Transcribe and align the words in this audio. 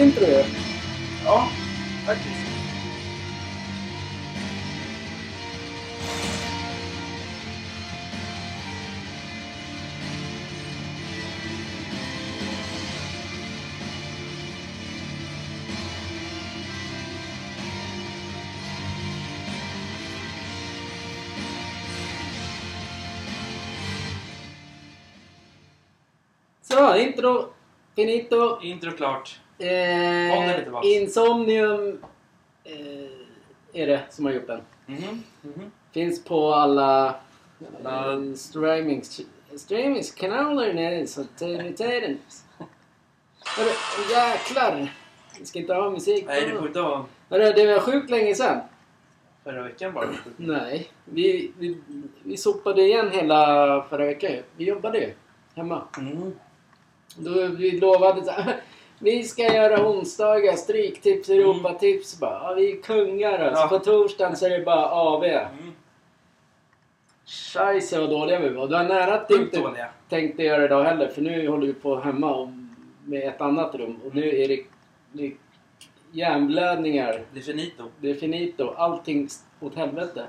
Grymt 0.00 0.16
intro 0.16 0.26
ju. 0.26 0.44
Ja, 1.24 1.48
faktiskt. 2.06 2.36
Så, 26.62 26.96
intro. 26.96 27.52
Finito. 27.96 28.60
Intro 28.62 28.92
klart. 28.92 29.40
Eh. 29.60 30.72
Insomnium 30.84 31.98
eh, 32.64 33.80
är 33.82 33.86
det 33.86 34.00
som 34.10 34.24
har 34.24 34.32
gjort 34.32 34.46
den. 34.46 34.60
Mhm, 34.86 35.22
mhm. 35.42 35.70
Finns 35.92 36.24
på 36.24 36.54
alla 36.54 37.14
Alla- 37.84 38.12
eh, 38.12 38.34
streamings, 38.34 39.20
streamingskanaler 39.56 40.74
nere 40.74 41.06
så 41.06 41.24
tiden. 41.24 42.18
Hörru, 43.56 43.70
jäklar! 44.10 44.94
Vi 45.38 45.46
ska 45.46 45.58
inte 45.58 45.74
ha 45.74 45.90
musik. 45.90 46.24
Nej, 46.26 46.46
det 46.46 46.58
får 46.58 46.66
inte 46.66 46.80
vara 46.80 47.04
Hörru, 47.30 47.52
det 47.52 47.66
var 47.72 47.80
sjukt 47.80 48.10
länge 48.10 48.34
sedan. 48.34 48.60
förra 49.44 49.62
veckan 49.62 49.92
bara. 49.94 50.08
Nej, 50.36 50.88
vi, 51.04 51.52
vi, 51.58 51.78
vi 52.22 52.36
sopade 52.36 52.82
igen 52.82 53.10
hela 53.10 53.36
förra 53.90 54.06
veckan. 54.06 54.32
Vi 54.56 54.64
jobbade 54.64 54.98
ju 54.98 55.14
hemma. 55.54 55.82
Mm. 55.98 56.32
Då 57.16 57.46
vi 57.46 57.70
lovade 57.80 58.24
så 58.24 58.30
här, 58.30 58.60
vi 59.02 59.24
ska 59.24 59.42
göra 59.54 59.88
onsdagar, 59.88 60.56
stryktips, 60.56 61.28
Europatips. 61.28 62.20
Bara, 62.20 62.42
ja, 62.42 62.54
vi 62.54 62.72
är 62.72 62.82
kungar 62.82 63.38
alltså. 63.38 63.62
Ja. 63.62 63.68
På 63.68 63.78
torsdagen 63.78 64.36
så 64.36 64.46
är 64.46 64.50
det 64.50 64.64
bara 64.64 64.86
AV. 64.90 65.24
Mm. 65.24 65.72
Scheisse 67.26 68.00
vad 68.00 68.10
dåliga 68.10 68.40
vi 68.40 68.48
var. 68.48 68.66
Du 68.66 68.72
var 68.72 68.84
nära 68.84 69.14
att 69.14 69.28
du 69.28 69.42
inte 69.42 69.60
dåliga. 69.60 69.88
tänkte 70.08 70.42
göra 70.42 70.58
det 70.58 70.64
idag 70.64 70.84
heller. 70.84 71.08
För 71.08 71.22
nu 71.22 71.48
håller 71.48 71.66
vi 71.66 71.72
på 71.72 72.00
hemma 72.00 72.34
och 72.34 72.48
med 73.04 73.28
ett 73.28 73.40
annat 73.40 73.74
rum. 73.74 74.00
Och 74.06 74.14
nu 74.14 74.28
är 74.42 74.48
det, 74.48 74.64
det 75.12 75.26
är 75.26 75.32
hjärnblödningar. 76.12 77.22
Det 77.32 77.38
är 77.38 77.42
finito. 77.44 77.84
Det 78.00 78.10
är 78.10 78.14
finito. 78.14 78.74
Allting 78.76 79.28
åt 79.60 79.74
helvete. 79.74 80.26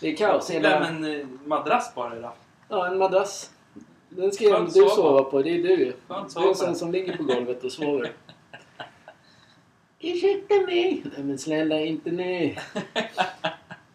Det 0.00 0.08
är 0.08 0.16
kaos. 0.16 0.48
Glöm 0.50 0.62
Hela, 0.62 0.88
en 0.88 1.20
eh, 1.20 1.26
madrass 1.44 1.94
bara 1.94 2.16
idag. 2.16 2.32
ja, 2.68 2.86
en 2.86 2.98
madrass. 2.98 3.50
Den 4.10 4.32
ska 4.32 4.58
du 4.60 4.70
sova. 4.70 5.22
på. 5.22 5.42
Det 5.42 5.50
är 5.50 5.62
du. 5.62 5.76
Du 5.76 5.94
är 6.14 6.48
en 6.48 6.54
sån 6.54 6.76
som 6.76 6.92
ligger 6.92 7.16
på 7.16 7.22
golvet 7.22 7.64
och 7.64 7.72
sover. 7.72 8.12
Ursäkta 10.00 10.54
mig. 10.54 11.02
Nej 11.16 11.24
men 11.24 11.38
snälla, 11.38 11.80
inte 11.80 12.10
nu. 12.10 12.56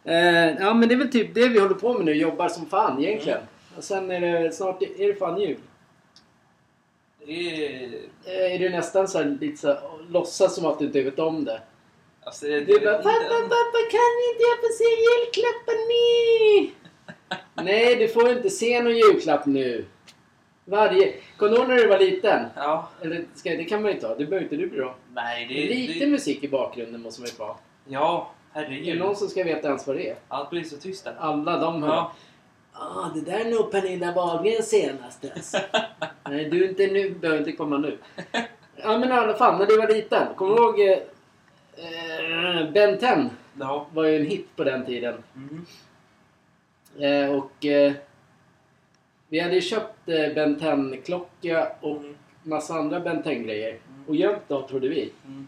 Eh, 0.08 0.56
ja 0.60 0.74
men 0.74 0.90
det 0.90 0.96
är 0.96 0.98
väl 0.98 1.12
typ 1.12 1.36
det 1.36 1.48
vi 1.48 1.60
håller 1.60 1.76
på 1.76 1.94
med 1.94 2.06
nu. 2.06 2.14
Jobbar 2.14 2.50
som 2.50 2.66
fan 2.66 3.04
egentligen. 3.04 3.40
Och 3.78 3.84
sen 3.84 4.12
är 4.12 4.22
det 4.22 4.52
snart 4.52 4.82
är 4.82 5.08
det 5.08 5.16
fan 5.16 5.42
jul. 5.42 5.58
Det 7.26 7.66
är... 7.66 7.94
Eh, 8.26 8.54
är 8.56 8.60
det 8.60 8.70
nästan 8.70 9.08
så 9.08 9.18
här, 9.18 9.38
lite 9.42 9.58
så 9.58 9.68
här, 9.68 9.80
låtsas 10.10 10.56
som 10.56 10.66
att 10.66 10.80
du 10.80 10.86
inte 10.86 11.02
vet 11.02 11.20
om 11.20 11.46
det. 11.46 11.62
Alltså, 12.24 12.46
det, 12.46 12.60
Du 12.60 12.80
bara 12.80 12.98
pappa, 12.98 13.42
pappa 13.42 13.80
kan 13.92 14.14
inte 14.30 14.44
jag 14.50 14.58
få 14.58 14.70
se 14.78 14.90
julklappen 15.06 15.80
nu? 15.94 16.72
Nej, 17.64 17.96
du 17.96 18.08
får 18.08 18.30
inte 18.30 18.50
se 18.50 18.82
någon 18.82 18.98
julklapp 18.98 19.46
nu. 19.46 19.86
Varje... 20.66 21.14
Kommer 21.38 21.52
du 21.52 21.58
ihåg 21.58 21.68
när 21.70 21.76
du 21.76 21.88
var 21.88 22.00
liten? 22.00 22.46
Ja. 22.56 22.90
Eller 23.02 23.26
ska, 23.36 23.50
det 23.50 23.64
kan 23.66 23.82
man 23.82 23.92
ju 23.92 23.96
inte 23.96 24.08
ha. 24.08 24.16
Det 24.16 24.26
behöver 24.26 24.44
inte 24.44 24.56
du 24.56 24.68
bry 24.68 24.78
dig 24.78 24.86
om. 24.88 24.94
Nej, 25.14 25.46
det. 25.48 25.76
Lite 25.76 26.06
det, 26.06 26.12
musik 26.12 26.44
i 26.44 26.48
bakgrunden 26.48 27.02
måste 27.02 27.22
man 27.22 27.28
ju 27.28 27.34
få 27.36 27.44
ha. 27.44 27.60
Ja, 27.88 28.32
Är 28.54 28.62
det 28.62 28.68
herregud. 28.68 29.00
någon 29.00 29.16
som 29.16 29.28
ska 29.28 29.44
veta 29.44 29.68
ens 29.68 29.88
vad 29.88 29.96
det 29.96 30.10
är? 30.10 30.16
Allt 30.28 30.50
blir 30.50 30.64
så 30.64 30.78
tyst 30.78 31.04
där. 31.04 31.16
Alla 31.20 31.58
de 31.60 31.84
hör. 31.84 31.90
Ja. 31.90 32.12
Ah, 32.74 33.10
det 33.16 33.22
där 33.22 33.40
är 33.40 33.52
nog 33.52 33.72
Pernilla 33.72 34.12
Wahlgrens 34.12 34.70
senaste. 34.70 35.32
alltså. 35.36 35.58
Nej, 36.30 36.50
du 36.50 36.70
inte 36.70 36.88
nu. 36.88 37.10
behöver 37.10 37.40
inte 37.40 37.52
komma 37.52 37.78
nu. 37.78 37.98
Ja, 38.76 38.98
men 38.98 39.10
i 39.10 39.12
alla 39.12 39.34
fall. 39.34 39.60
När 39.60 39.66
du 39.66 39.78
var 39.78 39.88
liten. 39.88 40.28
Kommer 40.36 40.56
du 40.56 40.62
ihåg 40.62 40.80
eh, 40.80 40.98
eh, 42.62 42.72
Ben 42.72 42.98
10? 42.98 43.30
Ja. 43.60 43.88
var 43.94 44.04
ju 44.04 44.16
en 44.16 44.26
hit 44.26 44.48
på 44.56 44.64
den 44.64 44.86
tiden. 44.86 45.24
Mhm. 45.34 45.66
Eh, 47.00 47.32
och 47.38 47.66
eh, 47.66 47.94
vi 49.36 49.42
hade 49.42 49.56
ju 49.56 49.62
köpt 49.62 50.10
eh, 50.10 50.34
Ben 50.36 50.60
10-klocka 50.60 51.68
och 51.82 51.98
Mm. 51.98 52.16
massa 52.44 52.74
andra 52.74 53.00
Ben 53.00 53.24
10-grejer. 53.24 53.78
Och 54.08 54.16
gömt 54.16 54.50
dem 54.50 54.68
trodde 54.68 54.88
vi. 54.88 55.12
Mm. 55.26 55.48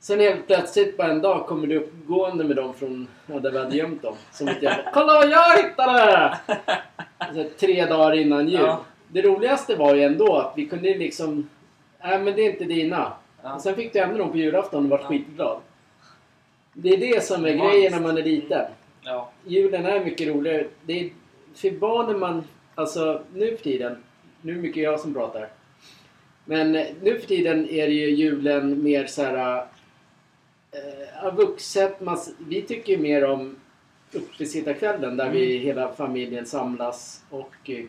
Sen 0.00 0.20
helt 0.20 0.46
plötsligt 0.46 0.96
på 0.96 1.02
en 1.02 1.20
dag 1.22 1.46
kommer 1.46 1.66
du 1.66 1.76
uppgående 1.78 2.44
med 2.44 2.56
dem 2.56 2.74
från 2.74 3.08
ja, 3.26 3.38
där 3.38 3.50
vi 3.50 3.58
hade 3.58 3.76
gömt 3.76 4.02
dem. 4.02 4.14
Som 4.32 4.46
jag 4.46 4.60
bara, 4.62 4.90
Kolla 4.94 5.06
vad 5.14 5.30
jag 5.30 5.56
hittade! 5.62 6.38
Så 7.18 7.34
här, 7.34 7.48
tre 7.58 7.86
dagar 7.86 8.12
innan 8.12 8.48
jul. 8.48 8.60
Ja. 8.60 8.80
Det 9.08 9.22
roligaste 9.22 9.76
var 9.76 9.94
ju 9.94 10.02
ändå 10.02 10.36
att 10.36 10.52
vi 10.56 10.66
kunde 10.66 10.94
liksom... 10.98 11.48
Nej 12.04 12.18
men 12.18 12.34
det 12.36 12.42
är 12.46 12.50
inte 12.50 12.64
dina. 12.64 13.12
Ja. 13.42 13.54
Och 13.54 13.60
sen 13.60 13.74
fick 13.74 13.92
du 13.92 13.98
ändå 13.98 14.18
dem 14.18 14.30
på 14.30 14.36
julafton 14.38 14.84
och 14.84 14.90
var 14.90 14.98
Ja. 14.98 15.06
skitglad. 15.08 15.60
Det 16.72 16.88
är 16.88 16.96
det 16.96 17.24
som 17.24 17.44
är 17.44 17.50
grejen 17.52 17.92
när 17.92 18.00
man 18.00 18.18
är 18.18 18.22
liten. 18.22 18.66
Ja. 19.02 19.30
Julen 19.46 19.86
är 19.86 20.04
mycket 20.04 20.28
roligare. 20.28 20.66
Det 20.82 21.00
är 21.00 21.10
för 21.54 21.70
barnen 21.70 22.18
man... 22.18 22.44
Alltså 22.74 23.22
nu 23.34 23.56
för 23.56 23.64
tiden. 23.64 23.96
Nu 24.42 24.52
är 24.52 24.56
det 24.56 24.62
mycket 24.62 24.82
jag 24.82 25.00
som 25.00 25.14
pratar. 25.14 25.48
Men 26.44 26.74
eh, 26.76 26.86
nu 27.02 27.18
för 27.18 27.26
tiden 27.26 27.68
är 27.68 27.86
det 27.86 27.92
ju 27.92 28.10
julen 28.10 28.82
mer 28.82 29.06
så 29.06 29.22
här... 29.22 29.64
Eh, 31.22 31.34
vuxet. 31.34 32.00
Man, 32.00 32.18
vi 32.48 32.62
tycker 32.62 32.92
ju 32.92 32.98
mer 32.98 33.24
om 33.24 33.56
uppesittarkvällen 34.12 35.16
där 35.16 35.30
vi 35.30 35.56
hela 35.56 35.92
familjen 35.92 36.46
samlas 36.46 37.24
och 37.30 37.54
eh, 37.70 37.84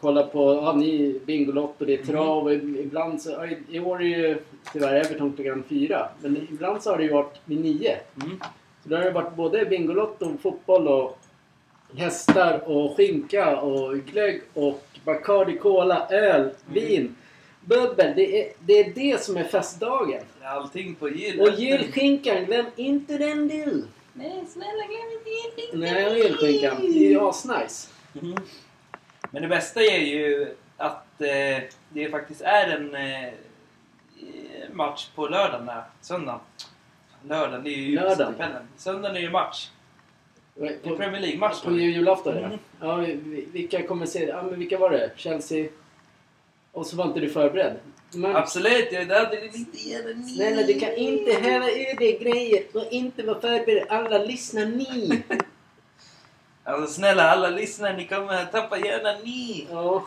kollar 0.00 0.26
på... 0.26 0.54
Ja, 0.54 0.72
ni 0.72 1.20
Bingolotto, 1.26 1.84
det 1.84 1.94
är 2.00 2.04
trav 2.04 2.44
och 2.44 2.52
ibland 2.54 3.22
så... 3.22 3.30
ja, 3.30 3.46
i- 3.68 3.80
år 3.80 3.96
är 3.96 3.98
det 4.00 4.28
ju 4.28 4.38
tyvärr 4.72 4.94
Everton 4.94 5.32
klockan 5.32 5.62
fyra. 5.68 6.08
Men 6.22 6.36
ibland 6.36 6.82
så 6.82 6.90
har 6.90 6.98
det 6.98 7.04
ju 7.04 7.12
varit 7.12 7.40
vid 7.44 7.60
nio. 7.60 7.96
Mm. 8.24 8.38
Så 8.82 8.88
då 8.88 8.96
har 8.96 9.02
det 9.04 9.10
varit 9.10 9.36
både 9.36 9.64
Bingolotto, 9.64 10.36
fotboll 10.42 10.88
och 10.88 11.18
hästar 11.96 12.68
och 12.68 12.96
skinka 12.96 13.56
och 13.60 13.96
glögg 13.96 14.42
och 14.54 14.82
Bacardi 15.04 15.58
Cola, 15.58 16.06
öl, 16.10 16.50
vin, 16.66 17.16
bubbel. 17.60 18.12
Det 18.16 18.42
är, 18.42 18.52
det 18.60 18.72
är 18.72 18.94
det 18.94 19.22
som 19.22 19.36
är 19.36 19.44
festdagen. 19.44 20.22
Allting 20.42 20.94
på 20.94 21.08
jul. 21.08 21.40
Och 21.40 21.50
julskinkan, 21.50 22.44
glöm 22.44 22.66
inte 22.76 23.18
den 23.18 23.48
du! 23.48 23.84
Nej, 24.12 24.44
snälla 24.48 24.86
glöm 24.86 25.12
inte 25.18 25.30
julskinkan. 25.30 25.80
Nej, 25.80 26.06
och 26.06 26.18
julskinkan. 26.18 26.92
Det 26.92 27.12
är 27.12 27.28
asnice. 27.28 27.88
Mhm. 28.12 28.36
Men 29.30 29.42
det 29.42 29.48
bästa 29.48 29.82
är 29.82 30.00
ju 30.00 30.54
att 30.76 31.20
eh, 31.20 31.62
det 31.88 32.10
faktiskt 32.10 32.40
är 32.40 32.68
en 32.68 32.94
eh, 32.94 33.32
match 34.72 35.08
på 35.14 35.28
lördagen. 35.28 35.66
Där. 35.66 35.84
Söndagen. 36.00 36.40
Lördagen, 37.28 37.64
det 37.64 37.70
är 37.70 37.76
ju 37.76 37.94
Lördagen. 37.94 38.68
Söndagen 38.76 39.16
är 39.16 39.20
ju 39.20 39.30
match. 39.30 39.68
Det 40.58 40.66
är 40.66 40.90
På, 40.90 40.96
Premier 40.96 41.20
League-match. 41.20 41.62
på 41.62 41.70
julafton 41.70 42.36
ja. 42.36 42.46
Mm. 42.46 42.58
ja. 42.80 42.96
vi- 42.96 43.48
Vilka 43.52 43.82
kommer 43.86 44.06
se 44.06 44.24
Ja 44.24 44.42
men 44.42 44.58
vilka 44.58 44.78
var 44.78 44.90
det? 44.90 45.10
Chelsea? 45.16 45.68
Och 46.72 46.86
så 46.86 46.96
var 46.96 47.04
inte 47.04 47.20
du 47.20 47.30
förberedd. 47.30 47.76
Men, 48.14 48.36
Absolut, 48.36 48.90
det 48.90 48.96
ni. 50.14 50.28
Snälla 50.28 50.62
du 50.62 50.80
kan 50.80 50.94
inte 50.94 51.32
häva 51.32 51.70
ur 51.70 51.98
dig 51.98 52.18
grejer 52.18 52.62
och 52.74 52.84
inte 52.90 53.22
vara 53.22 53.40
förberedd. 53.40 53.86
Alla 53.88 54.18
lyssnar 54.18 54.66
ni. 54.66 55.22
Alltså 56.68 56.92
snälla 56.94 57.22
alla 57.30 57.50
lyssnare, 57.50 57.96
ni 57.96 58.06
kommer 58.06 58.42
att 58.42 58.52
tappa 58.52 58.78
gärna 58.78 59.12
ni. 59.24 59.66
Ja, 59.70 60.06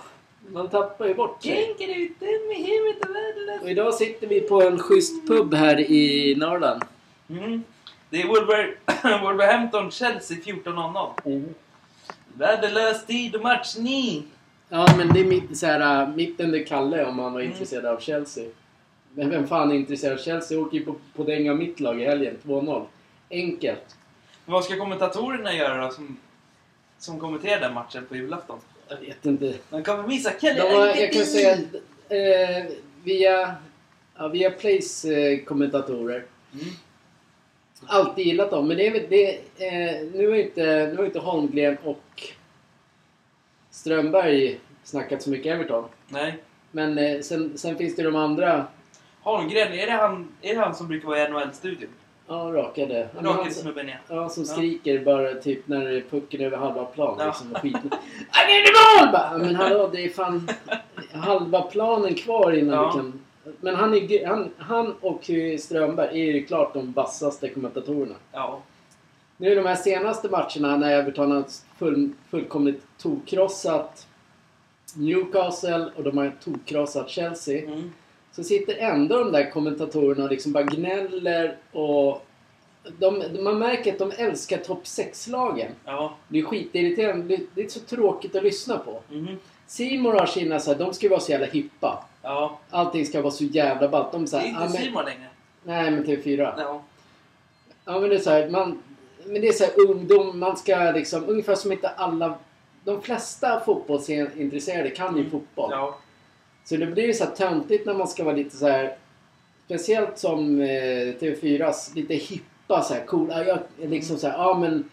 man 0.52 0.70
tappar 0.70 1.08
ju 1.08 1.14
bort 1.14 1.44
sig. 1.44 1.66
Tänk 1.78 1.90
er 1.90 1.96
ut, 2.00 2.20
dum 2.20 2.52
i 2.52 2.64
huvudet 2.72 3.10
och. 3.10 3.62
Och 3.64 3.70
idag 3.70 3.94
sitter 3.94 4.28
vi 4.28 4.42
på 4.42 4.62
en 4.62 4.80
schysst 4.80 5.28
pub 5.28 5.54
här 5.54 5.80
i 5.80 6.36
Norrland. 6.38 6.84
Mm. 7.30 7.64
Det 8.10 8.22
är 8.22 8.28
Wolver 8.28 8.76
Wolverhampton 9.24 9.92
Chelsea 9.92 10.38
14.00. 10.38 11.44
Värdelös 12.34 13.06
tid 13.06 13.36
och 13.36 13.42
match 13.42 13.76
ni. 13.78 14.24
Ja, 14.70 14.88
men 14.98 15.14
det 15.14 15.20
är 15.20 15.26
mitt, 15.26 15.58
så 15.58 15.66
här, 15.66 16.02
äh, 16.04 16.16
mitt 16.16 16.40
under 16.40 16.66
Kalle 16.66 17.06
om 17.06 17.16
man 17.16 17.34
var 17.34 17.40
Mm. 17.40 17.52
intresserad 17.52 17.86
av 17.86 18.00
Chelsea. 18.00 18.50
Men 19.14 19.30
vem 19.30 19.48
fan 19.48 19.72
är 19.72 19.76
intresserad? 19.76 20.20
Chelsea 20.20 20.60
åker 20.60 20.78
ju 20.78 20.86
på, 20.86 20.96
på 21.16 21.24
dänga 21.24 21.54
mitt 21.54 21.80
lag 21.80 22.02
i 22.02 22.06
helgen. 22.06 22.38
2-0. 22.44 22.86
Enkelt. 23.30 23.96
Vad 24.46 24.64
ska 24.64 24.78
kommentatorerna 24.78 25.54
göra 25.54 25.86
då 25.86 25.92
som, 25.92 26.18
som 26.98 27.20
kommenterar 27.20 27.62
den 27.62 27.74
matchen 27.74 28.06
på 28.10 28.16
julafton? 28.16 28.60
Jag 28.90 28.98
vet 28.98 29.26
inte. 29.26 29.54
De 29.70 29.84
kommer 29.84 30.08
missa 30.08 30.32
Kelly 30.42 30.60
har, 30.60 30.88
jag 30.88 31.14
kan 31.14 31.26
säga 31.26 31.58
eh, 32.10 32.66
via, 33.04 33.56
ja, 34.18 34.28
via 34.28 34.52
Plays 34.52 35.06
eh, 35.06 35.40
kommentatorer. 35.40 36.26
Mm. 36.54 36.66
Alltid 37.88 38.26
gillat 38.26 38.52
dem. 38.52 38.68
Men 38.68 38.78
det 38.78 38.88
är 38.88 38.92
väl 38.92 39.06
det, 39.10 39.30
eh, 39.68 40.08
nu 40.14 40.30
har 40.30 40.36
inte, 40.36 40.88
nu 40.92 40.98
har 40.98 41.06
inte 41.06 41.20
Holmgren 41.20 41.78
och 41.84 42.24
Strömberg 43.70 44.60
snackat 44.84 45.22
så 45.22 45.30
mycket 45.30 45.54
Everton. 45.56 45.86
Nej. 46.08 46.38
Men 46.72 46.98
eh, 46.98 47.20
sen, 47.22 47.58
sen 47.58 47.78
finns 47.78 47.96
det 47.96 48.04
de 48.04 48.16
andra. 48.16 48.66
Holmgren, 49.22 49.74
är 49.74 49.86
det 49.86 49.92
han, 49.92 50.28
är 50.42 50.54
det 50.56 50.60
han 50.62 50.76
som 50.76 50.88
brukar 50.88 51.08
vara 51.08 51.28
i 51.28 51.30
NHL-studion? 51.32 51.90
Ja, 52.28 52.36
rakade. 52.36 53.08
Ja, 53.22 53.30
Rakade 53.30 53.52
snubben 53.54 53.88
ja. 53.88 53.96
Ja, 54.16 54.30
som 54.30 54.44
Ja. 54.44 54.54
skriker 54.54 55.00
bara 55.06 55.34
typ 55.34 55.68
när 55.68 56.04
pucken 56.10 56.42
är 56.42 56.46
över 56.46 56.58
halva 56.58 56.86
plan. 56.86 57.16
Ja. 57.20 57.26
Liksom, 57.26 57.52
och 57.52 57.58
skiten. 57.62 57.90
Han 58.30 58.46
är 58.50 59.02
mål! 59.02 59.40
Men 59.46 59.56
hallå, 59.56 59.90
det 59.94 60.06
är 60.06 60.10
fan 60.10 60.50
halva 61.14 61.62
planen 61.62 62.16
kvar 62.16 62.52
innan 62.52 62.76
Ja. 62.76 62.92
du 62.94 63.00
kan... 63.00 63.20
Men 63.62 63.76
han, 63.76 63.94
är, 63.94 64.26
han, 64.26 64.52
han 64.58 64.94
och 65.02 65.30
Strömberg 65.60 66.22
är 66.22 66.34
ju 66.34 66.46
klart 66.46 66.74
de 66.74 66.92
vassaste 66.92 67.50
kommentatorerna. 67.50 68.16
Ja. 68.32 68.62
Nu 69.38 69.56
de 69.56 69.66
här 69.66 69.76
senaste 69.76 70.30
matcherna 70.30 70.78
när 70.78 70.92
Everton 71.00 71.32
har 71.32 71.44
full, 71.78 72.10
fullkomligt 72.30 72.84
tokkrossat 72.98 74.08
Newcastle 74.96 75.92
och 75.96 76.04
de 76.04 76.18
har 76.18 76.32
tokkrossat 76.44 77.10
Chelsea. 77.10 77.64
Mm. 77.66 77.92
Så 78.32 78.44
sitter 78.44 78.76
ändå 78.78 79.18
de 79.18 79.32
där 79.32 79.52
kommentatorerna 79.52 80.24
och 80.24 80.30
liksom 80.30 80.52
bara 80.52 80.64
gnäller 80.64 81.58
och... 81.72 82.26
De, 83.00 83.24
man 83.44 83.60
märker 83.60 83.92
att 83.94 84.00
de 84.00 84.12
älskar 84.18 84.58
topp 84.58 84.84
6-lagen. 84.84 85.72
Ja. 85.86 86.16
Det 86.28 86.40
är 86.40 86.44
skitirriterande. 86.44 87.38
Det- 87.38 87.44
Det 87.56 87.62
är 87.66 87.70
så 87.70 87.80
tråkigt 87.80 88.36
att 88.36 88.44
lyssna 88.44 88.78
på. 88.78 89.00
Mhm. 89.12 89.38
Simon 89.70 90.20
har 90.20 90.26
sina 90.26 90.60
så 90.60 90.72
här, 90.72 90.80
de 90.80 90.94
ska 90.94 91.06
ju 91.06 91.10
vara 91.10 91.20
så 91.20 91.32
jävla 91.32 91.48
hippa. 91.48 92.06
Ja. 92.22 92.60
Allting 92.70 93.06
ska 93.06 93.22
vara 93.22 93.32
så 93.32 93.44
jävla 93.44 93.88
ballt. 93.88 94.12
De 94.12 94.28
så 94.28 94.38
Det 94.38 94.44
är 94.44 94.48
här, 94.48 94.50
inte 94.50 94.62
ja, 94.62 94.70
men, 94.70 94.82
Simon 94.82 95.06
längre. 95.06 95.28
Nej, 95.64 95.92
men 95.92 96.06
TV4. 96.06 96.54
Ja. 96.58 96.82
Ja, 97.86 98.00
men 98.00 98.10
det 98.10 98.16
är 98.16 98.20
så 98.20 98.30
här, 98.30 98.50
man... 98.50 98.84
Men 99.26 99.42
det 99.42 99.48
är 99.48 99.52
så 99.54 99.64
här 99.64 99.74
ungdom, 99.90 100.40
man 100.40 100.58
ska 100.58 100.92
liksom... 100.96 101.30
Ungefär 101.30 101.56
som 101.56 101.72
inte 101.72 101.90
alla... 101.90 102.34
De 102.84 103.02
flesta 103.02 103.60
fotbollsintresserade 103.66 104.90
kan 104.90 105.14
ju 105.16 105.20
Mm. 105.20 105.32
fotboll. 105.32 105.70
Ja. 105.72 105.98
Så 106.66 106.76
det 106.78 106.86
blir 106.86 107.06
ju 107.08 107.14
så 107.14 107.24
här 107.24 107.32
töntigt 107.32 107.86
när 107.86 107.94
man 107.94 108.08
ska 108.08 108.24
vara 108.24 108.36
lite 108.36 108.58
så 108.58 108.68
här... 108.68 108.96
Speciellt 109.66 110.18
som 110.18 110.62
eh, 110.62 110.66
TV4s 111.20 111.96
lite 111.96 112.14
hippa 112.14 112.82
så 112.82 112.94
här 112.94 113.06
cool. 113.06 113.28
Ja, 113.32 113.44
jag, 113.44 113.60
liksom 113.90 114.18
så 114.18 114.28
här, 114.28 114.38
ja 114.38 114.58
men... 114.60 114.90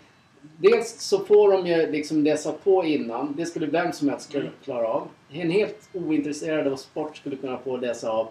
Dels 0.57 1.01
så 1.01 1.19
får 1.19 1.53
de 1.53 1.67
ju 1.67 1.91
liksom 1.93 2.25
läsa 2.25 2.53
på 2.53 2.85
innan. 2.85 3.35
Det 3.37 3.47
skulle 3.47 3.67
vem 3.67 3.93
som 3.93 4.09
helst 4.09 4.33
kunna 4.33 4.45
Mm. 4.45 4.55
klara 4.65 4.87
av. 4.89 5.09
En 5.31 5.51
helt 5.51 5.89
ointresserad 5.93 6.67
av 6.73 6.77
sport 6.77 7.17
skulle 7.17 7.37
kunna 7.37 7.59
få 7.59 7.77
läsa 7.77 8.11
av. 8.11 8.29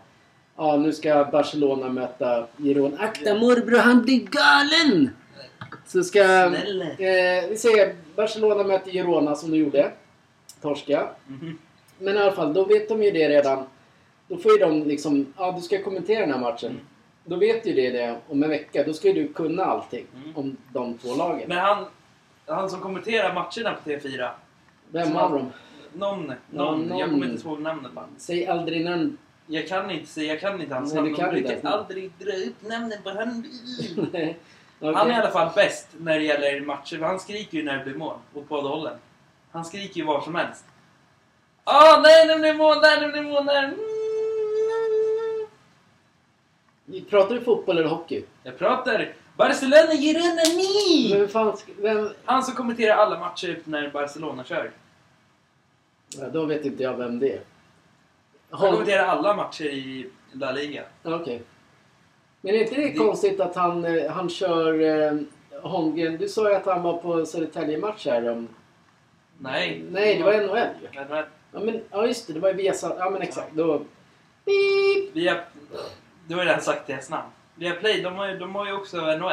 Ja, 0.58 0.78
nu 0.78 0.94
ska 0.94 1.24
Barcelona 1.32 1.90
möta 1.90 2.48
Girona. 2.58 2.98
Akta 3.00 3.34
morbror, 3.36 3.78
han 3.80 4.02
blir 4.04 4.20
galen! 4.26 5.10
Så 5.88 6.04
ska... 6.04 6.20
Eh, 6.24 7.50
vi 7.50 7.56
säger 7.58 7.96
Barcelona 8.16 8.64
möter 8.64 8.92
Girona 8.92 9.36
som 9.36 9.52
de 9.52 9.58
gjorde. 9.58 9.92
Torska. 10.62 11.10
Mhm. 11.28 11.58
Men 12.00 12.16
i 12.16 12.20
alla 12.20 12.32
fall, 12.32 12.54
då 12.54 12.64
vet 12.66 12.90
de 12.90 13.04
ju 13.04 13.12
det 13.12 13.30
redan. 13.30 13.64
Då 14.28 14.38
får 14.38 14.52
ju 14.52 14.58
de 14.58 14.84
liksom, 14.84 15.34
ja 15.38 15.52
du 15.52 15.62
ska 15.62 15.84
kommentera 15.84 16.20
den 16.20 16.32
här 16.32 16.40
matchen. 16.40 16.70
Mm. 16.72 16.82
Då 17.26 17.36
vet 17.36 17.66
ju 17.68 17.74
det 17.74 17.90
det 17.90 18.16
om 18.28 18.44
en 18.44 18.50
vecka. 18.50 18.84
Då 18.84 18.94
ska 18.94 19.08
ju 19.08 19.14
du 19.14 19.28
kunna 19.34 19.64
allting 19.66 20.06
Mm. 20.16 20.32
om 20.38 20.58
de 20.74 20.98
två 20.98 21.16
lagen. 21.16 21.46
Men 21.48 21.58
han, 21.58 21.86
han 22.48 22.70
som 22.70 22.82
kommenterar 22.82 23.34
matcherna 23.34 23.78
på 23.84 23.90
TV4. 23.90 24.30
Vem 24.92 25.16
av 25.16 25.22
han- 25.22 25.32
dem? 25.32 25.52
Någon, 25.94 26.34
någon. 26.50 26.82
någon. 26.82 26.98
Jag 26.98 27.10
kommer 27.10 27.26
inte 27.26 27.48
ihåg 27.48 27.62
namnet 27.62 27.94
på 27.94 28.00
honom. 28.00 28.16
Säg 28.18 28.48
aldrig 28.48 28.86
namn. 28.86 29.18
Jag 29.48 29.68
kan 29.68 29.92
inte 29.92 30.08
säga, 30.08 30.34
jag 30.34 30.42
kan 30.42 30.62
inte 30.62 30.76
hans 30.76 30.94
namn. 30.94 31.06
De 31.06 31.10
brukar 31.14 31.68
aldrig 31.72 32.12
dra 32.20 32.32
upp 32.32 32.62
namnen 32.62 32.98
på 33.04 33.10
honom. 33.10 33.44
Okej. 33.98 34.38
Han 34.82 34.96
är 34.96 35.12
i 35.12 35.16
alla 35.16 35.32
fall 35.32 35.52
bäst 35.56 35.88
när 35.98 36.20
det 36.20 36.26
gäller 36.26 36.62
matcher. 36.62 36.98
För 36.98 37.06
han 37.06 37.20
skriker 37.20 37.58
ju 37.58 37.64
när 37.64 37.78
det 37.78 37.84
blir 37.84 37.96
mål. 37.96 38.18
Åt 38.34 38.50
båda 38.50 38.70
hållen. 38.70 38.98
Han 39.52 39.66
skriker 39.66 39.98
ju 40.00 40.06
var 40.06 40.22
som 40.22 40.36
helst. 40.36 40.66
Ah, 41.64 42.00
nej, 42.04 42.28
nu 42.28 42.40
blir 42.40 42.54
mål 42.54 42.82
där, 42.82 43.02
nu 43.02 43.12
blir 43.12 43.22
mål 43.22 43.46
där. 43.46 43.64
Mm. 43.64 43.76
Pratar 47.10 47.36
du 47.36 47.42
fotboll 47.42 47.78
eller 47.78 47.90
hockey? 47.90 48.24
Jag 48.44 48.58
pratar 48.58 49.14
Barcelona 49.38 49.94
Girona 49.96 50.42
ni! 50.58 51.10
Men 51.12 51.20
vem 51.20 51.30
fan, 51.30 51.52
sk- 51.54 51.82
vem... 51.82 52.10
Han 52.26 52.44
som 52.44 52.56
kommenterar 52.56 52.96
alla 52.98 53.20
matcher 53.20 53.60
när 53.64 53.90
Barcelona 53.90 54.44
kör. 54.44 54.72
Ja, 56.20 56.30
då 56.30 56.46
vet 56.46 56.66
inte 56.66 56.84
jag 56.84 56.98
vem 56.98 57.20
det 57.20 57.34
är. 57.34 57.40
Han 58.50 58.60
Hol- 58.60 58.72
kommenterar 58.72 59.06
alla 59.06 59.36
matcher 59.36 59.66
i 59.66 60.10
La 60.32 60.52
Liga. 60.52 60.84
Ja, 61.04 61.16
Okej. 61.16 61.42
Men 62.42 62.56
är 62.56 62.60
inte 62.60 62.76
det 62.76 62.82
Det- 62.88 62.94
konstigt 62.98 63.40
att 63.40 63.56
han, 63.56 63.86
eh, 63.86 64.12
han 64.12 64.30
kör 64.30 64.82
eh, 64.82 65.18
Holmgren? 65.62 66.18
Du 66.18 66.30
sa 66.30 66.50
ju 66.50 66.56
att 66.56 66.66
han 66.66 66.82
var 66.82 66.98
på 66.98 67.26
Södertälje-match 67.26 68.06
här. 68.06 68.30
Om... 68.30 68.48
Nej. 69.38 69.84
Nej, 69.92 70.18
det 70.18 70.24
var 70.24 70.34
NHL 70.34 70.58
ju. 70.82 71.00
Men, 71.10 71.24
Ja, 71.52 71.60
men, 71.60 71.82
ja 71.92 72.08
just 72.08 72.28
det, 72.28 72.34
det 72.34 72.40
var 72.40 72.50
ju 72.50 72.56
Viasat. 72.56 72.96
Ja 73.00 73.10
men 73.10 73.22
exakt. 73.22 73.52
Då... 73.54 73.78
Beep. 74.46 75.10
vi 75.14 75.28
har, 75.28 75.46
du 76.28 76.36
har 76.36 76.44
ju 76.44 76.48
redan 76.50 76.62
sagt 76.62 76.88
deras 76.88 77.10
namn. 77.10 77.30
Viaplay, 77.56 78.02
de 78.02 78.16
har 78.16 78.30
ju, 78.30 78.38
de 78.38 78.56
har 78.56 78.66
ju 78.66 78.74
också 78.74 78.98
NHL. 78.98 79.32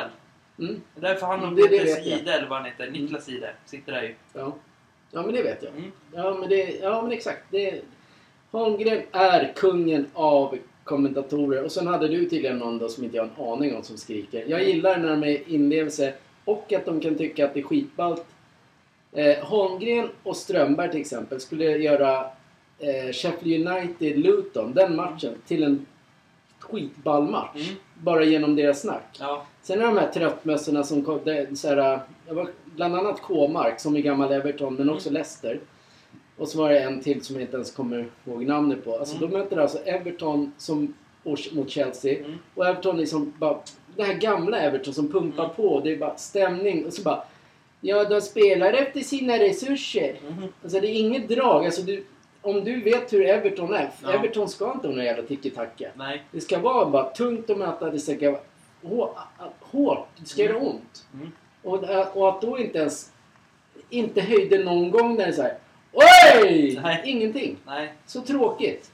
Mm. 0.58 0.82
Därför 0.94 1.26
han 1.26 1.44
och 1.44 1.56
Peter 1.56 1.86
jag. 1.86 2.04
Side, 2.04 2.28
eller 2.28 2.48
vad 2.48 2.58
han 2.58 2.70
heter, 2.70 2.90
Niklas 2.90 3.24
Side, 3.24 3.46
sitter 3.64 3.92
där 3.92 4.02
ju. 4.02 4.14
Ja. 4.32 4.56
ja, 5.10 5.22
men 5.22 5.34
det 5.34 5.42
vet 5.42 5.62
jag. 5.62 5.72
Mm. 5.72 5.92
Ja, 6.14 6.36
men, 6.40 6.48
det, 6.48 6.78
ja, 6.82 7.02
men 7.02 7.12
exakt. 7.12 7.42
Det, 7.50 7.82
Holmgren 8.50 9.02
är 9.12 9.52
kungen 9.56 10.06
av 10.12 10.58
kommentatorer. 10.84 11.64
Och 11.64 11.72
sen 11.72 11.86
hade 11.86 12.08
du 12.08 12.28
tydligen 12.28 12.58
någon 12.58 12.78
då 12.78 12.88
som 12.88 13.04
inte 13.04 13.16
jag 13.16 13.28
har 13.36 13.46
en 13.46 13.52
aning 13.52 13.76
om 13.76 13.82
som 13.82 13.96
skriker. 13.96 14.44
Jag 14.48 14.64
gillar 14.64 14.98
när 14.98 15.08
de 15.08 15.24
är 15.24 15.48
inlevelse 15.48 16.14
och 16.44 16.72
att 16.72 16.86
de 16.86 17.00
kan 17.00 17.14
tycka 17.14 17.44
att 17.44 17.54
det 17.54 17.60
är 17.60 17.64
skitballt. 17.64 18.26
Eh, 19.12 19.44
Holmgren 19.44 20.08
och 20.22 20.36
Strömberg 20.36 20.90
till 20.90 21.00
exempel 21.00 21.40
skulle 21.40 21.64
göra 21.64 22.26
eh, 22.78 23.12
Sheffield 23.12 23.68
United-Luton, 23.68 24.74
den 24.74 24.96
matchen, 24.96 25.34
till 25.46 25.62
en 25.62 25.86
skitball 26.72 27.30
match. 27.30 27.54
Mm. 27.54 27.74
Bara 27.94 28.24
genom 28.24 28.56
deras 28.56 28.80
snack. 28.80 29.16
Ja. 29.20 29.44
Sen 29.62 29.80
är 29.80 29.84
de 29.86 29.96
här 29.98 30.10
tröttmössorna 30.12 30.82
som 30.84 31.02
kom, 31.04 31.20
det, 31.24 31.58
så 31.58 31.68
här, 31.68 32.00
bland 32.64 32.96
annat 32.96 33.20
K-mark 33.22 33.80
som 33.80 33.96
är 33.96 34.00
gammal 34.00 34.32
Everton 34.32 34.74
men 34.74 34.90
också 34.90 35.10
Leicester. 35.10 35.60
Och 36.36 36.48
så 36.48 36.58
var 36.58 36.70
det 36.70 36.78
en 36.80 37.00
till 37.00 37.24
som 37.24 37.36
jag 37.36 37.42
inte 37.42 37.56
ens 37.56 37.70
kommer 37.70 38.06
ihåg 38.24 38.46
namnet 38.46 38.84
på. 38.84 38.98
Alltså 38.98 39.16
Mm. 39.16 39.30
de 39.30 39.38
möter 39.38 39.56
alltså 39.56 39.78
Everton 39.78 40.52
som, 40.58 40.94
mot 41.52 41.70
Chelsea. 41.70 42.18
Mm. 42.18 42.38
Och 42.54 42.66
Everton 42.66 42.96
liksom 42.96 43.32
bara, 43.38 43.58
det 43.96 44.02
här 44.02 44.14
gamla 44.14 44.58
Everton 44.58 44.94
som 44.94 45.12
pumpar 45.12 45.44
Mm. 45.44 45.56
på. 45.56 45.80
Det 45.80 45.92
är 45.92 45.96
bara 45.96 46.16
stämning 46.16 46.86
och 46.86 46.92
så 46.92 47.02
bara 47.02 47.22
Ja, 47.84 48.04
de 48.04 48.20
spelar 48.20 48.72
efter 48.72 49.00
sina 49.00 49.38
resurser. 49.38 50.16
Mhm. 50.30 50.42
Alltså 50.62 50.80
det 50.80 50.86
är 50.88 50.94
inget 51.00 51.28
drag. 51.28 51.64
Alltså 51.66 51.82
du, 51.82 52.04
om 52.42 52.64
du 52.64 52.80
vet 52.80 53.12
hur 53.12 53.26
Everton 53.26 53.75
är. 53.75 53.90
Ja. 54.02 54.12
Everton 54.12 54.49
ska 54.49 54.72
inte 54.72 54.88
ha 54.88 54.94
någon 54.94 55.04
jävla 55.04 55.22
tiki-taka. 55.22 55.88
Det 56.32 56.40
ska 56.40 56.58
vara 56.58 56.90
bara 56.90 57.11
tungt 57.11 57.50
att 57.50 57.58
möta, 57.58 57.90
det 57.90 57.99
ska 57.99 58.30
vara 58.30 58.40
hår- 58.82 59.11
hårt, 59.61 60.06
det 60.18 60.26
ska 60.26 60.42
göra 60.42 60.56
Mm. 60.56 60.66
ont. 60.68 61.04
Mm. 61.14 61.32
Och, 61.62 62.16
och 62.16 62.28
att 62.28 62.42
då 62.42 62.58
inte 62.58 62.78
ens... 62.78 63.12
Inte 63.90 64.20
höjde 64.20 64.64
någon 64.64 64.90
gång 64.90 65.08
när 65.16 65.25
det 65.25 65.25
är 65.25 65.32
såhär 65.32 65.54
Oj! 65.92 66.80
Nej. 66.82 67.02
Ingenting. 67.04 67.56
Nej. 67.66 67.92
Så 68.06 68.20
tråkigt. 68.20 68.90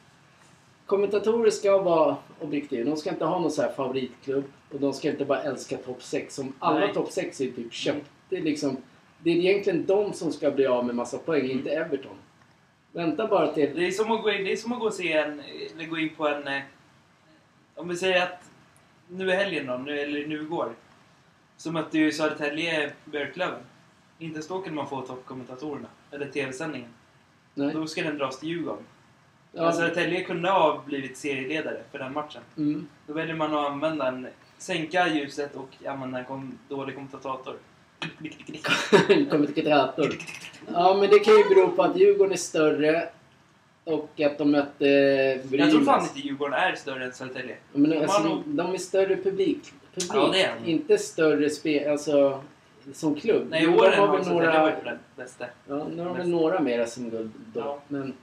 Kommentatorer 0.87 1.51
ska 1.51 1.79
vara 1.83 2.17
objektiva. 2.41 2.91
De 2.91 2.97
ska 2.97 3.11
inte 3.11 3.25
ha 3.25 3.39
någon 3.39 3.51
så 3.51 3.63
här 3.63 3.73
favoritklubb. 3.73 4.45
Och 4.73 4.81
de 4.81 4.93
ska 4.93 5.09
inte 5.11 5.25
bara 5.25 5.43
älska 5.43 5.77
topp 5.77 6.03
6. 6.03 6.35
Som 6.35 6.53
alla 6.59 6.89
topp 6.95 7.11
6 7.13 7.41
är 7.41 7.45
typ 7.51 7.73
köpt. 7.73 8.07
Det 8.29 8.37
är 8.37 8.43
liksom... 8.43 8.77
Det 9.23 9.31
är 9.31 9.35
egentligen 9.37 9.87
de 9.87 10.13
som 10.13 10.33
ska 10.33 10.51
bli 10.51 10.67
av 10.67 10.85
med 10.87 10.95
massa 10.95 11.19
poäng, 11.19 11.51
inte 11.51 11.71
Everton. 11.71 12.17
Vänta 12.93 13.27
bara 13.27 13.53
till... 13.53 13.73
Det 13.75 13.87
är 13.87 13.91
som 13.91 14.11
att 14.13 14.23
gå 14.23 14.31
in, 14.31 14.45
det 14.45 14.53
är 14.53 14.57
som 14.57 14.73
att 14.73 14.79
gå 14.81 14.87
och 14.87 14.95
se 14.95 15.13
en, 15.13 15.41
eller 15.75 15.85
gå 15.87 15.99
in 15.99 16.15
på 16.15 16.29
en... 16.29 16.49
eh, 16.49 16.63
Om 17.75 17.89
vi 17.89 17.97
säger 17.97 18.23
att 18.23 18.51
nu 19.09 19.31
är 19.31 19.37
helgen 19.37 19.67
då, 19.67 19.77
nu, 19.77 19.99
eller 20.01 20.27
nu 20.27 20.43
igår. 20.43 20.73
Så 21.57 21.73
mötte 21.73 21.99
ju 21.99 22.13
Södertälje 22.13 22.93
Björklöven. 23.05 23.61
Inte 24.19 24.35
ens 24.35 24.49
då 24.49 24.61
kunde 24.61 24.77
man 24.77 24.89
få 24.89 25.01
toppkommentatorerna. 25.03 25.89
Eller 26.11 26.27
TV-sändningen. 26.27 26.89
Nej. 27.55 27.75
Då 27.75 27.87
ska 27.87 28.03
den 28.03 28.19
dras 28.19 28.39
till 28.41 28.49
Djurgården. 28.49 28.85
Ja. 29.53 29.63
Men 29.63 29.73
Södertälje 29.73 30.25
kunde 30.25 30.51
ha 30.51 30.83
blivit 30.87 31.17
serieledare 31.17 31.83
för 31.91 31.99
den 31.99 32.13
matchen. 32.13 32.43
Mm. 32.57 32.89
Då 33.07 33.13
väljer 33.13 33.35
man 33.35 33.55
att 33.55 33.71
använda 33.71 34.09
en, 34.09 34.29
sänka 34.59 35.09
ljuset 35.09 35.57
och 35.57 35.69
använda 35.87 36.19
en 36.19 36.25
kom, 36.25 36.59
dålig 36.69 36.95
kommentator. 36.95 37.57
Kommentator. 39.31 40.15
Ja, 40.73 40.97
men 41.01 41.11
det 41.11 41.19
kan 41.19 41.35
ju 41.37 41.45
bero 41.49 41.69
på 41.71 41.83
att 41.83 41.97
Djurgården 41.97 42.33
är 42.33 42.37
större. 42.37 43.09
Och 43.85 44.21
att 44.21 44.39
de 44.39 44.51
mötte 44.51 44.87
Jag 44.87 45.71
tror 45.71 45.85
fan 45.85 45.99
Brynäs. 46.01 46.17
inte 46.17 46.29
Djurgården 46.29 46.55
är 46.55 46.75
större 46.75 47.05
än 47.05 47.13
Södertälje. 47.13 47.57
Men 47.73 47.91
De 47.91 47.99
alltså, 47.99 48.23
nog- 48.23 48.43
de 48.47 48.75
är 48.75 48.79
större 48.79 49.17
publik. 49.17 49.73
publik. 49.95 50.11
Ja, 50.15 50.31
det 50.33 50.43
är 50.43 50.55
de. 50.65 50.71
Inte 50.71 50.99
större 50.99 51.51
spel, 51.51 51.91
alltså 51.91 52.43
som 52.93 53.15
klubb. 53.15 53.47
Nej, 53.51 53.65
i 53.65 53.67
år 53.67 53.91
har 53.97 54.17
väl 54.19 54.29
några, 54.29 54.65
den 54.85 54.99
bästa. 55.17 55.45
ja, 55.69 55.87
nu 55.97 56.03
har 56.03 56.15
väl 56.15 56.29
några 56.29 56.61
mer 56.61 56.87
SM-guld 56.87 57.31
då. 57.55 57.61
Ja. 57.61 57.79
Men 57.89 58.15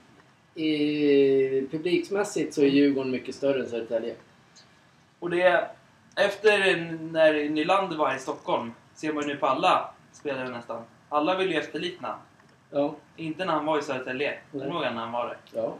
i, 0.54 1.66
publiksmässigt 1.70 2.54
så 2.54 2.62
är 2.62 2.66
Djurgården 2.66 3.10
mycket 3.10 3.34
större 3.34 3.60
än 3.60 3.68
Södertälje. 3.70 4.14
Och 5.18 5.30
det... 5.30 5.64
Efter 6.16 6.76
när 7.12 7.48
Nylander 7.48 7.96
var 7.96 8.14
i 8.16 8.18
Stockholm 8.18 8.72
ser 8.96 9.12
man 9.12 9.22
ju 9.22 9.28
nu 9.28 9.36
på 9.36 9.46
alla 9.46 9.90
spelare 10.12 10.48
nästan. 10.48 10.82
Alla 11.08 11.36
vill 11.36 11.50
ju 11.50 11.56
efterlikna. 11.58 12.18
Ja, 12.70 12.94
Inte 13.16 13.44
när 13.44 13.52
han 13.52 13.66
var 13.66 13.78
i 13.78 13.82
Södertälje. 13.82 14.38
Kommer 14.52 14.64
du 14.64 14.70
ihåg 14.70 14.82
när 14.82 14.90
han 14.92 15.12
var 15.12 15.26
där? 15.28 15.36
ja. 15.52 15.74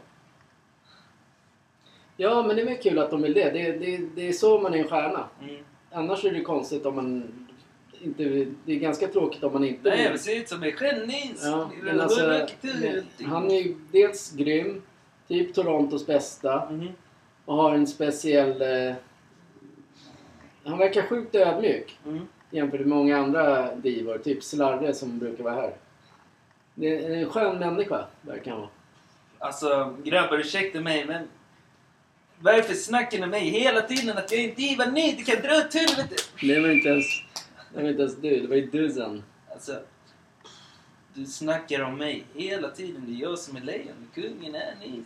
Ja, 2.19 2.43
men 2.47 2.55
det 2.55 2.61
är 2.61 2.65
väl 2.65 2.77
kul 2.77 2.99
att 2.99 3.09
de 3.11 3.21
vill 3.21 3.33
det. 3.33 3.49
Det, 3.51 3.71
det. 3.71 3.97
det 4.15 4.27
är 4.27 4.33
så 4.33 4.59
man 4.59 4.73
är 4.73 4.77
en 4.77 4.87
stjärna. 4.87 5.27
Mm. 5.41 5.63
Annars 5.91 6.25
är 6.25 6.31
det 6.31 6.41
konstigt 6.41 6.85
om 6.85 6.95
man 6.95 7.23
inte... 8.01 8.23
Det 8.65 8.73
är 8.73 8.79
ganska 8.79 9.07
tråkigt 9.07 9.43
om 9.43 9.53
man 9.53 9.63
inte 9.63 9.89
Nej, 9.89 10.09
det 10.11 10.17
ser 10.19 10.37
ut 10.39 10.49
som 10.49 10.63
en 10.63 10.71
genius! 10.71 11.41
Ja, 11.45 11.69
men 11.83 11.99
alltså, 12.01 12.47
han 13.25 13.51
är 13.51 13.61
ju 13.61 13.75
dels 13.91 14.31
grym, 14.31 14.81
typ 15.27 15.53
Torontos 15.55 16.05
bästa, 16.07 16.69
Mhm. 16.71 16.87
och 17.45 17.55
har 17.55 17.73
en 17.73 17.87
speciell... 17.87 18.61
Eh, 18.61 18.95
han 20.65 20.77
verkar 20.77 21.01
sjukt 21.01 21.35
ödmjuk 21.35 21.99
Mm. 22.05 22.27
Jämfört 22.51 22.79
med 22.79 22.89
många 22.89 23.17
andra 23.17 23.75
divor, 23.75 24.17
typ 24.17 24.43
Slarre 24.43 24.93
som 24.93 25.19
brukar 25.19 25.43
vara 25.43 25.55
här. 25.55 25.75
Det 26.75 27.05
är 27.05 27.11
en 27.11 27.29
skön 27.29 27.59
människa, 27.59 28.05
verkar 28.21 28.51
han 28.51 28.59
vara. 28.59 28.69
Alltså, 29.39 29.97
grabbar 30.03 30.39
ursäkta 30.39 30.81
mig 30.81 31.05
men... 31.05 31.27
Varför 32.39 32.73
snackar 32.73 33.17
ni 33.17 33.19
med 33.19 33.29
mig 33.29 33.49
hela 33.49 33.81
tiden 33.81 34.17
att 34.17 34.31
jag 34.31 34.41
är 34.41 34.77
vad 34.77 34.93
ni 34.93 35.11
det 35.11 35.23
kan 35.23 35.41
dra 35.41 35.57
åt 35.57 35.73
helvete? 35.73 36.15
Det 36.41 36.59
var 36.59 36.69
inte 36.69 36.89
ens, 36.89 37.05
det 37.73 37.81
var 37.81 37.89
inte 37.89 38.01
ens 38.01 38.15
du, 38.15 38.39
det 38.41 38.47
var 38.47 38.55
ju 38.55 38.65
Duzan. 38.65 39.23
Alltså... 39.51 39.79
Du 41.13 41.25
snackar 41.25 41.81
om 41.81 41.97
mig 41.97 42.23
hela 42.33 42.69
tiden. 42.69 43.03
Det 43.07 43.13
är 43.13 43.29
jag 43.29 43.39
som 43.39 43.57
är 43.57 43.61
lejon. 43.61 44.07
Kungen 44.15 44.55
är 44.55 44.75
ni. 44.79 45.03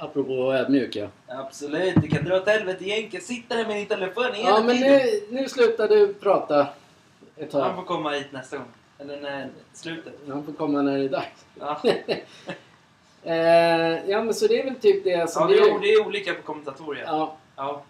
Apropå 0.00 0.52
ödmjuk 0.54 0.96
ja. 0.96 1.08
Absolut, 1.28 1.94
du 2.02 2.08
kan 2.08 2.24
dra 2.24 2.36
åt 2.36 2.48
helvete 2.48 2.84
egentligen. 2.84 3.24
Sitta 3.24 3.54
där 3.56 3.66
med 3.66 3.76
din 3.76 3.86
telefon 3.86 4.24
hela 4.34 4.48
Ja 4.48 4.62
men 4.62 4.76
tiden. 4.76 4.92
nu, 4.92 5.22
nu 5.40 5.48
slutar 5.48 5.88
du 5.88 6.14
prata 6.14 6.60
ett 7.36 7.52
Han 7.52 7.62
tag. 7.62 7.76
får 7.76 7.82
komma 7.82 8.10
hit 8.10 8.32
nästa 8.32 8.56
gång. 8.56 8.66
Eller 8.98 9.20
när 9.20 9.48
slutet. 9.72 10.12
Han 10.28 10.44
får 10.44 10.52
komma 10.52 10.82
när 10.82 10.98
det 10.98 11.04
är 11.04 11.08
dags. 11.08 11.44
Ja, 11.60 11.80
Eh, 13.22 14.10
ja 14.10 14.22
men 14.22 14.34
så 14.34 14.46
det 14.46 14.60
är 14.60 14.64
väl 14.64 14.74
typ 14.74 15.04
det 15.04 15.30
som 15.30 15.42
ja 15.42 15.48
det, 15.48 15.70
är, 15.70 15.80
det 15.80 15.92
är 15.92 16.06
olika 16.06 16.34
på 16.34 16.42
kommentatorer. 16.42 17.02
Ja. 17.06 17.36
Ja. 17.56 17.82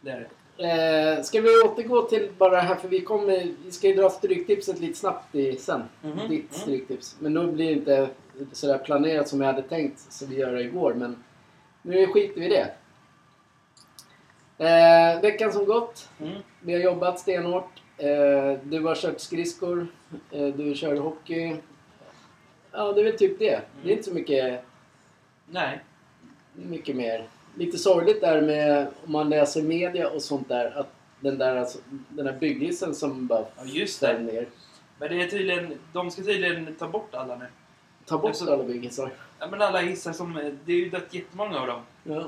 det 0.00 0.10
är 0.10 0.28
det. 0.56 1.16
Eh, 1.16 1.22
ska 1.22 1.40
vi 1.40 1.48
återgå 1.48 2.02
till 2.02 2.28
bara 2.38 2.50
det 2.50 2.60
här 2.60 2.74
för 2.74 2.88
vi 2.88 3.00
kommer, 3.00 3.52
vi 3.64 3.72
ska 3.72 3.88
ju 3.88 3.94
dra 3.94 4.10
stryktipset 4.10 4.80
lite 4.80 4.98
snabbt 4.98 5.34
i, 5.34 5.56
sen. 5.56 5.82
Mhm, 6.02 6.16
Ditt 6.16 6.30
mm. 6.30 6.46
stryktips. 6.50 7.16
Men 7.18 7.34
nu 7.34 7.46
blir 7.52 7.66
det 7.66 7.72
inte 7.72 8.08
sådär 8.52 8.78
planerat 8.78 9.28
som 9.28 9.40
jag 9.40 9.46
hade 9.46 9.62
tänkt 9.62 10.00
så 10.12 10.26
vi 10.26 10.36
gör 10.36 10.52
det 10.52 10.60
igår 10.62 10.94
men 10.94 11.24
nu 11.86 12.06
skiter 12.06 12.40
vi 12.40 12.46
i 12.46 12.48
det. 12.48 12.70
Eh, 14.58 15.20
veckan 15.22 15.52
som 15.52 15.64
gått. 15.64 16.08
Mm. 16.20 16.32
Vi 16.60 16.72
har 16.72 16.80
jobbat 16.80 17.18
stenhårt. 17.20 17.82
Eh, 17.98 18.58
du 18.62 18.80
har 18.84 18.94
kört 18.94 19.20
skridskor. 19.20 19.86
Eh, 20.30 20.46
du 20.46 20.74
kör 20.74 20.96
hockey. 20.96 21.56
Ja, 22.72 22.92
det 22.92 23.00
är 23.00 23.04
väl 23.04 23.18
typ 23.18 23.38
det. 23.38 23.60
Det 23.82 23.88
är 23.88 23.92
inte 23.92 24.02
så 24.04 24.14
mycket, 24.14 24.62
Nej. 25.50 25.80
mycket 26.52 26.96
mer. 26.96 27.28
Lite 27.54 27.78
sorgligt 27.78 28.20
där 28.20 28.42
med 28.42 28.86
om 29.06 29.12
man 29.12 29.28
läser 29.30 29.62
media 29.62 30.08
och 30.10 30.22
sånt 30.22 30.48
där 30.48 30.78
att 30.78 30.88
den 31.20 31.38
där, 31.38 31.56
alltså, 31.56 31.78
den 32.08 32.26
där 32.26 32.32
bygghissen 32.32 32.94
som 32.94 33.26
bara 33.26 33.44
Ja, 33.56 33.64
just 33.64 34.00
det. 34.00 34.18
ner. 34.18 34.46
Men 34.98 35.08
det 35.10 35.22
är 35.22 35.28
tydligen, 35.28 35.78
de 35.92 36.10
ska 36.10 36.22
tydligen 36.22 36.74
ta 36.78 36.88
bort 36.88 37.14
alla 37.14 37.36
nu. 37.36 37.46
Ta 38.06 38.18
bort 38.18 38.28
Alltså- 38.28 38.52
alla 38.52 38.64
bygghissar. 38.64 39.10
Ja, 39.38 39.46
men 39.50 39.62
alla 39.62 39.78
hissar 39.80 40.12
som... 40.12 40.34
Det 40.64 40.72
är 40.72 40.76
ju 40.76 40.90
dött 40.90 41.14
jättemånga 41.14 41.60
av 41.60 41.66
dem. 41.66 41.80
Ja. 42.04 42.24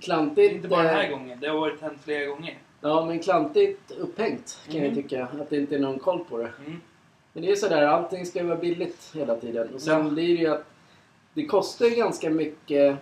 Klantigt. 0.00 0.52
inte 0.54 0.68
bara 0.68 0.82
den 0.82 0.94
här 0.94 1.04
eh, 1.04 1.10
gången. 1.10 1.40
Det 1.40 1.48
har 1.48 1.58
varit 1.58 1.80
hänt 1.80 1.98
flera 2.04 2.26
gånger. 2.26 2.58
Ja, 2.80 3.04
men 3.06 3.18
klantigt 3.20 3.90
upphängt 3.90 4.58
kan 4.70 4.74
jag 4.80 4.84
Mhm. 4.92 4.94
tycka. 4.94 5.24
Att 5.40 5.50
det 5.50 5.56
inte 5.56 5.74
är 5.74 5.78
någon 5.78 5.98
koll 5.98 6.24
på 6.24 6.38
det. 6.38 6.52
Mm. 6.66 6.80
Men 7.32 7.42
det 7.42 7.50
är 7.50 7.56
sådär, 7.56 7.82
allting 7.86 8.26
ska 8.26 8.38
ju 8.38 8.44
vara 8.46 8.58
billigt 8.58 9.10
hela 9.14 9.36
tiden. 9.36 9.74
Och 9.74 9.80
sen 9.80 10.04
Ja. 10.04 10.10
blir 10.10 10.36
det 10.36 10.42
ju 10.42 10.48
att 10.48 10.64
det 11.34 11.46
kostar 11.46 11.86
ju 11.86 11.94
ganska 11.96 12.30
mycket. 12.30 12.96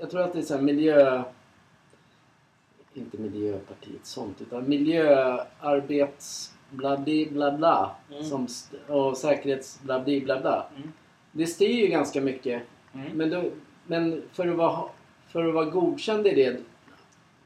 Jag 0.00 0.10
tror 0.10 0.20
att 0.20 0.32
det 0.32 0.38
är 0.38 0.42
såhär 0.42 0.62
miljö... 0.62 1.22
Inte 2.94 3.18
Miljöpartiet 3.18 4.06
sånt, 4.06 4.40
utan 4.40 4.68
miljöarbets... 4.68 6.50
Bla, 6.70 6.96
bla, 6.96 7.52
bla, 7.52 7.96
Mm. 8.10 8.24
som 8.24 8.46
och 8.88 9.16
säkerhets... 9.16 9.80
Bla, 9.82 10.00
bla, 10.00 10.20
bla, 10.20 10.40
bla. 10.40 10.66
Mm. 10.76 10.92
Det 11.36 11.46
styr 11.46 11.74
ju 11.74 11.86
ganska 11.86 12.20
mycket. 12.20 12.62
Mm. 12.94 13.12
Men, 13.12 13.30
då, 13.30 13.42
men 13.86 14.22
för, 14.32 14.48
att 14.48 14.56
vara, 14.56 14.88
för 15.28 15.48
att 15.48 15.54
vara 15.54 15.64
godkänd 15.64 16.26
i 16.26 16.34
det, 16.34 16.56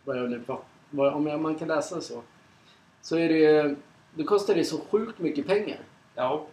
vad 0.05 0.19
jag 0.19 0.31
nu, 0.31 0.41
vad, 0.91 1.15
om 1.15 1.43
man 1.43 1.55
kan 1.55 1.69
läsa 1.69 2.01
så, 2.01 2.23
så 3.01 3.17
är 3.17 3.29
det 3.29 3.77
då 4.15 4.25
kostar 4.25 4.55
det 4.55 4.65
så 4.65 4.81
sjukt 4.91 5.19
mycket 5.19 5.47
pengar. 5.47 5.79
Ja. 6.15 6.47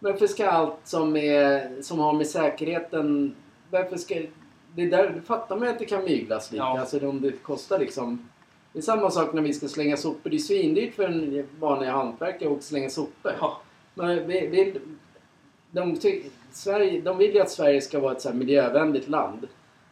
Varför 0.00 0.26
ska 0.26 0.50
allt 0.50 0.78
som, 0.84 1.16
är, 1.16 1.82
som 1.82 1.98
har 1.98 2.12
med 2.12 2.26
säkerheten, 2.26 3.34
varför 3.70 3.96
ska, 3.96 4.14
det 4.74 4.82
är 4.82 4.90
där, 4.90 5.10
det 5.10 5.20
fattar 5.20 5.56
man 5.56 5.68
att 5.68 5.78
det 5.78 5.84
kan 5.84 6.04
myglas 6.04 6.52
lite. 6.52 6.64
Ja. 6.64 6.80
Alltså 6.80 7.08
om 7.08 7.20
det 7.20 7.32
kostar 7.32 7.78
liksom, 7.78 8.28
det 8.72 8.78
är 8.78 8.82
samma 8.82 9.10
sak 9.10 9.32
när 9.32 9.42
vi 9.42 9.52
ska 9.52 9.68
slänga 9.68 9.96
sopor. 9.96 10.30
Det 10.30 10.36
är 10.36 10.38
svindyrt 10.38 10.94
för 10.94 11.04
en 11.04 11.46
vanlig 11.58 11.88
hantverkare 11.88 12.52
att 12.52 12.62
slänga 12.62 12.90
sopor. 12.90 13.32
ja. 13.40 13.60
Men 13.94 14.26
vi, 14.26 14.46
vi, 14.46 14.80
de, 15.70 15.96
Sverige, 16.52 17.00
de 17.00 17.18
vill 17.18 17.34
ju 17.34 17.40
att 17.40 17.50
Sverige 17.50 17.80
ska 17.80 18.00
vara 18.00 18.12
ett 18.12 18.20
så 18.20 18.32
miljövänligt 18.32 19.08
land. 19.08 19.48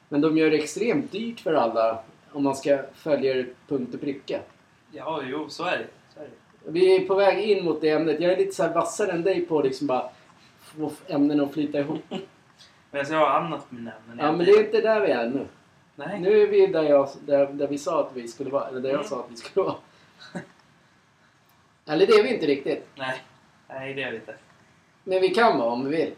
Men 0.09 0.21
de 0.21 0.39
gör 0.39 0.51
det 0.51 0.57
extremt 0.57 1.13
dyrt 1.13 1.41
för 1.41 1.55
alla 1.55 2.03
om 2.33 2.43
man 2.45 2.57
ska 2.57 2.79
följa 2.95 3.35
det 3.35 3.47
punkt 3.69 3.95
och 3.95 4.01
pricka. 4.01 4.41
Ja, 4.93 5.23
jo, 5.27 5.49
så 5.49 5.65
är 5.65 5.79
det. 5.79 5.87
Så 6.15 6.21
är 6.21 6.25
det. 6.25 6.71
Vi 6.71 6.97
är 6.97 7.07
på 7.07 7.15
väg 7.15 7.51
in 7.51 7.65
mot 7.65 7.81
det 7.81 7.91
ämnet. 7.91 8.21
Jag 8.21 8.33
är 8.33 8.37
lite 8.37 8.55
så 8.55 8.69
vassare 8.69 9.13
än 9.13 9.23
dig 9.23 9.47
på 9.47 9.63
liksom 9.63 9.87
bara 9.87 10.11
få 10.59 10.93
ämnen 11.09 11.41
att 11.41 11.53
flyta 11.53 11.79
ihop. 11.79 12.05
Men 12.11 12.99
jag 12.99 13.07
ska 13.07 13.17
ha 13.17 13.29
annat 13.39 13.73
med 13.73 13.83
nämnen. 13.83 14.27
Ja, 14.27 14.33
men 14.33 14.47
det 14.47 14.53
är 14.53 14.65
inte 14.65 14.81
där 14.81 15.01
vi 15.01 15.11
är 15.11 15.27
nu. 15.29 15.47
Nej. 15.97 16.21
Nu 16.21 16.43
är 16.43 16.47
vi 16.47 16.67
där, 16.67 16.83
jag, 16.83 17.09
där, 17.27 17.47
där 17.47 17.69
vi 17.69 17.79
sa 17.79 18.01
att 18.01 18.11
vi 18.15 18.29
skulle 18.29 18.51
vara. 18.51 18.69
Eller 18.69 18.81
där 18.81 18.89
jag 18.89 18.95
Mm. 18.99 19.09
sa 19.09 19.21
att 19.21 19.31
vi 19.31 19.37
skulle 19.37 19.65
vara. 19.67 19.77
Eller 21.87 22.07
det 22.07 22.13
är 22.13 22.23
vi 22.23 22.35
inte 22.35 22.47
riktigt. 22.47 22.87
Nej. 22.97 23.23
Nej, 23.69 23.95
det 23.95 24.03
är 24.03 24.11
det 24.11 24.17
inte. 24.17 24.35
Men 25.09 25.21
vi 25.21 25.29
kan 25.29 25.59
vara 25.59 25.71
om 25.71 25.85
vi 25.85 25.97
vill. 25.97 26.15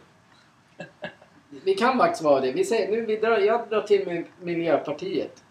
Vi 1.64 1.74
kan 1.74 1.98
faktiskt 1.98 2.24
vara 2.24 2.40
det. 2.40 2.52
Vi 2.52 2.64
säger, 2.64 2.90
nu, 2.90 3.00
vi 3.06 3.16
drar, 3.16 3.38
jag 3.38 3.68
drar 3.68 3.82
till 3.82 4.06
med 4.06 4.24
Miljöpartiet. 4.40 5.44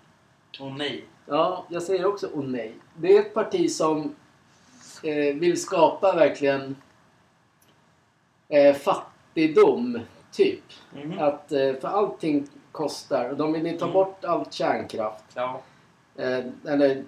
Åh 0.60 0.78
nej. 0.78 1.06
Ja, 1.26 1.66
jag 1.70 1.84
säger 1.84 2.06
också 2.06 2.28
oh 2.28 2.44
nej. 2.48 2.74
Det 2.96 3.18
är 3.18 3.20
ett 3.22 3.34
parti 3.34 3.72
som 3.72 4.16
eh, 5.04 5.36
vill 5.36 5.62
skapa 5.62 6.16
verkligen 6.16 6.76
eh, 8.48 8.76
fattigdom, 8.76 10.00
typ. 10.32 10.64
Mhm. 10.94 11.20
Att, 11.20 11.52
eh, 11.52 11.74
för 11.74 11.88
allting 11.88 12.48
kostar 12.72 13.30
och 13.30 13.38
de 13.38 13.54
vill 13.54 13.66
ju 13.66 13.78
ta 13.78 13.86
Mm. 13.86 13.94
bort 13.94 14.26
allt 14.26 14.54
kärnkraft. 14.54 15.24
Ja. 15.34 15.62
Eh, 16.16 16.46
eller 16.68 17.04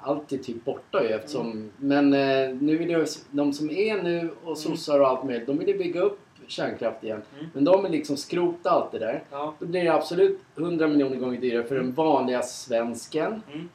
allt 0.00 0.32
är 0.32 0.38
typ 0.38 0.64
borta 0.64 1.02
ju 1.02 1.08
eftersom... 1.08 1.70
Men 1.76 2.12
eh, 2.12 2.54
nu 2.60 2.76
vill 2.76 2.90
ju 2.90 3.06
de 3.30 3.52
som 3.52 3.70
är 3.70 4.02
nu 4.02 4.30
och 4.44 4.58
sossar 4.58 5.00
och 5.00 5.08
allt 5.08 5.24
möjligt, 5.24 5.46
de 5.46 5.58
vill 5.58 5.68
ju 5.68 5.78
bygga 5.78 6.00
upp 6.00 6.18
kärnkraft 6.46 7.04
igen. 7.04 7.22
Mm. 7.38 7.50
Men 7.54 7.64
de 7.64 7.82
vill 7.82 7.92
liksom 7.92 8.16
skrota 8.16 8.70
allt 8.70 8.92
det 8.92 8.98
där. 8.98 9.22
Ja. 9.30 9.54
Då 9.58 9.66
blir 9.66 9.84
det 9.84 9.94
absolut 9.94 10.40
100 10.56 10.88
miljoner 10.88 11.16
gånger 11.16 11.40
dyrare 11.40 11.64
för 11.64 11.74
den 11.74 11.92
vanliga 11.92 12.42
svensken. 12.42 13.42
Mm. 13.52 13.68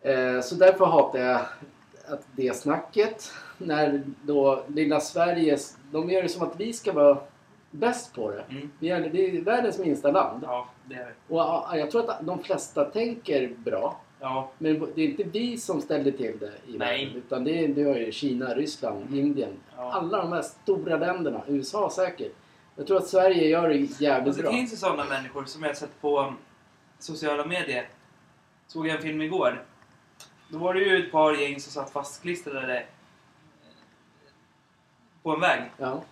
Eh, 0.00 0.40
så 0.40 0.54
därför 0.54 0.84
hatar 0.84 1.18
jag 1.18 1.40
att 2.08 2.26
det 2.36 2.56
snacket. 2.56 3.32
När 3.58 4.02
då 4.22 4.64
lilla 4.68 5.00
Sverige, 5.00 5.58
de 5.92 6.10
gör 6.10 6.22
det 6.22 6.28
som 6.28 6.42
att 6.42 6.60
vi 6.60 6.72
ska 6.72 6.92
vara 6.92 7.18
bäst 7.70 8.14
på 8.14 8.30
det. 8.30 8.44
Mm. 8.50 8.70
Vi 8.78 8.90
är, 8.90 9.00
vi 9.00 9.38
är 9.38 9.42
världens 9.42 9.78
minsta 9.78 10.10
land. 10.10 10.42
Ja, 10.46 10.68
det 10.84 10.94
är. 10.94 11.14
Och 11.28 11.38
ja, 11.38 11.76
jag 11.76 11.90
tror 11.90 12.10
att 12.10 12.26
de 12.26 12.42
flesta 12.42 12.84
tänker 12.84 13.48
bra. 13.56 14.00
Ja. 14.20 14.50
Men 14.58 14.86
det 14.94 15.02
är 15.02 15.08
inte 15.08 15.22
vi 15.24 15.58
som 15.58 15.80
ställde 15.80 16.12
till 16.12 16.38
det 16.38 16.52
i 16.72 16.78
Nej. 16.78 17.04
världen. 17.04 17.16
Utan 17.16 17.44
det 17.44 17.64
är, 17.64 17.68
det 17.68 17.82
är 17.82 18.10
Kina, 18.10 18.54
Ryssland, 18.54 19.02
Mm. 19.02 19.18
Indien. 19.18 19.52
Ja. 19.76 19.92
Alla 19.92 20.18
de 20.22 20.32
här 20.32 20.42
stora 20.42 20.96
länderna. 20.96 21.42
USA 21.46 21.90
säkert. 21.90 22.32
Jag 22.76 22.86
tror 22.86 22.96
att 22.96 23.06
Sverige 23.06 23.48
gör 23.48 23.68
det 23.68 23.74
jävligt 23.74 24.10
Alltså, 24.10 24.42
det 24.42 24.48
bra. 24.48 24.52
finns 24.52 24.72
ju 24.72 24.76
sådana 24.76 25.04
människor 25.04 25.44
som 25.44 25.62
jag 25.62 25.68
har 25.70 25.74
sett 25.74 26.00
på 26.00 26.34
sociala 26.98 27.46
medier. 27.46 27.88
Såg 28.66 28.86
jag 28.88 28.96
en 28.96 29.02
film 29.02 29.22
igår. 29.22 29.64
Då 30.48 30.58
var 30.58 30.74
det 30.74 30.80
ju 30.80 31.04
ett 31.06 31.12
par 31.12 31.34
gäng 31.34 31.60
som 31.60 31.72
satt 31.72 31.90
fastklistrade 31.90 32.86
på 35.22 35.30
en 35.30 35.40
väg. 35.40 35.62
Ja. 35.76 36.02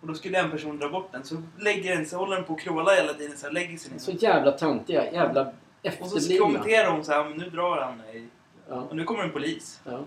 Och 0.00 0.06
då 0.08 0.14
skulle 0.14 0.38
en 0.38 0.50
person 0.50 0.78
dra 0.78 0.88
bort 0.88 1.12
den. 1.12 1.24
Så 1.24 1.42
lägger 1.58 1.96
den 1.96 2.06
sig, 2.06 2.18
håller 2.18 2.36
den 2.36 2.44
på 2.44 2.52
att 2.54 2.60
kråla 2.60 2.94
hela 2.94 3.12
tiden. 3.12 3.36
Så 3.36 3.50
lägger 3.50 3.78
sig 3.78 3.92
ner. 3.92 3.98
Så 3.98 4.10
jävla 4.10 4.52
töntiga. 4.52 5.12
Jävla 5.12 5.52
Och 6.00 6.08
så 6.22 6.38
kommenterar 6.38 6.90
hon 6.90 7.04
så 7.04 7.12
här, 7.12 7.24
"Men 7.28 7.38
nu 7.38 7.50
drar 7.50 7.80
han 7.80 7.96
mig. 7.98 8.24
Ja, 8.68 8.74
Och 8.90 8.96
nu 8.96 9.04
kommer 9.04 9.22
en 9.24 9.30
polis. 9.32 9.80
ja. 9.84 10.00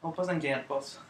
Hoppas 0.00 0.26
han 0.28 0.40
kan 0.40 0.50
hjälpa 0.50 0.74
oss. 0.74 1.00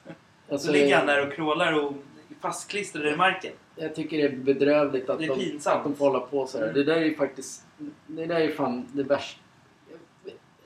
Alltså, 0.50 0.66
Så 0.66 0.72
ligger 0.72 0.96
han 0.96 1.06
där 1.06 1.26
och 1.26 1.32
krålar 1.32 1.84
och 1.84 1.92
fastklistrad 2.40 3.06
i 3.06 3.16
marken. 3.16 3.52
Jag 3.76 3.94
tycker 3.94 4.16
det 4.18 4.22
är 4.24 4.36
bedrövligt 4.36 5.10
att, 5.10 5.18
Det 5.18 5.24
är 5.24 5.36
de, 5.36 5.56
att 5.70 5.84
de 5.84 5.94
får 5.94 6.04
hålla 6.06 6.20
på 6.20 6.46
så 6.46 6.58
här. 6.58 6.64
Mm. 6.64 6.74
Det 6.74 6.84
där 6.84 6.96
är 6.96 7.04
ju 7.04 7.14
faktiskt... 7.16 7.64
Det 8.06 8.26
där 8.26 8.40
är 8.40 8.50
fan 8.50 8.86
det 8.92 9.02
värsta. 9.02 9.40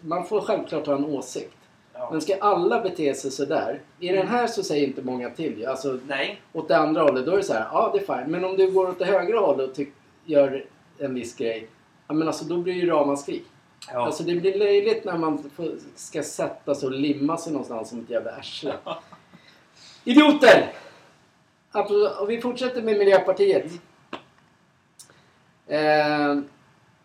Man 0.01 0.27
får 0.27 0.41
självklart 0.41 0.87
ha 0.87 0.95
en 0.97 1.05
åsikt. 1.05 1.57
Ja. 1.93 2.09
Men 2.13 2.21
ska 2.21 2.37
alla 2.41 2.81
bete 2.83 3.15
sig 3.15 3.31
så 3.31 3.45
där? 3.45 3.81
I 4.01 4.09
den 4.09 4.27
här 4.29 4.47
så 4.47 4.63
säger 4.63 4.87
inte 4.87 5.03
många 5.03 5.31
till 5.31 5.59
ju. 5.59 5.67
Alltså 5.67 5.99
Nej. 6.07 6.41
åt 6.53 6.69
det 6.69 6.77
andra 6.77 7.03
hållet, 7.03 7.27
då 7.27 7.33
är 7.33 7.37
det 7.37 7.43
så 7.43 7.53
här, 7.53 7.67
ja 7.73 7.91
det 7.95 8.01
är 8.13 8.19
fine. 8.19 8.31
Men 8.33 8.45
om 8.45 8.57
du 8.57 8.71
går 8.71 8.89
åt 8.89 8.99
det 8.99 9.05
högra 9.05 9.39
hållet 9.39 9.79
och 9.79 9.85
gör 10.25 10.65
en 10.99 11.15
viss 11.15 11.37
grej. 11.37 11.69
Ja 12.07 12.15
men 12.15 12.29
alltså 12.29 12.45
då 12.45 12.57
blir 12.59 12.75
det 12.75 12.81
ju 12.81 12.87
ramaskri. 12.91 13.43
Ja. 13.93 14.07
Alltså 14.07 14.23
det 14.23 14.35
blir 14.35 14.59
löjligt 14.59 15.05
när 15.05 15.19
man 15.19 15.51
ska 15.97 16.23
sätta 16.23 16.75
sig 16.75 16.87
och 16.87 16.93
limma 16.93 17.37
sig 17.37 17.53
någonstans 17.53 17.89
som 17.89 18.01
ett 18.01 18.11
jävla 18.11 18.31
arsle. 18.33 18.75
Idioter! 20.05 20.73
Apropå- 21.71 22.21
Och 22.23 22.31
vi 22.31 22.41
fortsätter 22.41 22.83
med 22.83 22.99
Miljöpartiet. 22.99 23.73
Eh, 25.67 26.37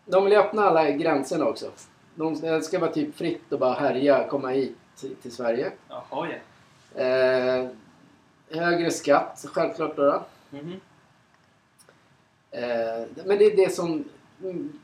de 0.04 0.24
vill 0.24 0.36
öppna 0.36 0.62
alla 0.64 0.90
gränserna 0.90 1.44
också. 1.44 1.70
De 2.14 2.60
ska 2.62 2.78
vara 2.78 2.92
typ 2.92 3.16
fritt 3.16 3.52
att 3.52 3.60
bara 3.60 3.72
härja, 3.74 4.28
komma 4.28 4.48
hit 4.48 4.76
till, 5.22 5.32
Sverige. 5.32 5.72
Jaha 5.88 6.28
ja. 6.28 7.00
Eh, 7.02 7.68
högre 8.50 8.90
skatt, 8.90 9.44
självklart 9.54 9.96
då. 9.96 10.02
då. 10.04 10.22
Mhm. 10.50 10.80
Eh, 12.50 13.06
men 13.26 13.38
det 13.38 13.44
är 13.44 13.56
det 13.56 13.74
som 13.74 14.04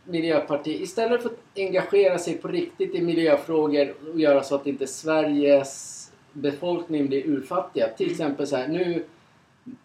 Miljöpartiet, 0.04 0.80
istället 0.80 1.22
för 1.22 1.28
att 1.28 1.38
engagera 1.56 2.18
sig 2.18 2.34
på 2.34 2.48
riktigt 2.48 2.94
i 2.94 3.02
miljöfrågor 3.02 3.94
och 4.12 4.20
göra 4.20 4.42
så 4.42 4.54
att 4.54 4.66
inte 4.66 4.86
Sveriges 4.86 6.12
befolkning 6.32 7.06
blir 7.06 7.26
urfattiga. 7.26 7.88
Till 7.88 8.10
exempel 8.10 8.46
så 8.46 8.56
här, 8.56 8.68
nu, 8.68 9.04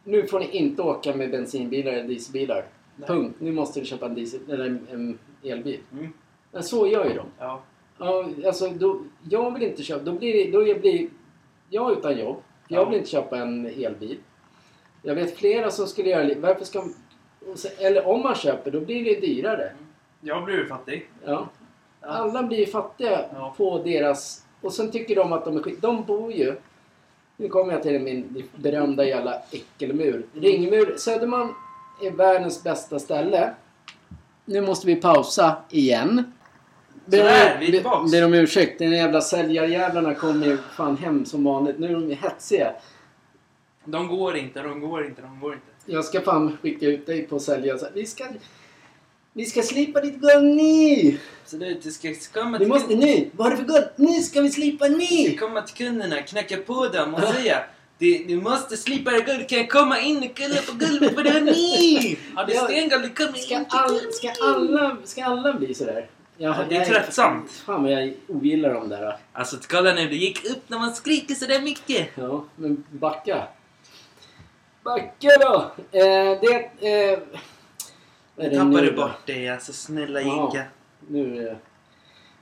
nu 0.03 0.27
får 0.27 0.39
ni 0.39 0.49
inte 0.49 0.81
åka 0.81 1.15
med 1.15 1.31
bensinbilar 1.31 1.91
eller 1.91 2.07
dieselbilar. 2.07 2.65
Nej. 2.95 3.07
Punkt. 3.07 3.35
Nu 3.39 3.51
måste 3.51 3.79
du 3.79 3.85
köpa 3.85 4.05
en, 4.05 4.15
diesel, 4.15 4.39
eller 4.49 4.65
en, 4.65 5.19
elbil. 5.43 5.79
Mm. 5.91 6.13
Men 6.51 6.63
så 6.63 6.87
gör 6.87 7.05
ju 7.05 7.13
de. 7.13 7.25
Ja. 7.39 7.63
Alltså, 8.45 8.69
då, 8.69 9.01
jag 9.29 9.53
vill 9.53 9.63
inte 9.63 9.83
köpa... 9.83 10.03
Då 10.03 10.11
blir, 10.11 10.51
då 10.51 10.67
jag 10.67 10.81
blir 10.81 11.09
jag 11.69 11.91
utan 11.91 12.19
jobb. 12.19 12.37
Jag 12.67 12.81
Ja. 12.81 12.89
vill 12.89 12.97
inte 12.97 13.09
köpa 13.09 13.37
en 13.37 13.65
elbil. 13.65 14.17
Jag 15.01 15.15
vet 15.15 15.37
flera 15.37 15.71
som 15.71 15.87
skulle 15.87 16.09
göra. 16.09 16.39
Varför 16.39 16.65
ska... 16.65 16.83
så- 17.55 17.67
Eller 17.77 18.07
om 18.07 18.21
man 18.21 18.35
köper, 18.35 18.71
då 18.71 18.79
blir 18.79 19.05
det 19.05 19.19
dyrare. 19.19 19.71
Jag 20.21 20.45
blir 20.45 20.65
fattig. 20.65 21.09
Ja. 21.25 21.49
Alla 22.01 22.43
blir 22.43 22.65
fattiga 22.65 23.25
Ja. 23.33 23.53
på 23.57 23.77
deras... 23.83 24.45
Och 24.61 24.73
sen 24.73 24.91
tycker 24.91 25.15
de 25.15 25.33
att 25.33 25.45
de 25.45 25.57
är 25.57 25.61
skit... 25.63 25.81
De 25.81 26.03
bor 26.03 26.31
ju... 26.31 26.55
Nu 27.37 27.47
kommer 27.49 27.73
jag 27.73 27.83
till 27.83 28.01
min 28.01 28.43
berömda 28.55 29.05
jävla 29.05 29.41
äckelmur. 29.51 30.13
Mm. 30.33 30.43
Ringmur. 30.43 30.97
Södermalm 30.97 31.53
är 32.01 32.11
världens 32.11 32.63
bästa 32.63 32.99
ställe. 32.99 33.53
Nu 34.45 34.61
måste 34.61 34.87
vi 34.87 34.95
pausa 34.95 35.55
igen. 35.69 36.31
Sådär, 37.05 37.57
vi 37.59 37.67
är 37.67 37.71
tillbaks. 37.71 38.11
Ber 38.11 38.25
om 38.25 38.33
ursäkt. 38.33 38.79
Den 38.79 38.91
jävla 38.91 39.21
säljarjävlarna 39.21 40.15
kommer 40.15 40.45
ju 40.47 40.57
fan 40.57 40.97
hem 40.97 41.25
som 41.25 41.43
vanligt. 41.43 41.79
Nu 41.79 41.87
är 41.87 41.93
de 41.93 42.09
ju 42.09 42.15
hetsiga. 42.15 42.73
De 43.85 44.07
går 44.07 44.37
inte, 44.37 44.61
de 44.61 44.79
går 44.79 45.05
inte, 45.05 45.21
de 45.21 45.39
går 45.39 45.53
inte. 45.53 45.70
Jag 45.91 46.05
ska 46.05 46.21
fan 46.21 46.57
skicka 46.61 46.85
ut 46.85 47.05
dig 47.05 47.23
på 47.27 47.35
att 47.35 47.41
sälja. 47.41 47.77
Så 47.77 47.85
här, 47.85 47.91
Vi 47.95 48.05
ska... 48.05 48.25
Vi 49.33 49.45
ska 49.45 49.61
slipa 49.61 50.01
ditt 50.01 50.15
guld 50.15 50.55
nu! 50.55 51.17
Så 51.45 51.57
det, 51.57 51.83
det 51.83 51.91
ska 51.91 52.13
komma 52.33 52.57
Vi 52.57 52.65
till, 52.65 52.73
måste 52.73 52.95
nu! 52.95 53.29
Vad 53.35 53.47
har 53.47 53.51
du 53.51 53.57
för 53.57 53.73
guld? 53.73 53.85
Nu 53.95 54.21
ska 54.21 54.41
vi 54.41 54.49
slipa 54.51 54.87
nu! 54.87 55.05
ska 55.05 55.47
komma 55.47 55.61
till 55.61 55.75
kunderna, 55.85 56.21
knacka 56.21 56.57
på 56.57 56.87
dem 56.87 57.13
och 57.13 57.21
säga 57.21 57.63
du, 57.97 58.23
du 58.27 58.41
måste 58.41 58.77
slipa 58.77 59.11
det 59.11 59.21
guld, 59.21 59.49
kan 59.49 59.57
jag 59.57 59.69
komma 59.69 59.99
in 59.99 60.17
och 60.17 60.37
kolla 60.37 60.61
på 60.67 60.73
gulvet 60.77 61.15
vad 61.15 61.25
det 61.25 61.41
ni? 61.41 62.17
Har 62.35 62.45
du 62.45 62.53
Ja. 62.53 62.63
stenguld, 62.63 63.03
du 63.03 63.09
kommer 63.25 63.37
Ska, 63.37 63.55
in 63.55 63.65
all, 63.69 63.99
ska, 64.11 64.31
alla, 64.43 64.97
ska 65.03 65.25
alla 65.25 65.53
bli 65.53 65.73
sådär? 65.73 66.09
Jag, 66.37 66.55
Ja, 66.55 66.65
det 66.69 66.75
är 66.75 66.85
tröttsamt. 66.85 67.51
Fan 67.51 67.83
vad 67.83 67.91
jag 67.91 68.13
ogillar 68.27 68.73
dem 68.73 68.89
där. 68.89 69.17
Alltså 69.33 69.57
kolla 69.69 69.93
nu, 69.93 70.07
det 70.07 70.15
gick 70.15 70.45
upp 70.45 70.63
när 70.67 70.79
man 70.79 70.95
skriker 70.95 71.35
sådär 71.35 71.61
mycket. 71.61 72.07
Ja, 72.15 72.45
men 72.55 72.83
backa. 72.91 73.47
Backa 74.83 75.29
då! 75.39 75.71
Eh, 75.99 76.39
det... 76.41 76.71
Eh, 76.81 77.19
Nu 78.35 78.49
tappade 78.49 78.81
du 78.81 78.91
bort 78.91 79.25
det, 79.25 79.49
alltså 79.49 79.73
snälla. 79.73 80.21
Jigga. 80.21 80.63
Nu... 81.07 81.47
Eh, 81.47 81.55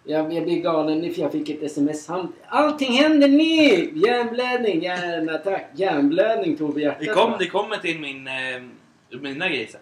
jag, 0.03 0.33
jag 0.33 0.43
blir 0.43 0.61
galen 0.61 1.13
för 1.13 1.21
jag 1.21 1.31
fick 1.31 1.49
ett 1.49 1.63
sms. 1.63 2.07
Han, 2.07 2.33
allting 2.47 2.93
händer 2.93 3.27
nu! 3.27 3.99
Hjärnblödning, 3.99 4.83
hjärnattack. 4.83 5.65
Hjärnblödning 5.73 6.57
tog 6.57 6.75
vi 6.75 6.81
hjärtat. 6.83 6.99
Det, 6.99 7.07
kom, 7.07 7.31
va? 7.31 7.37
det 7.39 7.47
kommer 7.47 7.77
till 7.77 7.99
min, 7.99 8.27
eh, 8.27 9.19
mina 9.21 9.49
grejer 9.49 9.67
sen. 9.67 9.81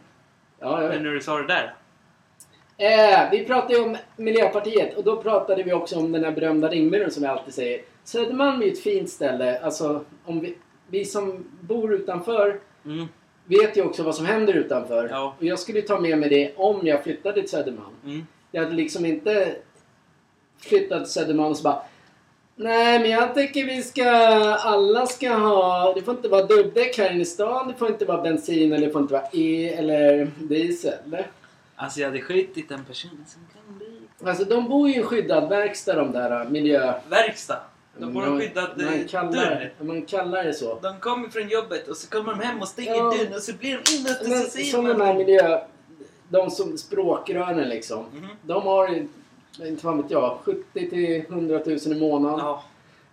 Ja, 0.59 0.81
jag 0.81 0.89
vet. 0.89 0.97
Men 0.97 1.03
när 1.03 1.13
du 1.13 1.21
sa 1.21 1.37
det 1.37 1.47
där. 1.47 1.75
Eh, 2.77 3.29
vi 3.31 3.45
pratade 3.45 3.73
ju 3.73 3.83
om 3.83 3.97
Miljöpartiet 4.15 4.97
och 4.97 5.03
då 5.03 5.21
pratade 5.21 5.63
vi 5.63 5.73
också 5.73 5.99
om 5.99 6.11
den 6.11 6.23
här 6.23 6.31
berömda 6.31 6.69
ringmuren 6.69 7.11
som 7.11 7.23
jag 7.23 7.37
alltid 7.37 7.53
säger. 7.53 7.81
Södermalm 8.03 8.61
är 8.61 8.65
ju 8.65 8.71
ett 8.71 8.83
fint 8.83 9.09
ställe. 9.09 9.59
Alltså, 9.59 10.05
om 10.25 10.39
vi, 10.39 10.57
vi 10.87 11.05
som 11.05 11.45
bor 11.61 11.93
utanför 11.93 12.59
Mm. 12.85 13.07
vet 13.45 13.77
ju 13.77 13.81
också 13.81 14.03
vad 14.03 14.15
som 14.15 14.25
händer 14.25 14.53
utanför. 14.53 15.09
Ja. 15.11 15.35
Och 15.39 15.45
jag 15.45 15.59
skulle 15.59 15.81
ta 15.81 15.99
med 15.99 16.17
mig 16.17 16.29
det 16.29 16.53
om 16.55 16.87
jag 16.87 17.03
flyttade 17.03 17.41
till 17.41 17.49
Södermalm. 17.49 17.95
Mm. 18.05 18.27
Jag 18.51 18.63
hade 18.63 18.75
liksom 18.75 19.05
inte 19.05 19.55
flyttat 20.59 21.03
till 21.03 21.13
Södermalm 21.13 21.51
och 21.51 21.57
så 21.57 21.63
bara 21.63 21.81
Nej, 22.59 22.99
men 22.99 23.09
jag 23.09 23.35
tycker 23.35 23.65
vi 23.65 23.81
ska... 23.83 24.09
Alla 24.53 25.05
ska 25.05 25.33
ha... 25.33 25.93
Det 25.93 26.01
får 26.01 26.15
inte 26.15 26.27
vara 26.27 26.45
dubbdäck 26.45 26.97
här 26.97 27.11
inne 27.11 27.21
i 27.21 27.25
stan. 27.25 27.67
Det 27.67 27.73
får 27.73 27.87
inte 27.87 28.05
vara 28.05 28.21
bensin 28.21 28.73
eller 28.73 28.87
det 28.87 28.93
får 28.93 29.01
inte 29.01 29.13
vara 29.13 29.27
E 29.33 29.73
eller 29.73 30.31
diesel. 30.39 31.25
Alltså 31.75 31.99
jag 31.99 32.07
hade 32.07 32.21
skitit 32.21 32.69
den 32.69 32.85
personen 32.85 33.25
som 33.27 33.41
kan 33.53 33.77
bli... 33.77 33.99
Alltså 34.29 34.43
de 34.43 34.69
bor 34.69 34.89
ju 34.89 34.95
i 34.95 34.97
en 34.97 35.03
skyddad 35.03 35.49
verkstad 35.49 35.95
de 35.95 36.11
där 36.11 36.41
äh, 36.41 36.49
miljö... 36.49 36.93
Verkstad. 37.09 37.59
De 37.99 38.13
får 38.13 38.23
en 38.25 38.39
skyddad 38.39 38.69
man 38.77 39.07
kallar, 39.07 39.31
dörr. 39.31 39.73
man 39.85 40.01
kallar 40.01 40.43
det 40.43 40.53
så. 40.53 40.79
De 40.81 40.99
kommer 40.99 41.29
från 41.29 41.49
jobbet 41.49 41.87
och 41.87 41.97
så 41.97 42.09
kommer 42.09 42.33
de 42.33 42.39
hem 42.41 42.61
och 42.61 42.67
stänger 42.67 42.95
Ja. 42.95 43.03
dörren 43.03 43.33
och 43.33 43.41
så 43.41 43.53
blir 43.53 43.71
de 43.71 44.11
och 44.23 44.29
Men 44.29 44.41
så 44.43 44.59
som 44.59 44.83
man... 44.83 44.97
de 44.99 45.05
här 45.05 45.13
miljö... 45.13 45.59
De 46.29 46.51
som 46.51 46.77
språkrören 46.77 47.69
liksom. 47.69 48.05
Mhm. 48.13 48.27
De 48.41 48.63
har 48.63 48.87
inte 49.65 49.81
fan 49.81 50.01
vet 50.01 50.11
jag, 50.11 50.37
70 50.43 50.89
till 50.89 51.15
100 51.29 51.59
000 51.65 51.77
i 51.77 51.99
månaden. 51.99 52.39
Ja. 52.39 52.63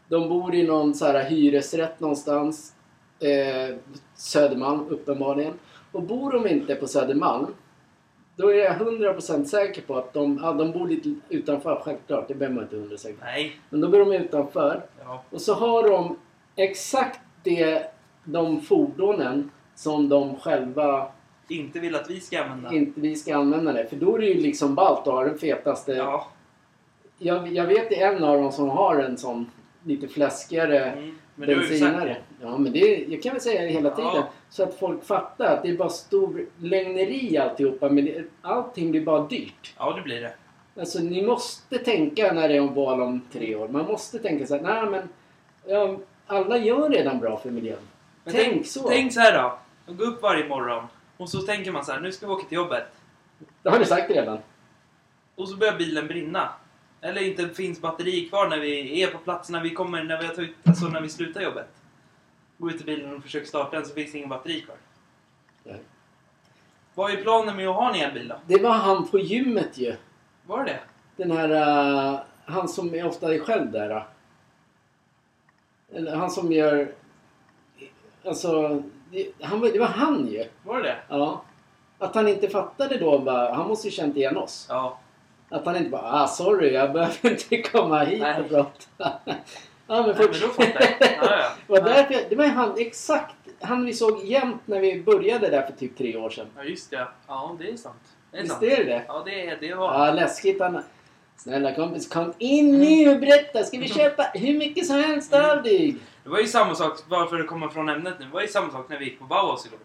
De 0.09 0.29
bor 0.29 0.55
i 0.55 0.62
någon 0.66 0.94
så 0.94 1.05
här 1.07 1.25
hyresrätt 1.25 2.01
någonstans. 2.01 2.73
Eh, 3.20 3.77
Södermalm 4.16 4.87
uppenbarligen. 4.88 5.53
Och 5.92 6.03
bor 6.03 6.33
de 6.33 6.47
inte 6.47 6.75
på 6.75 6.87
Södermalm. 6.87 7.47
Då 8.37 8.49
är 8.53 8.55
jag 8.55 8.77
100% 8.77 9.44
säker 9.44 9.83
på 9.83 9.97
att 9.97 10.12
de, 10.12 10.38
ja, 10.42 10.53
de 10.53 10.73
bor 10.73 10.88
lite 10.88 11.14
utanför, 11.29 11.81
självklart. 11.85 12.29
Det 12.29 12.35
behöver 12.35 12.55
man 12.55 12.64
inte 12.64 12.77
100 12.77 12.97
säker. 12.97 13.18
Nej. 13.25 13.57
Men 13.70 13.81
då 13.81 13.88
bor 13.88 13.99
de 13.99 14.12
utanför. 14.12 14.83
Ja. 15.05 15.23
Och 15.31 15.40
så 15.40 15.55
har 15.55 15.88
de 15.88 16.16
exakt 16.57 17.20
det, 17.42 17.92
de 18.25 18.61
fordonen 18.61 19.51
som 19.75 20.09
de 20.09 20.37
själva 20.37 21.09
Inte 21.49 21.81
vill 21.81 21.94
att 21.94 22.11
vi 22.11 22.20
ska 22.20 22.42
använda. 22.42 22.73
inte 22.73 23.01
vi 23.01 23.16
ska 23.16 23.37
använda 23.37 23.73
det. 23.73 23.87
För 23.87 23.97
då 23.97 24.14
är 24.14 24.18
det 24.18 24.27
ju 24.27 24.40
liksom 24.40 24.75
ballt 24.75 24.99
att 24.99 25.14
ha 25.14 25.25
den 25.25 25.38
fetaste. 25.38 25.92
Ja. 25.92 26.27
Jag, 27.18 27.53
jag 27.53 27.66
vet 27.66 27.92
en 27.92 28.25
av 28.25 28.42
dem 28.42 28.53
som 28.53 28.68
har 28.68 28.97
en 28.97 29.16
sån 29.16 29.51
lite 29.85 30.09
fläskigare 30.09 30.85
Mm. 30.85 31.18
Men 31.37 31.49
bensinare. 31.49 32.16
Ja, 32.42 32.59
men 32.59 32.73
det, 32.73 33.05
jag 33.09 33.23
kan 33.23 33.33
väl 33.33 33.40
säga 33.40 33.62
det 33.62 33.68
hela 33.68 33.94
Ja. 33.99 34.29
Så 34.55 34.62
att 34.62 34.79
folk 34.79 35.05
fattar 35.05 35.57
att 35.57 35.62
det 35.62 35.71
är 35.71 35.77
bara 35.77 35.88
stor 35.88 36.47
lögneri 36.59 37.38
alltihopa. 37.38 37.88
Men 37.88 38.05
det, 38.05 38.25
allting 38.43 38.90
blir 38.90 39.05
bara 39.05 39.27
dyrt. 39.27 39.75
Ja, 39.79 39.93
det 39.97 40.03
blir 40.03 40.21
det. 40.21 40.35
Alltså 40.81 40.99
ni 40.99 41.27
måste 41.27 41.79
tänka 41.79 42.33
när 42.33 42.49
det 42.49 42.57
är 42.57 42.61
om 42.61 42.75
val 42.75 43.03
om 43.03 43.21
tre 43.33 43.57
år. 43.57 43.69
Man 43.69 43.85
måste 43.85 44.19
tänka 44.19 44.47
så 44.47 44.55
här, 44.57 44.62
nej 44.62 44.90
men 44.90 45.09
ja, 45.67 45.99
alla 46.27 46.59
gör 46.59 46.90
redan 46.90 47.21
bra 47.21 47.37
för 47.37 47.51
miljön. 47.51 47.79
Men 48.25 48.35
tänk, 48.35 48.53
tänk, 48.53 48.67
så. 48.67 48.88
tänk 48.88 49.12
så 49.12 49.21
här 49.21 49.43
då. 49.43 49.59
Man 49.87 49.97
går 49.97 50.07
upp 50.07 50.23
varje 50.23 50.49
morgon 50.49 50.85
och 51.17 51.29
så 51.29 51.40
tänker 51.40 51.73
man 51.73 51.85
så 51.85 51.93
här, 51.93 52.01
nu 52.01 52.12
ska 52.12 52.27
vi 52.27 52.33
åka 52.33 52.49
till 52.49 52.57
jobbet. 52.57 52.85
Det 53.62 53.71
har 53.71 53.79
du 53.79 53.85
sagt 53.85 54.11
redan. 54.11 54.38
Och 55.35 55.49
så 55.49 55.57
börjar 55.57 55.77
bilen 55.77 56.07
brinna. 56.07 56.49
Eller 57.01 57.23
inte 57.23 57.49
finns 57.49 57.81
batteri 57.81 58.29
kvar 58.29 58.49
när 58.49 58.59
vi 58.59 59.03
är 59.03 59.07
på 59.07 59.19
plats, 59.19 59.51
när 59.51 59.61
vi 59.61 59.71
kommer, 59.71 60.05
när 60.05 60.21
vi 60.21 60.27
har 60.27 60.35
tagit, 60.35 60.57
alltså 60.64 60.88
när 60.88 61.01
vi 61.01 61.09
slutar 61.09 61.40
jobbet. 61.40 61.69
Går 62.59 62.71
ut 62.71 62.77
till 62.77 62.87
bilen 62.87 63.17
och 63.17 63.23
försöker 63.23 63.47
starta 63.47 63.77
den 63.77 63.87
så 63.87 63.95
finns 63.95 64.12
det 64.12 64.19
ingen 64.19 64.31
batteri 64.31 64.61
kvar. 64.61 64.77
Nej. 65.64 65.81
Vad 66.95 67.11
är 67.11 67.17
planen 67.23 67.57
med 67.57 67.69
att 67.69 67.75
ha 67.77 67.95
en 67.95 68.01
elbil 68.01 68.29
då? 68.29 68.37
Det 68.47 68.62
var 68.62 68.71
han 68.73 69.09
på 69.09 69.19
gymmet 69.19 69.79
ju. 69.79 69.97
Var 70.47 70.64
det 70.64 70.73
det? 70.73 70.81
Den 71.17 71.31
här... 71.31 71.51
eh, 72.12 72.21
han 72.45 72.69
som 72.69 72.95
är 72.95 73.07
ofta 73.07 73.35
är 73.35 73.38
själv 73.38 73.71
där. 73.73 73.90
eh. 73.90 74.03
Eller 75.93 76.17
han 76.17 76.31
som 76.31 76.53
gör... 76.53 76.93
Alltså, 78.25 78.83
det, 79.11 79.29
han, 79.43 79.61
det 79.61 79.79
var 79.79 79.87
han 79.87 80.27
ju. 80.27 80.45
Var 80.62 80.77
det 80.77 80.83
det? 80.83 80.97
Ja. 81.09 81.45
Att 81.99 82.14
han 82.14 82.29
inte 82.29 82.49
fattade 82.49 82.99
då, 82.99 83.19
bara, 83.19 83.55
han 83.55 83.69
måste 83.69 83.88
ju 83.88 83.93
känt 83.93 84.17
igen 84.17 84.37
oss. 84.37 84.67
Ja. 84.69 84.99
Att 85.49 85.67
han 85.67 85.77
inte 85.77 85.90
bara 85.90 86.03
ah 86.12 86.27
sorry 86.29 86.73
jag 86.73 86.93
behöver 86.93 87.31
inte 87.31 87.62
komma 87.62 88.05
hit 88.05 88.21
Nej. 88.21 88.40
och 88.40 88.49
prata. 88.49 89.12
ja 89.87 90.03
men 90.07 90.16
Nej, 90.16 90.27
fort. 90.42 90.59
men. 90.59 90.68
Ja, 91.01 91.16
ja. 91.20 91.51
det 91.66 91.73
var 91.73 91.81
därför, 91.81 92.31
det 92.31 92.37
var 92.37 92.47
han 92.47 92.75
exakt 92.79 93.35
han 93.61 93.85
vi 93.85 93.92
såg 93.92 94.25
jämt 94.25 94.62
när 94.66 94.81
vi 94.81 95.03
började 95.03 95.51
där 95.51 95.62
för 95.66 95.73
typ 95.73 95.99
tre 95.99 96.16
år 96.16 96.31
sedan. 96.31 96.47
Ja, 96.57 96.62
just 96.64 96.90
det. 96.90 97.09
Ja, 97.27 97.57
det 97.59 97.70
är 97.70 97.77
sant. 97.77 97.97
Det 98.31 98.37
är 98.38 98.42
Visst 98.42 98.53
sant. 98.53 98.64
är 98.64 98.77
det 98.77 98.85
det? 98.85 99.05
Ja, 99.09 99.23
det, 99.25 99.47
är- 99.49 99.57
det 99.61 99.75
var... 99.75 100.07
Ja 100.07 100.12
läskigt 100.12 100.61
han. 100.61 100.83
Snälla 101.37 101.75
kompis 101.75 102.09
kom 102.09 102.33
in 102.38 102.79
nu 102.81 103.11
och 103.14 103.20
berätta. 103.20 103.64
Ska 103.64 103.79
vi 103.79 103.88
köpa 103.88 104.23
hur 104.35 104.59
mycket 104.59 104.87
som 104.87 104.97
helst 104.97 105.33
av 105.33 105.62
dig? 105.62 105.97
Det 106.25 106.29
var 106.29 106.38
ju 106.40 106.47
samma 106.47 106.75
sak, 106.75 107.07
bara 107.09 107.27
för 107.27 107.40
att 107.40 107.47
komma 107.47 107.70
från 107.70 107.88
ämnet 107.88 108.14
nu. 108.18 108.25
Det 108.27 108.33
var 108.33 108.40
ju 108.42 108.49
samma 108.49 108.70
sak 108.73 108.88
när 108.88 108.99
vi 108.99 109.05
gick 109.05 109.18
på 109.18 109.25
Bauhaus 109.25 109.66
igår. 109.66 109.79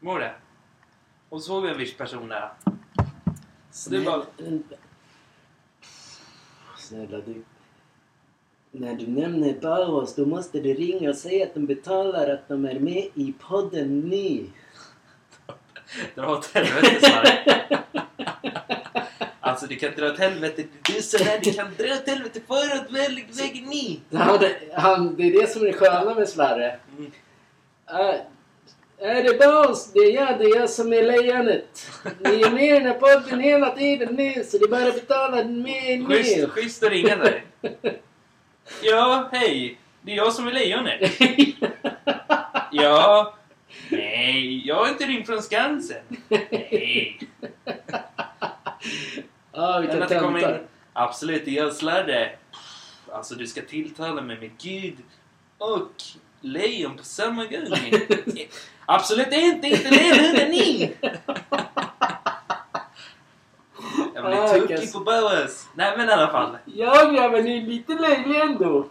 Kommer 0.00 0.14
du 0.14 0.20
det? 0.20 0.34
Och 1.28 1.42
så 1.42 1.46
såg 1.46 1.62
vi 1.62 1.68
en 1.70 1.78
viss 1.78 1.96
person 1.96 2.28
där. 2.28 2.50
Det 3.90 3.98
var- 3.98 4.24
Snälla 6.76 7.18
du. 7.26 7.42
När 8.70 8.94
du 8.94 9.06
nämner 9.06 9.52
Bauhaus 9.60 10.14
då 10.14 10.26
måste 10.26 10.60
du 10.60 10.74
ringa 10.74 11.10
och 11.10 11.16
säga 11.16 11.46
att 11.46 11.54
de 11.54 11.66
betalar 11.66 12.28
att 12.30 12.48
de 12.48 12.64
är 12.64 12.78
med 12.80 13.08
i 13.14 13.34
podden 13.48 14.00
nu. 14.00 14.44
Dra 16.14 16.32
åt 16.32 16.46
helvete 16.54 17.00
Sverre. 17.00 17.58
Alltså 19.40 19.66
du 19.66 19.76
kan 19.76 19.92
dra 19.96 20.06
åt 20.06 20.18
helvete. 20.18 20.64
Du 20.86 20.96
är 20.96 21.00
sådär, 21.00 21.40
du 21.42 21.52
kan 21.52 21.66
dra 21.78 21.84
åt 21.94 22.08
helvete 22.08 22.40
föråt 22.46 22.90
väg- 22.90 23.26
vägen 23.32 23.64
ni. 23.64 24.00
Han, 24.12 24.38
han, 24.74 25.16
det 25.16 25.22
är 25.22 25.40
det 25.40 25.50
som 25.50 25.62
är 25.62 25.66
det 25.66 25.72
sköna 25.72 26.14
med 26.14 26.28
Sverre. 26.28 26.78
Mm. 26.98 27.10
Äh, 27.90 28.14
är 29.08 29.22
det 29.22 29.38
Bauhaus? 29.38 29.92
Det 29.92 29.98
är 29.98 30.12
jag, 30.14 30.38
det 30.38 30.44
är 30.44 30.56
jag 30.60 30.70
som 30.70 30.92
är 30.92 31.02
lejonet. 31.02 31.90
Ni 32.20 32.40
är 32.42 32.50
med 32.50 32.64
i 32.64 32.70
den 32.72 32.82
här 32.86 32.94
podden 32.94 33.40
hela 33.40 33.70
tiden 33.76 34.14
nu 34.14 34.44
så 34.44 34.58
det 34.58 34.64
är 34.64 34.68
bara 34.68 34.88
att 34.88 34.94
betala 34.94 35.44
med 35.44 36.06
Schysst, 36.08 36.36
nu. 36.36 36.46
schysst 36.48 36.82
att 36.82 36.90
ringa 36.90 37.16
dig. 37.16 37.44
Ja, 38.82 39.28
hej. 39.32 39.78
Det 40.02 40.12
är 40.12 40.16
jag 40.16 40.32
som 40.32 40.46
är 40.46 40.52
lejonet. 40.52 41.20
Ja. 42.72 43.34
Nej, 43.88 44.66
jag 44.66 44.74
har 44.74 44.88
inte 44.88 45.06
ringt 45.06 45.26
från 45.26 45.42
Skansen. 45.42 46.02
Nej. 46.28 47.18
Ja, 49.52 49.78
vilka 49.78 50.02
att 50.02 50.08
det 50.08 50.18
kommer 50.18 50.54
in... 50.54 50.66
Absolut, 50.92 51.44
det 51.44 51.50
är 51.50 51.54
jag. 51.54 52.38
Alltså, 53.12 53.34
du 53.34 53.46
ska 53.46 53.62
tilltala 53.62 54.22
mig 54.22 54.38
med 54.38 54.50
Gud 54.58 54.96
och 55.58 55.92
lejon 56.40 56.96
på 56.96 57.04
samma 57.04 57.44
gång. 57.44 57.92
Absolut 58.86 59.32
inte, 59.32 59.68
inte 59.68 59.90
lejon, 59.90 60.36
än 60.36 60.50
ni! 60.50 60.96
Jag 64.14 64.24
Ah, 64.24 64.28
blir 64.52 64.60
tokig 64.60 64.78
vilka- 64.78 64.98
på 64.98 65.04
Bauhaus. 65.04 65.68
Nej, 65.74 65.94
men 65.96 66.08
i 66.08 66.12
alla 66.12 66.28
fall. 66.28 66.58
Ja 66.64 67.10
grabbar, 67.10 67.38
ni 67.42 67.58
är 67.58 67.62
lite 67.66 67.92
löjliga 67.94 68.42
ändå. 68.42 68.86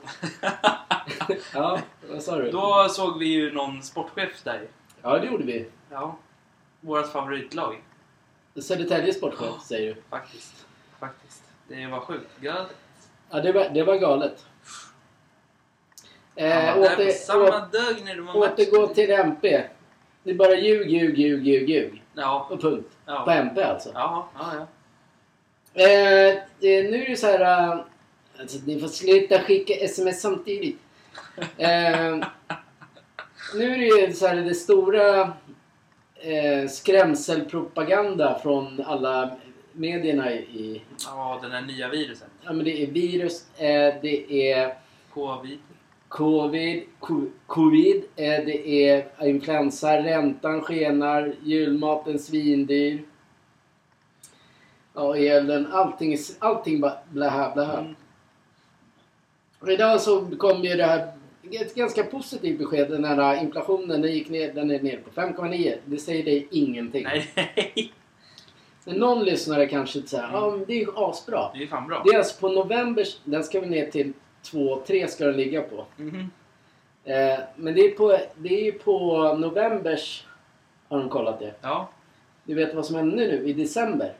ja, 1.54 1.80
vad 2.10 2.22
sa 2.24 2.36
du? 2.38 2.52
Då 2.52 2.88
såg 2.89 3.20
vi 3.20 3.26
ju 3.26 3.52
någon 3.54 3.84
sportchef 3.84 4.43
där. 4.43 4.67
Ja, 5.02 5.17
det 5.20 5.28
gjorde 5.28 5.43
vi. 5.43 5.67
Ja. 5.91 6.15
Vårt 6.82 7.12
favoritlag. 7.12 7.84
Södertälje 8.62 9.13
sportchef, 9.13 9.62
säger 9.62 9.96
du. 9.96 10.02
Faktiskt. 10.10 10.65
Faktiskt. 11.00 11.43
Det 11.67 11.88
var 11.88 12.00
sjukt 12.00 12.39
galet. 12.41 12.76
Ja, 13.30 13.39
det 13.41 13.52
var, 13.52 13.70
det 13.70 13.84
var 13.84 13.96
galet. 13.96 14.46
Eh, 16.36 16.50
där 16.50 16.80
åter, 16.80 17.06
på 17.06 17.12
samma 17.12 17.43
å, 17.43 17.50
dag 17.52 18.02
när 18.06 18.15
det 18.15 18.22
var 18.22 18.36
återgå 18.36 18.88
till 18.88 19.12
MP. 19.12 19.63
Det 20.24 20.30
är 20.32 20.36
bara 20.36 20.56
ljug, 20.56 20.89
ljug, 20.89 21.17
ljug, 21.20 21.48
ljug, 21.48 21.70
ljug. 21.70 22.04
Ja. 22.13 22.48
Och 22.52 22.62
punkt. 22.62 22.89
På 23.06 23.12
Ja. 23.12 23.34
MP 23.34 23.63
alltså. 23.63 23.89
Ja, 23.93 24.30
ja, 24.39 24.46
ja. 24.56 24.67
Eh, 25.78 26.36
nu 26.62 27.04
är 27.06 27.10
det 27.10 27.18
så 27.18 27.28
här... 27.28 27.72
eh, 27.74 27.80
Alltså, 28.40 28.58
ni 28.66 28.80
får 28.80 28.88
sluta 28.88 29.40
skicka 29.40 29.74
sms 29.74 30.22
samtidigt. 30.22 30.78
Eh, 31.58 32.16
nu 33.56 33.74
är 33.74 33.78
det 33.78 33.86
ju 34.08 34.13
så 34.13 34.28
här 34.28 34.36
det 34.36 34.54
stora 34.54 35.20
eh, 36.16 36.68
skrämselpropaganda 36.70 38.40
från 38.44 38.82
alla 38.86 39.36
medierna 39.74 40.32
i... 40.34 40.82
Ja, 41.06 41.40
den 41.42 41.52
här 41.52 41.62
nya 41.62 41.90
viruset. 41.90 42.28
Ja, 42.42 42.54
men 42.54 42.66
det 42.66 42.84
är 42.84 42.88
virus, 42.88 43.46
eh, 43.58 43.94
det 44.02 44.52
är 44.52 44.74
Covid. 45.13 45.60
covid, 46.08 46.84
co- 47.00 47.30
covid 47.48 48.04
eh, 48.16 48.46
det 48.46 48.70
är 48.90 49.06
influensa, 49.28 49.98
räntan 50.04 50.62
skenar, 50.62 51.34
julmaten 51.44 52.20
svindyr. 52.20 53.04
Ja, 54.98 55.16
elen, 55.18 55.68
allting, 55.72 56.14
är- 56.14 56.20
allting 56.40 56.80
bara 56.82 56.94
blaha 57.10 57.52
blaha. 57.54 57.80
Mm. 57.80 57.96
Och 59.60 59.72
idag 59.72 60.02
så 60.02 60.26
kom 60.38 60.62
ju 60.64 60.76
det 60.76 60.84
här 60.86 61.12
ett 61.52 61.76
ganska 61.76 62.04
positivt 62.04 62.60
besked. 62.60 62.90
Den 62.92 63.06
här 63.06 63.42
inflationen 63.42 64.02
den 64.02 64.12
gick 64.12 64.30
ner, 64.30 64.54
den 64.54 64.72
är 64.72 64.80
ner 64.80 64.98
på 64.98 65.10
5,9. 65.22 65.78
Det 65.86 65.98
säger 65.98 66.24
dig 66.26 66.48
ingenting. 66.52 67.04
Nej, 67.04 67.92
Men 68.86 68.96
någon 68.96 69.24
lyssnare 69.26 69.68
kanske 69.68 70.02
säger 70.02 70.30
ja 70.34 70.52
men 70.52 70.66
det 70.68 70.74
är 70.74 70.80
ju 70.80 70.92
asbra. 70.96 71.52
det 71.54 71.64
är 71.64 71.68
fan 71.68 71.88
bra. 71.88 72.02
Det 72.06 72.10
är 72.14 72.18
alltså 72.18 72.40
på 72.40 72.50
novembers, 72.50 73.18
den 73.24 73.44
ska 73.44 73.60
vi 73.60 73.68
ner 73.68 73.86
till 73.92 74.14
2-3 74.44 75.08
ska 75.08 75.26
den 75.26 75.38
ligga 75.38 75.62
på. 75.62 75.86
Mhm. 75.98 76.32
Eh, 77.04 77.40
men 77.56 77.74
det 77.76 77.82
är 77.82 77.92
på, 77.92 78.18
det 78.38 78.60
är 78.60 78.64
ju 78.66 78.72
på 78.72 79.34
novembers, 79.34 80.26
har 80.90 81.00
de 81.00 81.10
kollat 81.10 81.40
det. 81.40 81.54
Ja. 81.62 81.90
Du 82.44 82.54
vet 82.56 82.76
vad 82.76 82.86
som 82.86 82.96
händer 82.96 83.18
nu 83.18 83.44
i 83.48 83.54
december? 83.54 84.14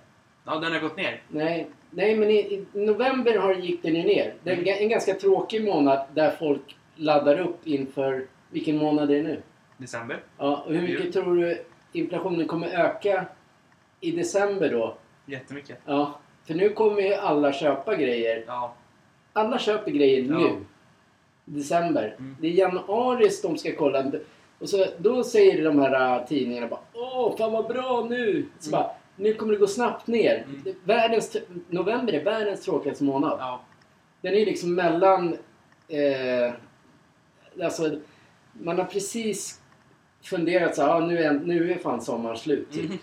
Ja, 0.48 0.56
den 0.60 0.72
har 0.74 0.80
gått 0.80 0.98
ner. 0.98 1.22
Nej, 1.30 1.68
nej 1.90 2.16
men 2.16 2.30
i, 2.30 2.36
i 2.38 2.66
november 2.74 3.38
har, 3.38 3.54
gick 3.54 3.84
den 3.84 3.96
ju 3.96 4.04
ner. 4.04 4.34
Det 4.44 4.50
är 4.50 4.54
en, 4.56 4.60
Mm. 4.62 4.76
en 4.80 4.90
ganska 4.90 5.14
tråkig 5.14 5.66
månad 5.66 6.00
där 6.14 6.32
folk 6.32 6.76
laddar 6.96 7.40
upp 7.40 7.68
inför, 7.68 8.28
vilken 8.50 8.78
månad 8.78 9.12
är 9.12 9.16
det 9.16 9.24
nu? 9.24 9.42
December. 9.78 10.20
Ja, 10.38 10.64
och 10.66 10.74
hur 10.74 10.82
mycket 10.82 11.06
Jo. 11.06 11.12
tror 11.12 11.36
du 11.36 11.64
inflationen 11.94 12.48
kommer 12.48 12.68
öka 12.68 13.26
i 14.02 14.12
december 14.12 14.70
då? 14.72 14.98
Jättemycket. 15.26 15.78
Ja, 15.86 16.20
för 16.48 16.54
nu 16.54 16.70
kommer 16.70 17.02
ju 17.02 17.14
alla 17.14 17.54
köpa 17.54 17.96
grejer. 17.96 18.44
Ja. 18.48 18.76
Alla 19.34 19.60
köper 19.60 19.92
grejer 19.92 20.24
Ja. 20.24 20.38
nu. 20.40 20.50
December. 21.46 22.16
Mm. 22.20 22.36
Det 22.42 22.48
är 22.48 22.52
januari 22.52 23.30
de 23.44 23.58
ska 23.58 23.76
kolla. 23.76 24.12
Och 24.60 24.70
så, 24.70 24.86
då 24.98 25.24
säger 25.24 25.64
de 25.64 25.80
här 25.80 26.20
äh, 26.20 26.26
tidningarna 26.26 26.68
bara 26.68 26.80
Åh, 26.94 27.38
fan 27.38 27.52
vad 27.52 27.68
bra 27.68 28.08
nu! 28.10 28.46
Så 28.60 28.70
Mm. 28.70 28.82
bara, 28.82 28.92
nu 29.17 29.34
kommer 29.34 29.53
det 29.53 29.60
gå 29.60 29.67
snabbt 29.67 30.08
ner. 30.08 30.45
Mm. 30.47 30.75
Världens, 30.84 31.38
november 31.69 32.13
är 32.13 32.23
världens 32.23 32.62
tråkigaste 32.62 33.03
månad. 33.03 33.38
Ja. 33.39 33.62
Den 34.21 34.34
är 34.34 34.45
liksom 34.45 34.75
mellan... 34.75 35.38
Eh, 35.88 36.53
alltså, 37.63 37.99
man 38.53 38.77
har 38.77 38.86
precis 38.86 39.62
funderat 40.21 40.75
så 40.75 40.82
här, 40.82 40.89
ah, 40.89 40.99
nu, 40.99 41.23
är, 41.23 41.34
nu 41.34 41.71
är 41.71 41.77
fan 41.77 42.01
sommaren 42.01 42.38
slut. 42.38 42.71
Typ. 42.71 42.89
Mhm. 42.89 42.97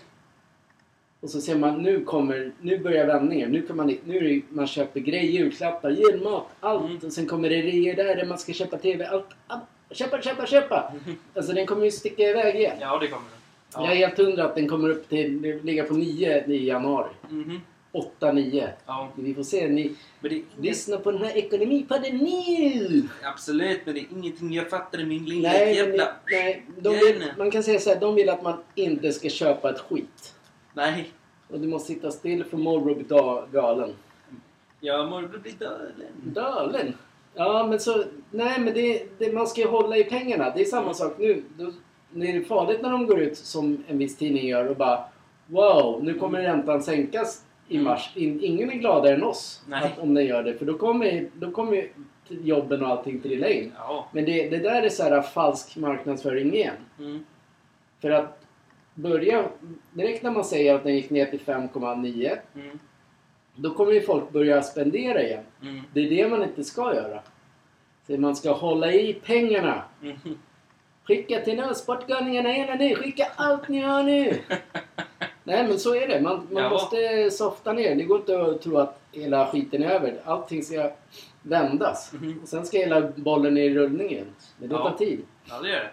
Och 1.19 1.29
så 1.29 1.41
ser 1.41 1.55
man, 1.55 1.81
nu 1.81 2.03
kommer, 2.03 2.51
nu 2.61 2.79
börjar 2.79 3.07
vändningen. 3.07 3.51
Nu, 3.51 3.61
kan 3.61 3.75
man, 3.75 3.97
nu 4.05 4.17
är 4.17 4.21
det, 4.21 4.41
man 4.49 4.67
köper 4.67 4.99
grejer, 4.99 5.31
julklappar, 5.31 5.89
julmat, 5.89 6.47
allt. 6.59 6.85
Mm. 6.85 6.97
Och 7.05 7.13
sen 7.13 7.25
kommer 7.25 7.49
det 7.49 7.61
reor 7.61 7.95
där, 7.95 8.15
där 8.15 8.25
man 8.25 8.37
ska 8.37 8.53
köpa 8.53 8.77
TV. 8.77 9.05
Allt, 9.05 9.27
allt. 9.47 9.63
Köpa, 9.91 10.21
köpa, 10.21 10.45
köpa! 10.45 10.93
Alltså 11.35 11.53
den 11.53 11.65
kommer 11.65 11.85
ju 11.85 11.91
sticka 11.91 12.23
iväg 12.23 12.55
igen. 12.55 12.77
Ja, 12.79 12.99
det 12.99 13.07
kommer 13.07 13.29
den. 13.29 13.39
Jag 13.77 13.91
är 13.91 13.95
helt 13.95 14.17
hundra 14.17 14.43
att 14.45 14.55
den 14.55 14.67
kommer 14.67 14.89
upp 14.89 15.09
till, 15.09 15.59
ligga 15.63 15.83
på 15.83 15.93
9 15.93 16.43
i 16.47 16.67
januari. 16.67 17.09
Mhm. 17.29 17.59
8, 17.91 18.31
9. 18.31 18.69
Ja. 18.85 19.09
Vi 19.15 19.33
får 19.33 19.43
se. 19.43 19.67
Ni 19.69 19.95
Men 20.19 20.31
det 20.31 20.43
lyssnar 20.67 20.97
på 20.97 21.11
den 21.11 21.21
här 21.21 21.37
ekonomipodden 21.37 22.17
nu! 22.17 23.03
absolut, 23.23 23.79
men 23.85 23.93
det 23.93 23.99
är 23.99 24.05
ingenting 24.11 24.53
jag 24.53 24.69
fattar 24.69 24.99
i 25.01 25.05
min 25.05 25.25
lilla 25.25 25.49
Nej, 25.49 25.65
men, 25.65 25.75
jävla... 25.75 26.07
nej 26.31 26.65
de 26.79 26.89
vill, 26.89 27.23
man 27.37 27.51
kan 27.51 27.63
säga 27.63 27.79
så 27.79 27.89
här, 27.89 27.99
de 27.99 28.15
vill 28.15 28.29
att 28.29 28.43
man 28.43 28.57
inte 28.75 29.11
ska 29.13 29.29
köpa 29.29 29.69
ett 29.69 29.79
skit. 29.79 30.33
Nej. 30.73 31.09
Och 31.49 31.59
du 31.59 31.67
måste 31.67 31.93
sitta 31.93 32.11
still 32.11 32.43
för 32.43 32.57
morbror 32.57 32.95
blir 32.95 33.05
ga- 33.05 33.51
galen. 33.51 33.93
Jag 34.79 35.09
morbror 35.09 35.39
blir 35.39 35.53
döden. 35.53 36.11
Galen? 36.33 36.93
Ja, 37.33 37.67
men 37.69 37.79
så... 37.79 38.03
Nej, 38.31 38.59
men 38.59 38.73
det, 38.73 39.03
det, 39.17 39.33
man 39.33 39.47
ska 39.47 39.61
ju 39.61 39.67
hålla 39.67 39.97
i 39.97 40.03
pengarna. 40.03 40.49
Det 40.55 40.61
är 40.61 40.65
samma 40.65 40.81
Mm. 40.81 40.93
sak 40.93 41.15
nu. 41.19 41.43
Då, 41.57 41.71
det 42.19 42.31
är 42.31 42.41
farligt 42.43 42.81
när 42.81 42.91
de 42.91 43.07
går 43.07 43.19
ut, 43.19 43.37
som 43.37 43.83
en 43.87 43.97
viss 43.97 44.17
tidning 44.17 44.47
gör, 44.47 44.67
och 44.67 44.75
bara 44.75 45.03
Wow, 45.47 46.03
nu 46.03 46.13
kommer 46.13 46.41
räntan 46.41 46.83
sänkas 46.83 47.45
i 47.67 47.75
Mm. 47.75 47.83
mars. 47.83 48.11
In, 48.15 48.43
ingen 48.43 48.71
är 48.71 48.75
gladare 48.75 49.13
än 49.15 49.23
oss 49.23 49.63
att, 49.71 49.99
om 49.99 50.13
den 50.13 50.25
gör 50.25 50.43
det. 50.43 50.53
För 50.53 50.65
då 50.65 50.77
kommer, 50.77 51.29
då 51.33 51.51
kommer 51.51 51.87
jobben 52.27 52.83
och 52.83 52.87
allting 52.89 53.21
trilla 53.21 53.49
in. 53.49 53.71
Ja. 53.77 54.07
Men 54.11 54.25
det, 54.25 54.49
det 54.49 54.57
där 54.57 54.81
är 54.81 54.89
så 54.89 55.03
här 55.03 55.21
falsk 55.21 55.77
marknadsföring 55.77 56.53
igen. 56.53 56.75
Mm. 56.99 57.25
För 58.01 58.11
att 58.11 58.45
börja... 58.93 59.45
Direkt 59.93 60.23
när 60.23 60.31
man 60.31 60.43
säger 60.45 60.75
att 60.75 60.83
den 60.83 60.95
gick 60.95 61.09
ner 61.09 61.25
till 61.25 61.39
5,9 61.39 62.37
Mm. 62.55 62.79
då 63.55 63.73
kommer 63.73 63.91
ju 63.91 64.01
folk 64.01 64.31
börja 64.31 64.61
spendera 64.61 65.23
igen. 65.23 65.43
Mm. 65.61 65.81
Det 65.93 65.99
är 65.99 66.09
det 66.09 66.27
man 66.29 66.43
inte 66.43 66.63
ska 66.63 66.95
göra. 66.95 67.19
Så 68.07 68.17
man 68.17 68.35
ska 68.35 68.51
hålla 68.53 68.91
i 68.93 69.13
pengarna. 69.13 69.83
Mm. 70.01 70.17
Skicka 71.07 71.39
till 71.41 71.55
nu, 71.57 71.73
Sportgalningarna 71.75 72.49
hela 72.49 72.75
nu. 72.75 72.95
Skicka 72.95 73.27
allt 73.35 73.67
ni 73.67 73.79
har 73.79 74.03
nu. 74.03 74.39
Nej 75.43 75.67
men 75.67 75.79
så 75.79 75.95
är 75.95 76.07
det. 76.07 76.21
Man, 76.21 76.47
man 76.51 76.63
Ja. 76.63 76.69
måste 76.69 77.31
softa 77.31 77.73
ner. 77.73 77.95
Det 77.95 78.03
går 78.03 78.19
inte 78.19 78.41
att 78.41 78.61
tro 78.61 78.77
att 78.77 78.99
hela 79.11 79.47
skiten 79.51 79.83
är 79.83 79.89
över. 79.89 80.21
Allting 80.25 80.63
ska 80.63 80.91
vändas. 81.41 82.13
Mhm. 82.13 82.39
Och 82.43 82.47
sen 82.49 82.65
ska 82.65 82.77
hela 82.77 83.01
bollen 83.15 83.53
ner 83.53 83.63
i 83.63 83.73
rullning 83.75 84.11
igen. 84.11 84.25
Men 84.57 84.69
det 84.69 84.75
Ja. 84.75 84.89
tar 84.89 84.97
tid. 84.97 85.19
Ja, 85.45 85.59
det 85.61 85.69
gör 85.69 85.79
det. 85.79 85.89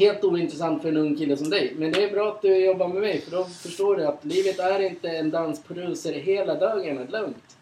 Helt 0.00 0.24
ointressant 0.24 0.82
för 0.82 0.88
en 0.88 0.96
ung 0.96 1.16
kille 1.16 1.36
som 1.36 1.50
dig. 1.50 1.74
Men 1.76 1.92
det 1.92 2.04
är 2.04 2.10
bra 2.12 2.28
att 2.28 2.42
du 2.42 2.64
jobbar 2.64 2.88
med 2.88 3.00
mig 3.02 3.20
för 3.20 3.30
då 3.30 3.44
förstår 3.44 3.96
du 3.96 4.06
att 4.06 4.24
livet 4.24 4.58
är 4.58 4.80
inte 4.80 5.08
en 5.08 5.30
dans 5.30 5.62
på 5.62 5.74
rosor 5.74 6.12
hela 6.12 6.54
dagarna. 6.54 7.00
Lugnt. 7.08 7.56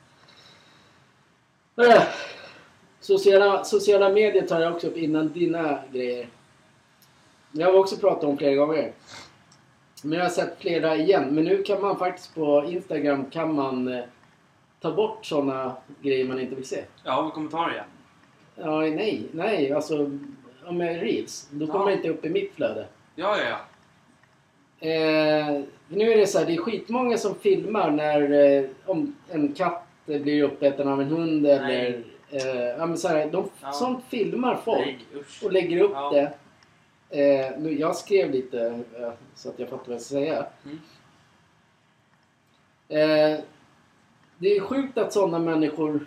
Äh. 1.77 2.03
Sociala, 3.01 3.64
sociala 3.64 4.09
medier 4.09 4.47
tar 4.47 4.61
jag 4.61 4.73
också 4.75 4.87
upp 4.87 4.97
innan 4.97 5.33
dina 5.33 5.79
grejer. 5.92 6.29
Det 7.53 7.63
har 7.63 7.73
vi 7.73 7.79
också 7.79 7.97
pratat 7.97 8.25
om 8.25 8.39
flera 8.39 8.55
gånger. 8.55 8.93
Men 10.03 10.19
jag 10.19 10.25
har 10.25 10.31
sett 10.31 10.61
flera 10.61 10.97
igen. 10.97 11.35
Men 11.35 11.45
nu 11.45 11.63
kan 11.63 11.81
man 11.81 11.99
faktiskt 11.99 12.35
på 12.35 12.65
Instagram 12.69 13.25
kan 13.31 13.55
man 13.55 13.89
eh, 13.89 14.05
ta 14.81 14.93
bort 14.93 15.27
sådana 15.27 15.77
grejer 16.03 16.25
man 16.25 16.41
inte 16.41 16.55
vill 16.55 16.67
se. 16.69 16.85
Ja, 17.05 17.23
med 17.23 17.33
kommentarer 17.33 17.75
ja. 17.77 17.83
Ja, 18.65 18.81
nej, 18.81 19.23
nej, 19.33 19.73
alltså 19.73 20.11
om 20.67 20.81
jag 20.81 21.03
reels, 21.03 21.49
då 21.51 21.67
kommer 21.67 21.85
Ja. 21.85 21.91
det 21.91 21.95
inte 21.97 22.09
upp 22.09 22.25
i 22.25 22.31
mitt 22.31 22.55
flöde. 22.55 22.87
Ja, 23.15 23.37
ja, 23.39 23.45
ja. 23.49 23.59
Eh, 24.81 25.61
nu 25.89 26.13
är 26.13 26.17
det 26.19 26.27
så 26.27 26.39
här, 26.39 26.47
det 26.47 26.53
är 26.55 26.57
skitmånga 26.57 27.19
som 27.19 27.35
filmar 27.35 27.91
när 27.91 28.33
eh, 28.33 28.65
om 28.87 29.17
en 29.31 29.53
katt 29.53 29.87
eh, 30.07 30.21
blir 30.21 30.43
uppäten 30.43 30.89
av 30.89 31.01
en 31.01 31.09
hund 31.09 31.47
eller... 31.47 32.03
Eh, 32.31 32.47
ja, 32.79 32.87
men 32.87 32.99
så 32.99 33.09
här, 33.09 33.27
de, 33.31 33.51
Ja. 33.63 33.73
Sånt 33.73 34.05
filmar 34.09 34.59
folk 34.65 34.79
Nej, 34.87 34.99
usch. 35.21 35.45
och 35.45 35.53
lägger 35.53 35.81
upp 35.83 35.91
Ja. 35.95 36.11
det. 36.11 36.33
Eh, 37.11 37.59
nu, 37.59 37.79
jag 37.79 37.97
skrev 37.97 38.31
lite 38.31 38.85
eh, 39.01 39.12
så 39.35 39.49
att 39.49 39.59
jag 39.59 39.68
fattar 39.68 39.85
vad 39.87 39.94
jag 39.94 40.01
ska 40.03 40.14
säga. 40.14 40.47
Mm. 40.64 40.79
Eh, 42.88 43.40
det 44.38 44.57
är 44.57 44.61
sjukt 44.61 44.99
att 44.99 45.12
sådana 45.12 45.38
människor... 45.38 46.07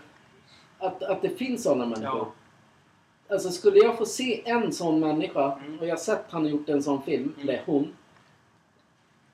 Att, 0.80 1.04
att 1.04 1.22
det 1.22 1.30
finns 1.30 1.64
sådana 1.64 1.86
människor. 1.86 2.06
Ja. 2.18 2.32
Alltså 3.36 3.50
skulle 3.50 3.80
jag 3.80 3.98
få 3.98 4.06
se 4.06 4.50
en 4.50 4.74
sån 4.74 5.00
människa 5.00 5.60
Mm. 5.66 5.80
och 5.80 5.86
jag 5.86 5.92
har 5.92 5.98
sett 5.98 6.26
han 6.30 6.48
gjort 6.48 6.70
en 6.70 6.84
sån 6.84 7.02
film, 7.04 7.34
Mm. 7.38 7.50
eller 7.50 7.62
hon. 7.66 7.94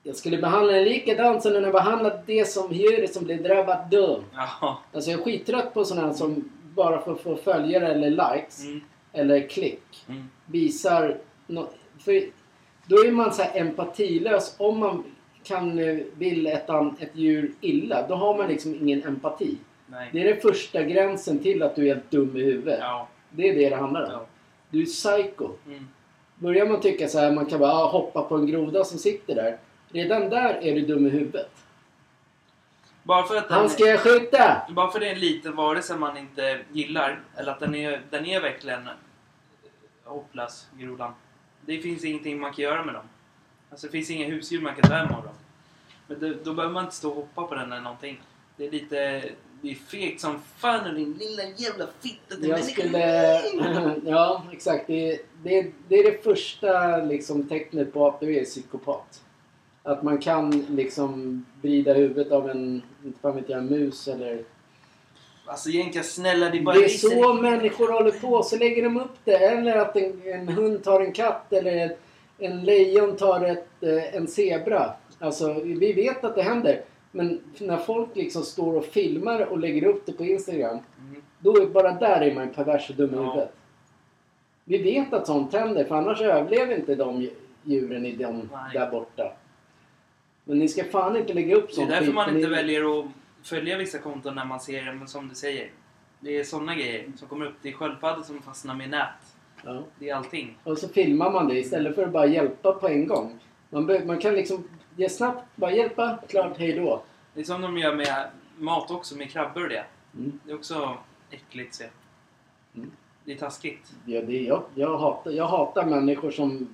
Jag 0.02 0.16
skulle 0.16 0.38
behandla 0.38 0.72
den 0.72 0.84
likadant 0.84 1.42
som 1.42 1.52
den 1.52 1.64
har 1.64 1.72
behandlat 1.72 2.26
det 2.26 2.48
som 2.48 2.72
djuret 2.72 3.14
som 3.14 3.24
blev 3.24 3.42
drabbat 3.42 3.90
död. 3.90 4.24
Ja. 4.34 4.78
Alltså 4.92 5.10
jag 5.10 5.20
är 5.20 5.24
skittrött 5.24 5.74
på 5.74 5.84
sådana 5.84 6.14
som 6.14 6.50
bara 6.74 7.00
för 7.00 7.12
att 7.12 7.20
få 7.20 7.36
följare 7.36 7.88
eller 7.92 8.10
likes 8.10 8.64
Mm. 8.64 8.80
eller 9.12 9.48
klick 9.48 10.04
Mm. 10.08 10.28
visar 10.46 11.18
för 11.98 12.22
då 12.86 13.04
är 13.04 13.12
man 13.12 13.32
så 13.32 13.42
här 13.42 13.60
empatilös 13.60 14.54
om 14.58 14.78
man 14.78 15.04
kan 15.44 15.78
eh, 15.78 15.98
vill 16.16 16.46
ett, 16.46 16.70
ett 16.98 17.16
djur 17.16 17.52
illa. 17.60 18.08
Då 18.08 18.14
har 18.14 18.36
man 18.36 18.48
liksom 18.48 18.74
ingen 18.74 19.02
empati. 19.02 19.58
Nej. 19.86 20.10
Det 20.12 20.20
är 20.20 20.34
den 20.34 20.40
första 20.40 20.82
gränsen 20.82 21.38
till 21.38 21.62
att 21.62 21.76
du 21.76 21.88
är 21.88 21.94
helt 21.94 22.10
dum 22.10 22.36
i 22.36 22.42
huvudet. 22.42 22.78
Ja. 22.80 23.08
Det 23.30 23.48
är 23.48 23.54
det 23.54 23.68
det 23.68 23.76
handlar 23.76 24.04
om. 24.04 24.10
ja. 24.12 24.26
Du 24.70 24.82
är 24.82 24.86
psycho. 24.86 25.50
Mm. 25.66 25.88
Börjar 26.34 26.66
man 26.66 26.80
tycka 26.80 27.08
så 27.08 27.18
här, 27.18 27.32
man 27.32 27.46
kan 27.46 27.58
bara 27.58 27.72
ah, 27.72 27.90
hoppa 27.90 28.22
på 28.22 28.34
en 28.34 28.46
groda 28.46 28.84
som 28.84 28.98
sitter 28.98 29.34
där. 29.34 29.58
Redan 29.92 30.30
där 30.30 30.54
är 30.62 30.74
du 30.74 30.80
dum 30.80 31.06
i 31.06 31.10
huvudet. 31.10 31.50
Bara 33.02 33.22
för 33.22 33.36
att 33.36 33.48
den, 33.48 33.58
Han 33.58 33.68
ska 33.70 33.84
jag 33.84 34.00
skjuta! 34.00 34.62
bara 34.70 34.90
för 34.90 35.00
det 35.00 35.08
är 35.08 35.12
en 35.12 35.20
liten 35.20 35.56
varelse 35.56 35.96
man 35.96 36.16
inte 36.16 36.60
gillar, 36.72 37.20
eller 37.36 37.52
att 37.52 37.60
den 37.60 37.74
är, 37.74 38.00
den 38.10 38.26
är 38.26 38.40
verkligen 38.40 38.88
hopplös, 40.04 40.68
grodan. 40.78 41.12
Det 41.68 41.78
finns 41.78 42.04
ingenting 42.04 42.40
man 42.40 42.52
kan 42.52 42.64
göra 42.64 42.84
med 42.84 42.94
dem. 42.94 43.04
Alltså 43.70 43.86
det 43.86 43.90
finns 43.90 44.10
inga 44.10 44.26
husdjur 44.26 44.60
man 44.60 44.74
kan 44.74 44.90
ta 44.90 44.96
hem 44.96 45.14
av 45.14 45.24
dem. 45.24 45.34
Men 46.06 46.20
det, 46.20 46.44
då 46.44 46.54
behöver 46.54 46.74
man 46.74 46.84
inte 46.84 46.96
stå 46.96 47.08
och 47.08 47.16
hoppa 47.16 47.42
på 47.42 47.54
den 47.54 47.72
eller 47.72 47.82
någonting. 47.82 48.20
Det 48.56 48.66
är 48.66 48.70
lite... 48.70 49.24
Det 49.62 49.70
är 49.70 49.74
fegt 49.74 50.20
som 50.20 50.40
fan 50.56 50.88
och 50.88 50.94
din 50.94 51.12
lilla 51.12 51.42
jävla 51.56 51.86
fitta 52.00 52.34
till 52.34 52.48
Jag 52.48 52.64
skulle... 52.64 52.98
Ja, 54.04 54.44
exakt. 54.52 54.86
Det, 54.86 55.20
det, 55.42 55.72
det 55.88 55.94
är 55.94 56.12
det 56.12 56.24
första 56.24 56.96
liksom, 56.96 57.48
tecknet 57.48 57.92
på 57.92 58.08
att 58.08 58.20
du 58.20 58.36
är 58.36 58.44
psykopat. 58.44 59.22
Att 59.82 60.02
man 60.02 60.18
kan 60.18 60.50
liksom 60.50 61.44
vrida 61.62 61.92
huvudet 61.92 62.32
av 62.32 62.50
en, 62.50 62.82
inte 63.04 63.20
fan 63.20 63.36
vet 63.36 63.48
jag, 63.48 63.58
en 63.58 63.66
mus 63.66 64.08
eller... 64.08 64.44
Alltså 65.48 65.68
egentligen 65.68 66.04
snälla, 66.04 66.50
det 66.50 66.58
är 66.58 66.62
bara 66.62 66.74
Det 66.76 66.84
är 66.84 66.88
så 66.88 67.34
människor 67.34 67.92
håller 67.92 68.10
på. 68.10 68.42
Så 68.42 68.56
lägger 68.56 68.82
de 68.82 68.96
upp 68.96 69.16
det. 69.24 69.36
Eller 69.36 69.76
att 69.76 69.96
en, 69.96 70.22
en 70.24 70.48
hund 70.48 70.84
tar 70.84 71.00
en 71.00 71.12
katt 71.12 71.52
eller 71.52 71.76
en, 71.76 71.90
en 72.38 72.64
lejon 72.64 73.16
tar 73.16 73.44
ett, 73.44 73.82
eh, 73.82 74.14
en 74.14 74.28
zebra. 74.28 74.92
Alltså, 75.18 75.52
vi 75.64 75.92
vet 75.92 76.24
att 76.24 76.34
det 76.34 76.42
händer. 76.42 76.80
Men 77.10 77.40
när 77.58 77.76
folk 77.76 78.08
liksom 78.16 78.42
står 78.42 78.76
och 78.76 78.84
filmar 78.84 79.40
och 79.40 79.58
lägger 79.58 79.86
upp 79.86 80.06
det 80.06 80.12
på 80.12 80.24
Instagram. 80.24 80.78
Mm. 80.98 81.22
Då 81.38 81.62
är 81.62 81.66
bara 81.66 81.92
där 81.92 82.20
är 82.20 82.34
man 82.34 82.48
pervers 82.50 82.90
och 82.90 82.96
dum 82.96 83.14
i 83.14 83.16
Ja. 83.16 83.22
huvudet. 83.22 83.54
Vi 84.64 84.78
vet 84.78 85.12
att 85.12 85.26
sånt 85.26 85.52
händer 85.52 85.84
för 85.84 85.94
annars 85.94 86.20
överlever 86.20 86.76
inte 86.76 86.94
de 86.94 87.28
djuren 87.62 88.06
i 88.06 88.16
Nej. 88.16 88.40
där 88.72 88.90
borta. 88.90 89.32
Men 90.44 90.58
ni 90.58 90.68
ska 90.68 90.84
fan 90.84 91.16
inte 91.16 91.34
lägga 91.34 91.56
upp 91.56 91.66
Det 91.66 91.72
är 91.72 91.74
sånt 91.74 91.90
därför 91.90 92.12
man 92.12 92.36
inte 92.36 92.48
väljer 92.48 93.00
att 93.00 93.06
följa 93.42 93.78
vissa 93.78 93.98
konton 93.98 94.34
när 94.34 94.44
man 94.44 94.60
ser, 94.60 94.92
men 94.92 95.08
som 95.08 95.28
du 95.28 95.34
säger. 95.34 95.70
Det 96.20 96.38
är 96.38 96.44
såna 96.44 96.74
grejer 96.74 97.12
som 97.16 97.28
kommer 97.28 97.46
upp. 97.46 97.54
Det 97.62 97.68
är 97.68 97.72
sköldpaddor 97.72 98.22
som 98.22 98.42
fastnar 98.42 98.74
med 98.74 98.90
nät. 98.90 99.08
Ja. 99.64 99.82
Det 99.98 100.10
är 100.10 100.14
allting. 100.14 100.58
Och 100.64 100.78
så 100.78 100.88
filmar 100.88 101.30
man 101.30 101.48
det 101.48 101.58
istället 101.58 101.94
för 101.94 102.02
att 102.02 102.12
bara 102.12 102.26
hjälpa 102.26 102.72
på 102.72 102.88
en 102.88 103.06
gång. 103.06 103.38
Man, 103.70 103.86
be- 103.86 104.04
man 104.04 104.18
kan 104.18 104.34
liksom 104.34 104.68
ge 104.96 105.08
snabbt, 105.08 105.44
bara 105.54 105.72
hjälpa, 105.72 106.18
klart, 106.28 106.58
hej 106.58 106.72
då. 106.72 107.02
Det 107.34 107.40
är 107.40 107.44
som 107.44 107.62
de 107.62 107.78
gör 107.78 107.94
med 107.94 108.30
mat 108.58 108.90
också, 108.90 109.16
med 109.16 109.30
krabbor 109.30 109.62
och 109.62 109.68
det. 109.68 109.84
Mm. 110.14 110.40
Det 110.44 110.50
är 110.52 110.56
också 110.56 110.96
äckligt 111.30 111.74
se. 111.74 111.84
Mm. 112.76 112.90
Det 113.24 113.32
är 113.32 113.36
taskigt. 113.36 113.92
Ja, 114.04 114.20
det 114.20 114.38
är 114.38 114.42
jag. 114.42 114.62
Jag 114.74 114.98
hatar, 114.98 115.30
jag 115.30 115.46
hatar 115.46 115.86
människor 115.86 116.30
som 116.30 116.68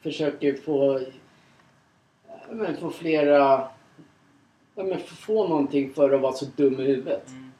försöker 0.00 0.54
få, 0.54 1.00
men, 2.50 2.76
få 2.76 2.90
flera... 2.90 3.68
Ja, 4.74 4.82
men 4.84 4.98
få- 5.00 5.48
någonting 5.48 5.92
för 5.94 6.10
att 6.10 6.20
vara 6.20 6.32
så 6.32 6.44
dum 6.56 6.80
i 6.80 6.84
huvudet. 6.84 7.28
Mm. 7.28 7.50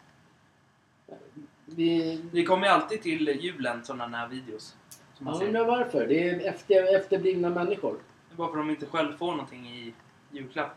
Vi, 1.66 2.20
Det 2.32 2.44
kommer 2.44 2.66
ju 2.66 2.72
alltid 2.72 3.02
till 3.02 3.28
julen 3.40 3.84
sådana 3.84 4.16
här 4.16 4.28
videos. 4.28 4.76
Som 5.14 5.24
man 5.24 5.38
ser. 5.38 5.46
undrar 5.46 5.64
varför. 5.64 6.06
Det 6.06 6.28
är 6.28 6.40
efter, 6.48 6.96
efterblivna 6.96 7.50
människor. 7.50 7.96
Det 8.28 8.34
är 8.34 8.36
bara 8.36 8.52
för 8.52 8.58
att 8.58 8.66
de 8.66 8.70
inte 8.70 8.86
själv 8.86 9.16
får 9.16 9.30
någonting 9.30 9.66
i 9.66 9.94
julklapp. 10.30 10.76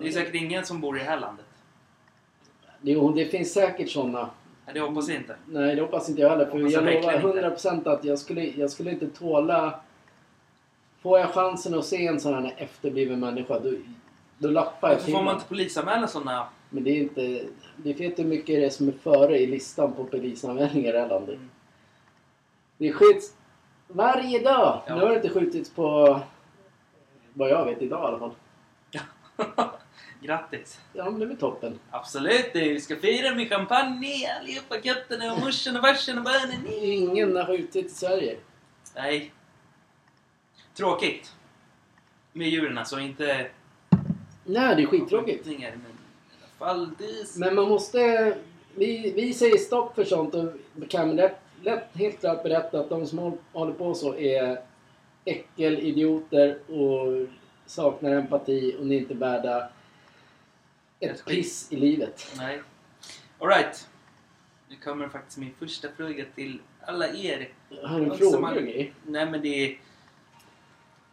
Det 0.00 0.08
är 0.08 0.12
säkert 0.12 0.34
ingen 0.34 0.64
som 0.64 0.80
bor 0.80 0.96
i 0.96 0.98
det 0.98 1.04
här 1.04 1.20
landet. 1.20 1.46
Jo, 2.80 3.12
det 3.12 3.24
finns 3.24 3.52
säkert 3.52 3.90
sådana. 3.90 4.30
Nej, 4.64 4.74
det 4.74 4.80
hoppas 4.80 5.08
jag 5.08 5.18
inte. 5.18 5.36
Nej, 5.46 5.76
det 5.76 5.82
hoppas 5.82 6.08
inte 6.08 6.22
jag 6.22 6.30
heller. 6.30 6.46
För 6.46 6.58
jag 6.58 6.70
jag 6.70 6.84
lovar 6.84 7.12
verkligen 7.12 7.48
inte. 7.48 7.56
100% 7.88 7.88
att 7.92 8.04
jag 8.04 8.18
skulle, 8.18 8.44
jag 8.44 8.70
skulle 8.70 8.90
inte 8.90 9.06
tåla... 9.10 9.80
Får 11.00 11.18
jag 11.18 11.30
chansen 11.34 11.74
att 11.74 11.84
se 11.84 12.06
en 12.06 12.20
sån 12.20 12.34
här 12.34 12.54
efterbliven 12.56 13.20
människa, 13.20 13.58
då, 13.58 13.72
då 14.42 14.50
lappar 14.50 14.88
jag 14.88 14.96
Varför 14.96 15.12
får 15.12 15.22
man 15.22 15.34
inte 15.34 15.48
polisanmäla 15.48 16.08
sådana? 16.08 16.46
Men 16.70 16.84
det 16.84 16.90
är 16.90 16.96
inte... 16.96 17.44
Vi 17.76 17.92
vet 17.92 18.18
hur 18.18 18.24
mycket 18.24 18.46
det 18.46 18.64
är 18.64 18.70
som 18.70 18.88
är 18.88 18.92
före 18.92 19.38
i 19.38 19.46
listan 19.46 19.92
på 19.92 20.04
polisanmälningar 20.04 20.88
i 20.88 20.92
det 20.92 21.00
här 21.00 21.08
landet. 21.08 21.34
Mm. 21.34 21.50
Det 22.76 22.92
skjuts 22.92 23.34
varje 23.88 24.38
dag! 24.38 24.82
Ja. 24.86 24.94
Nu 24.94 25.00
har 25.00 25.08
det 25.08 25.14
inte 25.14 25.28
skjutits 25.28 25.70
på... 25.70 26.20
Vad 27.34 27.50
jag 27.50 27.64
vet 27.64 27.82
idag 27.82 28.04
i 28.04 28.06
alla 28.06 28.18
fall. 28.18 28.34
Grattis! 30.20 30.80
Ja, 30.92 31.04
men 31.04 31.18
det 31.18 31.24
är 31.24 31.28
väl 31.28 31.36
toppen. 31.36 31.78
Absolut! 31.90 32.50
Vi 32.54 32.80
ska 32.80 32.96
fira 32.96 33.34
med 33.34 33.48
champagne 33.48 34.28
allihopa, 34.40 34.76
katterna 34.76 35.32
och 35.32 35.40
morsan 35.40 35.76
och 35.76 35.82
farsan 35.82 36.18
och 36.18 36.24
barnen. 36.24 36.66
Ingen 36.82 37.36
har 37.36 37.46
skjutit 37.46 37.86
i 37.86 37.88
Sverige. 37.88 38.36
Nej. 38.94 39.32
Tråkigt. 40.74 41.32
Med 42.32 42.48
djuren 42.48 42.78
alltså, 42.78 43.00
inte... 43.00 43.50
Nej, 44.44 44.76
det 44.76 44.82
är 44.82 44.86
skittråkigt. 44.86 45.46
Men 45.46 45.54
i 45.60 45.66
alla 45.66 45.74
fall, 46.58 46.90
det... 46.98 47.36
Men 47.36 47.54
man 47.54 47.68
måste... 47.68 48.34
Vi, 48.74 49.12
vi 49.16 49.34
säger 49.34 49.56
stopp 49.56 49.94
för 49.94 50.04
sånt 50.04 50.34
och 50.34 50.50
kan 50.88 51.16
lätt, 51.16 51.38
lätt, 51.62 51.84
helt 51.92 52.20
klart 52.20 52.42
berätta 52.42 52.80
att 52.80 52.88
de 52.88 53.06
som 53.06 53.18
håll- 53.18 53.38
håller 53.52 53.72
på 53.72 53.94
så 53.94 54.14
är 54.16 54.60
äckelidioter 55.24 56.58
och 56.70 57.28
saknar 57.66 58.10
empati 58.10 58.76
och 58.78 58.86
ni 58.86 58.94
är 58.96 59.00
inte 59.00 59.14
värda 59.14 59.68
Ett 61.00 61.24
piss 61.24 61.72
i 61.72 61.76
livet. 61.76 62.34
Nej. 62.36 62.62
Alright. 63.38 63.88
Nu 64.68 64.76
kommer 64.76 65.08
faktiskt 65.08 65.38
min 65.38 65.54
första 65.58 65.88
fråga 65.96 66.24
till 66.34 66.58
alla 66.80 67.08
er. 67.08 67.48
Har 67.82 68.00
du 68.00 68.16
frågor 68.16 68.40
man- 68.40 68.56
och 68.56 68.62
grejer? 68.62 68.92
Nej 69.06 69.30
men 69.30 69.42
det 69.42 69.48
är... 69.48 69.78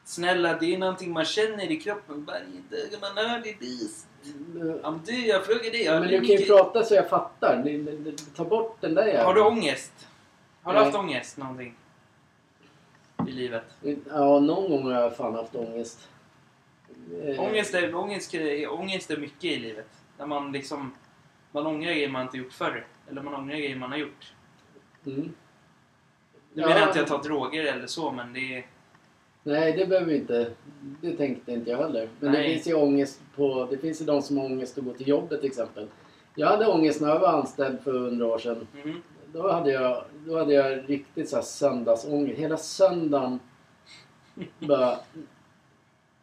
Snälla, 0.10 0.58
det 0.60 0.74
är 0.74 0.78
någonting 0.78 1.12
man 1.12 1.26
känner 1.26 1.72
i 1.72 1.80
kroppen. 1.80 2.28
Man 3.02 3.18
hör 3.18 3.40
det 3.44 3.60
dis. 3.60 4.08
Men 4.82 5.02
du, 5.06 5.28
jag 5.28 5.46
frågar 5.46 5.72
dig. 5.72 5.86
Men 6.00 6.08
du 6.08 6.18
kan 6.18 6.36
ju 6.36 6.46
prata 6.46 6.84
så 6.84 6.94
jag 6.96 7.10
fattar. 7.10 7.64
Ta 8.36 8.46
bort 8.46 8.78
den 8.82 8.94
där 8.94 9.06
jäveln. 9.06 9.26
har 9.26 9.34
du 9.34 9.42
ångest? 9.42 10.08
Har 10.64 10.74
du 10.74 10.80
haft 10.80 10.96
ångest 10.96 11.38
någonting? 11.38 11.76
i 13.28 13.32
livet. 13.32 13.64
Ja, 14.10 14.40
någon 14.40 14.70
gång 14.70 14.84
har 14.84 15.02
jag 15.02 15.18
fan 15.18 15.36
haft 15.36 15.56
ångest. 15.56 16.10
Eh, 17.24 17.40
Ångest 17.40 17.74
är, 17.74 17.96
ångest, 17.96 18.36
ångest 18.70 19.12
är 19.12 19.18
mycket 19.18 19.44
i 19.44 19.60
livet. 19.60 19.90
När 20.18 20.26
man 20.26 20.52
liksom... 20.52 20.92
Man 21.52 21.68
ångrar 21.68 21.92
grejer 21.92 22.10
man 22.10 22.22
inte 22.22 22.38
gjort 22.38 22.54
förr. 22.54 22.88
Eller 23.10 23.22
man 23.22 23.34
ångrar 23.36 23.56
grejer 23.56 23.76
man 23.76 23.92
har 23.92 23.98
gjort. 23.98 24.34
Mm. 25.06 25.20
Nu 25.22 25.34
Ja. 26.54 26.68
menar 26.68 26.80
jag 26.80 26.90
inte 26.90 27.02
att 27.04 27.10
jag 27.10 27.22
tar 27.22 27.30
droger 27.30 27.64
eller 27.74 27.88
så, 27.88 28.12
men 28.12 28.34
det 28.34 28.58
är... 28.58 28.66
Nej, 29.50 29.74
det 29.74 29.86
behöver 29.86 30.08
vi 30.08 30.16
inte. 30.16 30.52
Det 31.02 31.12
tänkte 31.12 31.52
inte 31.52 31.70
jag 31.70 31.78
heller. 31.78 32.10
Men 32.20 32.32
det 32.32 32.44
finns 32.44 32.68
ju 32.68 32.74
ångest 32.74 33.22
på... 33.36 33.68
Det 33.72 33.78
finns 33.78 34.02
ju 34.02 34.06
de 34.06 34.22
som 34.22 34.38
har 34.38 34.46
ångest 34.46 34.78
att 34.78 34.84
gå 34.84 34.94
till 34.94 35.08
jobbet 35.08 35.42
till 35.42 35.50
exempel. 35.50 35.88
Jag 36.36 36.48
hade 36.48 36.68
ångest 36.68 37.02
när 37.02 37.10
jag 37.10 37.20
var 37.20 37.28
anställd 37.28 37.80
för 37.80 37.94
hundra 37.94 38.26
år 38.26 38.38
sedan. 38.38 38.68
Mhm. 38.84 39.02
Då 39.34 39.52
hade 39.52 39.72
jag, 39.72 40.04
då 40.26 40.38
hade 40.38 40.54
jag 40.54 40.90
riktigt 40.90 41.30
så 41.30 41.36
här 41.36 41.44
söndagsångest. 41.44 42.40
Hela 42.40 42.58
söndagen 42.58 43.40
bara 44.60 44.98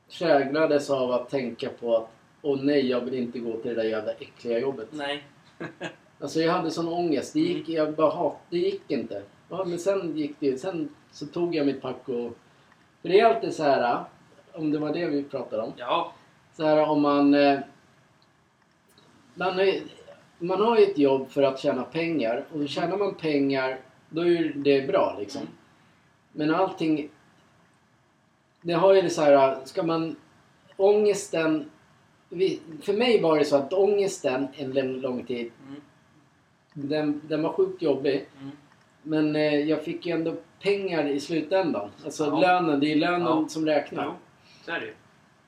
käglades 0.08 0.90
av 0.90 1.10
att 1.10 1.30
tänka 1.30 1.68
på 1.68 1.96
att 1.96 2.10
åh 2.42 2.62
nej, 2.62 2.86
jag 2.86 3.00
vill 3.00 3.14
inte 3.14 3.38
gå 3.38 3.52
till 3.52 3.74
det 3.74 3.82
där 3.82 3.88
jävla 3.88 4.12
äckliga 4.12 4.58
jobbet. 4.58 4.88
Nej. 4.90 5.24
Alltså 6.20 6.40
jag 6.40 6.52
hade 6.52 6.70
sån 6.70 6.88
ångest. 6.88 7.32
Det 7.32 7.40
gick, 7.40 7.68
jag 7.68 7.94
bara 7.94 8.10
hat, 8.10 8.36
det 8.50 8.58
gick 8.58 8.90
inte. 8.90 9.22
Ja, 9.48 9.64
men 9.64 9.78
sen 9.78 10.16
gick 10.16 10.36
det 10.38 10.58
Sen 10.58 10.88
så 11.10 11.26
tog 11.26 11.54
jag 11.54 11.66
mitt 11.66 11.82
pack 11.82 12.08
och... 12.08 12.36
För 13.02 13.08
det 13.08 13.20
är 13.20 13.24
alltid 13.34 13.54
så 13.54 13.62
här, 13.62 14.04
om 14.52 14.70
det 14.70 14.78
var 14.78 14.92
det 14.92 15.06
vi 15.06 15.22
pratade 15.22 15.62
om. 15.62 15.72
Ja. 15.76 16.12
Så 16.56 16.64
här 16.64 16.88
om 16.88 17.02
man... 17.02 17.34
eh, 17.34 17.58
Man, 19.34 19.58
är, 19.58 19.80
man 20.38 20.60
har 20.60 20.78
ju 20.78 20.84
ett 20.84 20.98
jobb 20.98 21.28
för 21.30 21.42
att 21.42 21.58
tjäna 21.60 21.82
pengar 21.82 22.44
och 22.52 22.68
tjänar 22.68 22.96
man 22.96 23.14
pengar 23.14 23.78
då 24.10 24.26
är 24.26 24.52
det 24.56 24.86
bra 24.86 25.16
liksom. 25.20 25.40
Mm. 25.42 25.52
Men 26.32 26.54
allting... 26.54 27.08
Det 28.62 28.72
har 28.72 28.94
ju 28.94 29.02
det 29.02 29.10
så 29.10 29.22
här, 29.22 29.58
ska 29.64 29.82
man... 29.82 30.16
Ångesten... 30.76 31.70
För 32.82 32.92
mig 32.92 33.20
var 33.22 33.38
det 33.38 33.44
så 33.44 33.56
att 33.56 33.72
ångesten 33.72 34.48
en 34.56 34.72
lång, 34.72 35.00
lång 35.00 35.24
tid, 35.24 35.52
Mm. 35.68 35.80
den, 36.74 37.20
den 37.28 37.42
var 37.42 37.52
sjukt 37.52 37.82
jobbig. 37.82 38.26
Mm. 38.40 38.50
Men 39.08 39.36
eh, 39.36 39.54
jag 39.54 39.84
fick 39.84 40.06
ju 40.06 40.12
ändå 40.12 40.34
pengar 40.62 41.06
i 41.06 41.20
slutändan. 41.20 41.90
Alltså 42.04 42.24
Ja. 42.24 42.40
lönen, 42.40 42.80
det 42.80 42.92
är 42.92 42.96
lönen 42.96 43.22
Ja. 43.26 43.48
som 43.48 43.66
räknar. 43.66 44.04
Jo, 44.04 44.12
så 44.64 44.70
är 44.72 44.80
det 44.80 44.86
ju. 44.86 44.94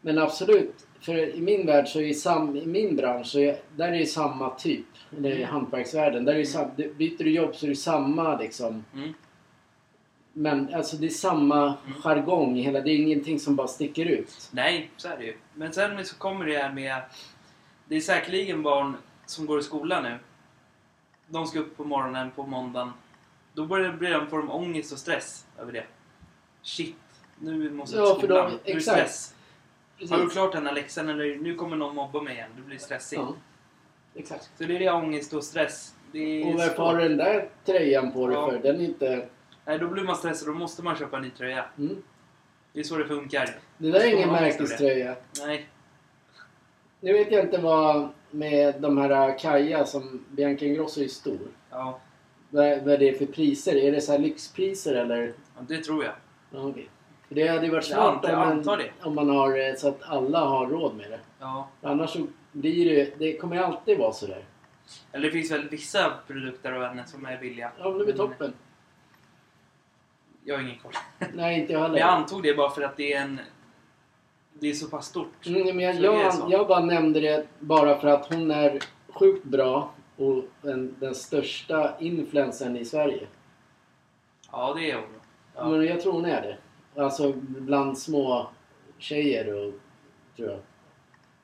Men 0.00 0.18
absolut, 0.18 0.86
för 1.00 1.14
i 1.36 1.40
min 1.40 1.66
värld 1.66 1.88
så 1.88 2.00
är 2.00 2.12
sam, 2.12 2.56
i 2.56 2.66
min 2.66 2.96
bransch 2.96 3.26
så 3.26 3.38
är, 3.38 3.56
där 3.76 3.88
är 3.88 3.98
det 3.98 4.06
samma 4.06 4.50
typ. 4.50 4.86
Eller 5.16 5.30
i 5.30 5.36
Mm. 5.36 5.48
hantverksvärlden. 5.48 6.24
Där 6.24 6.32
är 6.32 6.36
Mm. 6.36 6.46
sam, 6.46 6.70
byter 6.98 7.24
du 7.24 7.30
jobb 7.30 7.56
så 7.56 7.66
är 7.66 7.70
det 7.70 7.76
samma 7.76 8.36
liksom. 8.38 8.84
Mm. 8.94 9.12
Men 10.32 10.74
alltså 10.74 10.96
det 10.96 11.06
är 11.06 11.10
samma 11.10 11.62
Mm. 11.86 12.00
jargong 12.02 12.58
i 12.58 12.62
hela. 12.62 12.80
Det 12.80 12.90
är 12.90 12.96
ingenting 12.96 13.38
som 13.40 13.56
bara 13.56 13.68
sticker 13.68 14.06
ut. 14.06 14.48
Nej, 14.52 14.90
så 14.96 15.08
är 15.08 15.16
det 15.18 15.24
ju. 15.24 15.36
Men 15.54 15.72
sen 15.72 16.04
så 16.04 16.16
kommer 16.16 16.46
det 16.46 16.58
här 16.58 16.72
med... 16.72 17.02
Det 17.88 17.96
är 17.96 18.00
säkerligen 18.00 18.62
barn 18.62 18.96
som 19.26 19.46
går 19.46 19.58
i 19.60 19.62
skolan 19.62 20.02
nu. 20.02 20.16
De 21.28 21.46
ska 21.46 21.58
upp 21.58 21.76
på 21.76 21.84
morgonen 21.84 22.30
på 22.30 22.46
måndagen. 22.46 22.90
Då 23.58 23.66
börjar 23.66 23.92
blir 23.92 24.10
de, 24.10 24.26
får 24.26 24.38
de 24.38 24.50
ångest 24.50 24.92
och 24.92 24.98
stress 24.98 25.46
över 25.58 25.72
det. 25.72 25.84
Shit, 26.62 26.96
nu 27.38 27.70
måste 27.70 27.96
jag 27.96 28.08
Ja, 28.08 28.14
till 28.14 28.24
skolan. 28.28 28.50
Nu 28.64 28.70
är 28.70 28.74
det 28.74 28.80
stress. 28.80 29.34
Har 30.10 30.18
du 30.18 30.28
klart 30.28 30.52
den 30.52 30.66
här 30.66 30.74
läxan 30.74 31.08
eller 31.08 31.36
nu 31.36 31.54
kommer 31.54 31.76
någon 31.76 31.94
mobba 31.94 32.22
mig 32.22 32.34
igen. 32.34 32.50
Du 32.56 32.62
blir 32.62 32.78
stressig. 32.78 33.16
Ja. 33.18 33.34
Exakt. 34.14 34.50
Så 34.58 34.64
det 34.64 34.74
är 34.76 34.78
det 34.78 34.90
ångest 34.90 35.32
och 35.32 35.44
stress. 35.44 35.94
Det 36.12 36.44
Och 36.44 36.52
varför 36.54 36.68
svårt. 36.68 36.78
har 36.78 36.96
du 36.96 37.08
den 37.08 37.16
där 37.16 37.48
tröjan 37.64 38.12
på 38.12 38.26
dig 38.26 38.36
Ja. 38.36 38.50
för? 38.50 38.58
Den 38.58 38.76
är 38.80 38.84
inte... 38.84 39.28
Nej, 39.64 39.78
då 39.78 39.88
blir 39.88 40.02
man 40.04 40.16
stressad. 40.16 40.48
Då 40.48 40.54
måste 40.54 40.82
man 40.82 40.96
köpa 40.96 41.16
en 41.16 41.22
ny 41.22 41.30
tröja. 41.30 41.64
Mm. 41.78 42.02
Det 42.72 42.80
är 42.80 42.84
så 42.84 42.96
det 42.96 43.04
funkar. 43.04 43.58
Det 43.78 43.90
där 43.90 44.00
är 44.00 44.06
ingen 44.14 44.28
det. 44.28 44.40
märkeströja. 44.40 45.16
Nej. 45.46 45.68
Nu 47.00 47.12
vet 47.12 47.32
jag 47.32 47.44
inte 47.44 47.58
vad 47.58 48.08
med 48.30 48.80
de 48.80 48.98
här 48.98 49.38
Kaja 49.38 49.84
som 49.86 50.24
Bianca 50.30 50.64
Ingrosso 50.64 51.00
är 51.02 51.08
stor. 51.08 51.48
Ja, 51.70 52.00
Vad, 52.50 52.82
vad 52.82 52.94
är 52.94 52.98
det 52.98 53.18
för 53.18 53.26
priser? 53.26 53.76
Är 53.76 53.92
det 53.92 54.00
så 54.00 54.12
här 54.12 54.18
lyxpriser 54.18 54.94
eller? 54.94 55.32
ja, 55.56 55.62
det 55.68 55.84
tror 55.84 56.04
jag. 56.04 56.14
Ja. 56.50 56.72
För 57.28 57.34
det 57.34 57.48
hade 57.48 57.66
ju 57.66 57.72
varit 57.72 57.84
smart 57.84 58.24
antar- 58.24 58.52
om, 58.52 58.62
man, 58.66 58.80
om 59.02 59.14
man 59.14 59.36
har 59.36 59.68
eh, 59.68 59.74
så 59.74 59.88
att 59.88 60.02
alla 60.02 60.44
har 60.44 60.66
råd 60.66 60.96
med 60.96 61.10
det. 61.10 61.20
Ja. 61.38 61.68
Annars 61.82 62.10
så 62.10 62.26
blir 62.52 62.94
det 62.94 63.18
det 63.18 63.36
kommer 63.38 63.56
alltid 63.56 63.98
vara 63.98 64.12
sådär. 64.12 64.44
Eller 65.12 65.26
det 65.26 65.32
finns 65.32 65.50
väl 65.50 65.68
vissa 65.68 66.12
produkter 66.26 66.72
av 66.72 66.82
henne 66.82 67.06
som 67.06 67.26
är 67.26 67.38
billiga. 67.40 67.72
Ja, 67.78 67.90
men 67.90 68.06
det 68.06 68.12
är 68.12 68.16
toppen. 68.16 68.52
Jag 70.44 70.54
har 70.54 70.62
ingen 70.62 70.78
koll. 70.78 70.92
Nej, 71.34 71.60
inte 71.60 71.72
jag 71.72 71.80
heller. 71.80 71.98
jag 71.98 72.08
antog 72.08 72.42
det 72.42 72.54
bara 72.54 72.70
för 72.70 72.82
att 72.82 72.96
det 72.96 73.12
är 73.12 73.22
en... 73.22 73.40
Det 74.52 74.70
är 74.70 74.74
så 74.74 74.88
pass 74.88 75.06
stort. 75.06 75.46
Mm, 75.46 75.76
men 75.76 75.80
jag, 75.80 75.96
är 75.96 76.02
jag, 76.02 76.34
jag 76.48 76.68
bara 76.68 76.80
nämnde 76.80 77.20
det 77.20 77.46
bara 77.58 78.00
för 78.00 78.08
att 78.08 78.34
hon 78.34 78.50
är 78.50 78.78
sjukt 79.08 79.44
bra 79.44 79.90
och 80.18 80.44
den, 80.62 80.96
den 81.00 81.14
största 81.14 81.94
influensen 82.00 82.76
i 82.76 82.84
Sverige. 82.84 83.26
Ja, 84.52 84.74
det 84.74 84.90
är 84.90 84.96
hon. 84.96 85.04
Ja. 85.54 85.68
Men 85.68 85.84
jag 85.84 86.00
tror 86.00 86.12
hon 86.12 86.24
är 86.24 86.42
det. 86.42 86.58
Alltså 87.02 87.32
bland 87.42 87.98
små 87.98 88.50
tjejer 88.98 89.54
och 89.54 89.74
tror 90.36 90.48
jag. 90.48 90.58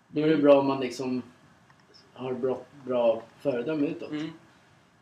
Då 0.08 0.20
är 0.20 0.28
det 0.28 0.36
bra 0.36 0.58
om 0.60 0.66
man 0.66 0.80
liksom 0.80 1.22
har 2.12 2.32
bra, 2.32 2.58
bra 2.84 3.22
föredöme 3.40 3.86
utåt. 3.86 4.10
Mm. 4.10 4.32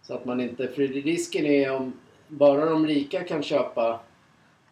Så 0.02 0.14
att 0.14 0.24
man 0.24 0.40
inte... 0.40 0.68
För 0.68 0.82
risken 0.82 1.46
är 1.46 1.76
om 1.76 1.92
bara 2.28 2.64
de 2.64 2.86
rika 2.86 3.24
kan 3.24 3.42
köpa 3.42 4.00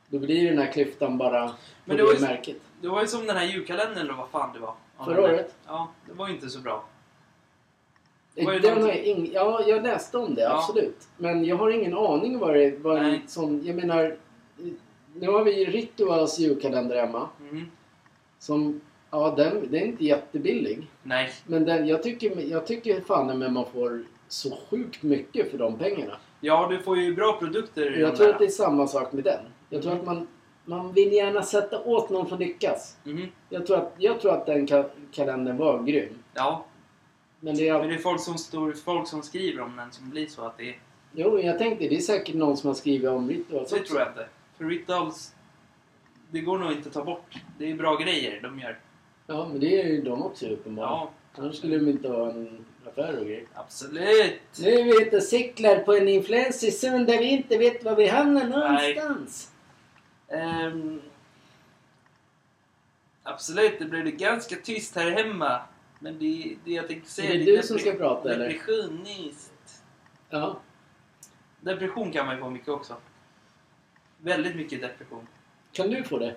då 0.08 0.18
blir 0.18 0.50
den 0.50 0.58
här 0.58 0.72
klyftan 0.72 1.18
bara 1.18 1.52
Men 1.84 1.96
det, 1.96 2.02
var 2.02 2.12
ju- 2.14 2.20
märket. 2.20 2.56
Det 2.80 2.88
var 2.88 3.00
ju 3.00 3.06
som 3.06 3.26
den 3.26 3.36
här 3.36 3.44
julkalendern 3.44 3.98
eller 3.98 4.14
vad 4.14 4.28
fan 4.28 4.52
det 4.52 4.58
var. 4.58 4.74
Förra 5.04 5.22
året? 5.22 5.54
Ja, 5.66 5.90
det 6.06 6.12
var 6.12 6.28
ju 6.28 6.34
inte 6.34 6.48
så 6.48 6.60
bra. 6.60 6.84
Det 8.34 8.40
Det 8.40 8.46
var 8.46 8.52
någonting- 8.80 8.86
jag 8.88 9.04
ing, 9.06 9.30
ja, 9.32 9.62
jag 9.66 9.82
läste 9.82 10.18
om 10.18 10.34
det, 10.34 10.42
Ja. 10.42 10.54
absolut. 10.58 11.08
Men 11.16 11.44
jag 11.44 11.56
har 11.56 11.70
ingen 11.70 11.94
aning 11.96 12.38
vad 12.38 12.54
det 12.54 12.64
en 12.66 13.02
Nej. 13.02 13.22
sån... 13.26 13.62
Jag 13.64 13.76
menar... 13.76 14.16
Nu 15.14 15.28
har 15.28 15.44
vi 15.44 15.64
Rituals 15.64 16.38
julkalender 16.38 16.96
hemma. 17.06 17.28
Mm. 17.50 17.64
Som... 18.38 18.80
Ja, 19.10 19.34
den, 19.36 19.54
den 19.70 19.74
är 19.82 19.86
inte 19.86 20.04
jättebillig. 20.04 20.86
Nej. 21.02 21.30
Men 21.46 21.64
den, 21.64 21.86
jag 21.88 22.02
tycker, 22.02 22.40
jag 22.40 22.66
tycker 22.66 23.00
fan 23.00 23.38
men 23.38 23.52
man 23.52 23.64
får 23.72 24.02
så 24.28 24.58
sjukt 24.70 25.02
mycket 25.02 25.50
för 25.50 25.58
de 25.58 25.78
pengarna. 25.78 26.16
Ja, 26.40 26.66
du 26.70 26.78
får 26.78 26.98
ju 26.98 27.14
bra 27.14 27.36
produkter 27.38 27.96
i 27.98 28.00
jag 28.00 28.16
tror 28.16 28.26
där. 28.26 28.32
att 28.32 28.38
det 28.38 28.44
är 28.44 28.48
samma 28.48 28.86
sak 28.86 29.12
med 29.12 29.24
den. 29.24 29.40
Jag 29.70 29.82
tror 29.82 29.92
Mm. 29.92 30.08
att 30.08 30.14
man, 30.16 30.26
man 30.64 30.92
vill 30.92 31.12
gärna 31.12 31.42
sätta 31.42 31.82
åt 31.84 32.10
någon 32.10 32.28
som 32.28 32.38
lyckas. 32.38 32.96
Mhm. 33.04 33.26
Jag 33.48 33.66
tror 33.66 33.76
att, 33.76 33.94
jag 33.98 34.20
tror 34.20 34.32
att 34.32 34.46
den 34.46 34.66
ka- 34.68 34.90
kalendern 35.12 35.56
var 35.56 35.82
grym. 35.82 36.18
Ja, 36.34 36.64
Men 37.40 37.56
det 37.56 37.72
men 37.72 37.82
är, 37.82 37.88
det 37.88 37.94
är 37.94 37.98
folk 37.98 38.20
som, 38.20 38.38
står, 38.38 38.72
folk 38.72 39.08
som 39.08 39.22
skriver 39.22 39.62
om 39.62 39.76
den 39.76 39.92
som 39.92 40.10
blir 40.10 40.26
så 40.26 40.46
att 40.46 40.56
det 40.58 40.68
är... 40.68 40.78
jo, 41.12 41.38
jag 41.40 41.58
tänkte 41.58 41.88
det 41.88 41.96
är 41.96 42.00
säkert 42.00 42.34
någon 42.34 42.56
som 42.56 42.68
har 42.68 42.74
skrivit 42.74 43.08
om 43.08 43.28
Rituals 43.28 43.68
Så 43.70 43.74
det 43.74 43.80
också. 43.80 43.92
tror 43.92 44.00
jag 44.04 44.10
inte. 44.10 44.28
För 44.58 44.64
Rituals, 44.64 45.34
det 46.30 46.40
går 46.40 46.58
nog 46.58 46.72
inte 46.72 46.88
att 46.88 46.94
ta 46.94 47.04
bort. 47.04 47.34
Det 47.58 47.70
är 47.70 47.74
bra 47.74 47.96
grejer 47.96 48.40
de 48.42 48.58
gör. 48.58 48.78
Ja, 49.26 49.48
men 49.48 49.60
det 49.60 49.80
är 49.80 49.86
ju 49.86 50.02
de 50.02 50.22
också 50.22 50.46
uppenbarligen. 50.46 50.98
Ja, 50.98 51.10
Annars 51.34 51.56
skulle 51.56 51.78
de 51.78 51.88
inte 51.88 52.08
ha 52.08 52.30
en 52.30 52.64
affär 52.86 53.18
och 53.18 53.24
grejer. 53.26 53.44
absolut. 53.54 54.40
Nu 54.60 54.68
är 54.70 54.84
vi 54.84 55.02
ute 55.02 55.16
och 55.16 55.22
cyklar 55.22 55.78
på 55.78 55.94
en 55.94 56.08
influencerzon 56.08 57.04
där 57.04 57.18
vi 57.18 57.24
inte 57.24 57.58
vet 57.58 57.84
var 57.84 57.96
vi 57.96 58.06
hamnar 58.06 58.44
någonstans. 58.48 59.52
Ehm, 60.28 61.00
absolut, 63.22 63.78
det 63.78 63.84
blev 63.84 64.04
ganska 64.06 64.56
tyst 64.56 64.96
här 64.96 65.10
hemma. 65.10 65.60
Men 66.02 66.18
det, 66.18 66.56
det 66.64 66.72
jag 66.72 66.88
tänkte 66.88 67.10
säga... 67.10 67.30
Är 67.34 67.38
det 67.38 67.44
det 67.44 67.56
du 67.56 67.62
som 67.62 67.78
ska 67.78 67.92
prata, 67.92 68.34
eller? 68.34 68.48
Depressionist. 68.48 69.82
Ja. 70.30 70.60
Depression 71.60 72.12
kan 72.12 72.26
man 72.26 72.34
ju 72.36 72.40
få 72.42 72.50
mycket 72.50 72.68
också. 72.68 72.96
Väldigt 74.18 74.56
mycket 74.56 74.80
depression. 74.80 75.26
Kan 75.72 75.90
du 75.90 76.02
få 76.02 76.18
det? 76.18 76.36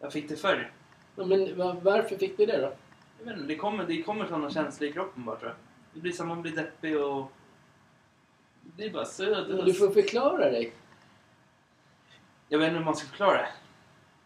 Jag 0.00 0.12
fick 0.12 0.28
det 0.28 0.36
förr. 0.36 0.72
Ja, 1.16 1.24
men 1.26 1.56
va- 1.56 1.76
varför 1.82 2.16
fick 2.16 2.36
du 2.36 2.46
det 2.46 2.56
då? 2.60 2.72
Jag 3.18 3.24
vet 3.26 3.34
inte, 3.36 3.48
det 3.48 3.56
kommer, 3.56 3.84
det 3.86 4.02
kommer 4.02 4.26
sådana 4.26 4.50
känslor 4.50 4.90
i 4.90 4.92
kroppen 4.92 5.24
bara 5.24 5.36
tror 5.36 5.50
jag. 5.50 5.56
Det 5.94 6.00
blir 6.00 6.12
som 6.12 6.28
man 6.28 6.42
blir 6.42 6.56
deppig 6.56 7.00
och... 7.00 7.32
Det 8.62 8.76
blir 8.76 8.90
bara 8.90 9.04
söder. 9.04 9.62
Du 9.64 9.74
får 9.74 9.90
förklara 9.90 10.50
dig. 10.50 10.72
Jag 12.48 12.58
vet 12.58 12.66
inte 12.68 12.78
hur 12.78 12.84
man 12.84 12.96
ska 12.96 13.08
förklara 13.08 13.36
det. 13.36 13.48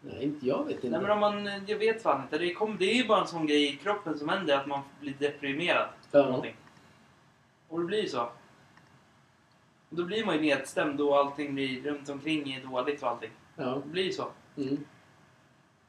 Nej, 0.01 0.23
inte 0.23 0.47
jag 0.47 0.65
vet 0.65 0.75
inte. 0.75 0.89
Nej 0.89 1.01
men 1.01 1.11
om 1.11 1.19
man... 1.19 1.49
Jag 1.67 1.77
vet 1.77 2.03
fan 2.03 2.21
inte. 2.21 2.37
Det, 2.37 2.53
kom, 2.53 2.77
det 2.77 2.91
är 2.91 2.95
ju 2.95 3.07
bara 3.07 3.21
en 3.21 3.27
sån 3.27 3.47
grej 3.47 3.73
i 3.73 3.77
kroppen 3.77 4.19
som 4.19 4.29
händer 4.29 4.57
att 4.57 4.67
man 4.67 4.81
blir 4.99 5.13
deprimerad. 5.19 5.89
Ja. 6.11 6.25
Någonting. 6.25 6.55
Och 7.67 7.79
det 7.79 7.85
blir 7.85 8.01
ju 8.01 8.07
så. 8.07 8.21
Och 9.89 9.97
då 9.97 10.03
blir 10.03 10.25
man 10.25 10.35
ju 10.35 10.41
nedstämd 10.41 11.01
och 11.01 11.17
allting 11.17 11.55
blir 11.55 11.81
runt 11.81 12.09
omkring 12.09 12.53
är 12.53 12.63
dåligt 12.63 13.03
och 13.03 13.09
allting. 13.09 13.31
Ja. 13.55 13.81
Det 13.83 13.89
blir 13.89 14.03
ju 14.03 14.11
så. 14.11 14.27
Mm. 14.57 14.85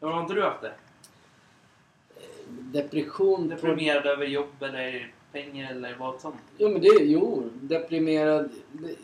Har 0.01 0.23
inte 0.23 0.35
du 0.35 0.43
haft 0.43 0.63
det? 0.63 0.73
Depression. 2.49 3.49
Deprimerad 3.49 4.07
över 4.07 4.27
jobb 4.27 4.63
eller 4.63 5.13
pengar 5.33 5.71
eller 5.71 5.97
vad 5.99 6.21
som. 6.21 6.33
Jo 6.59 6.69
men 6.69 6.81
det 6.81 6.89
är 6.89 7.05
jo, 7.05 7.51
deprimerad. 7.61 8.51
Det, 8.73 8.97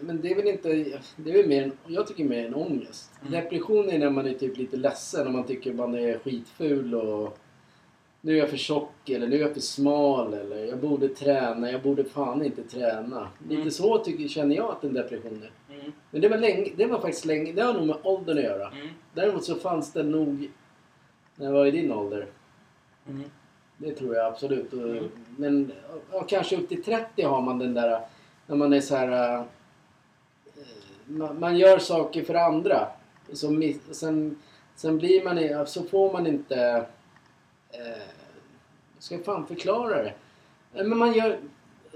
men 0.00 0.20
det 0.20 0.30
är 0.30 0.36
väl 0.36 0.48
inte, 0.48 0.68
det 1.16 1.30
är 1.30 1.36
väl 1.36 1.48
mer 1.48 1.62
en, 1.62 1.72
jag 1.86 2.06
tycker 2.06 2.24
mer 2.24 2.46
en 2.46 2.54
ångest. 2.54 3.10
Mm. 3.20 3.32
Depression 3.32 3.90
är 3.90 3.98
när 3.98 4.10
man 4.10 4.26
är 4.26 4.34
typ 4.34 4.56
lite 4.56 4.76
ledsen 4.76 5.26
och 5.26 5.32
man 5.32 5.44
tycker 5.44 5.72
man 5.72 5.94
är 5.94 6.18
skitful 6.18 6.94
och 6.94 7.38
nu 8.20 8.32
är 8.32 8.36
jag 8.38 8.48
för 8.50 8.56
tjock 8.56 9.08
eller 9.08 9.28
nu 9.28 9.36
är 9.36 9.40
jag 9.40 9.52
för 9.54 9.60
smal 9.60 10.34
eller 10.34 10.64
jag 10.64 10.78
borde 10.78 11.08
träna, 11.08 11.70
jag 11.70 11.82
borde 11.82 12.04
fan 12.04 12.44
inte 12.44 12.62
träna. 12.62 13.28
Lite 13.48 13.54
Mm. 13.60 13.70
så 13.70 13.98
tycker, 13.98 14.28
känner 14.28 14.56
jag 14.56 14.70
att 14.70 14.84
en 14.84 14.94
depression 14.94 15.42
är. 15.42 15.74
Mm. 15.74 15.92
Men 16.10 16.20
det 16.20 16.28
var 16.28 16.38
länge, 16.38 16.70
det 16.76 16.86
var 16.86 17.00
faktiskt 17.00 17.24
länge, 17.24 17.52
det 17.52 17.62
har 17.62 17.74
nog 17.74 17.86
med 17.86 17.96
åldern 18.02 18.38
att 18.38 18.44
göra. 18.44 18.68
Mm. 18.68 18.88
Däremot 19.14 19.44
så 19.44 19.54
fanns 19.54 19.92
det 19.92 20.02
nog 20.02 20.50
när 21.36 21.46
jag 21.46 21.52
var 21.52 21.66
i 21.66 21.70
din 21.70 21.92
ålder. 21.92 22.26
Mm. 23.08 23.24
Det 23.76 23.92
tror 23.92 24.14
jag 24.14 24.26
absolut. 24.26 24.72
Mm. 24.72 25.04
Men 25.36 25.72
ja, 26.12 26.24
kanske 26.28 26.56
upp 26.56 26.68
till 26.68 26.82
30 26.82 27.22
har 27.22 27.42
man 27.42 27.58
den 27.58 27.74
där 27.74 28.00
när 28.50 28.56
man 28.56 28.72
är 28.72 28.80
så 28.80 28.96
här... 28.96 29.36
eh, 29.38 29.44
Man, 31.06 31.40
man 31.40 31.58
gör 31.58 31.78
saker 31.78 32.24
för 32.24 32.34
andra. 32.34 32.88
Så 33.32 33.72
sen, 33.90 34.38
sen 34.76 34.98
blir 34.98 35.24
man... 35.24 35.66
Så 35.66 35.82
får 35.82 36.12
man 36.12 36.26
inte... 36.26 36.86
Eh, 37.70 38.02
ska 38.98 39.14
jag 39.14 39.24
fan 39.24 39.46
förklara 39.46 40.02
det? 40.02 40.14
Eh, 40.74 40.84
Men 40.86 40.98
man 40.98 41.12
gör... 41.12 41.38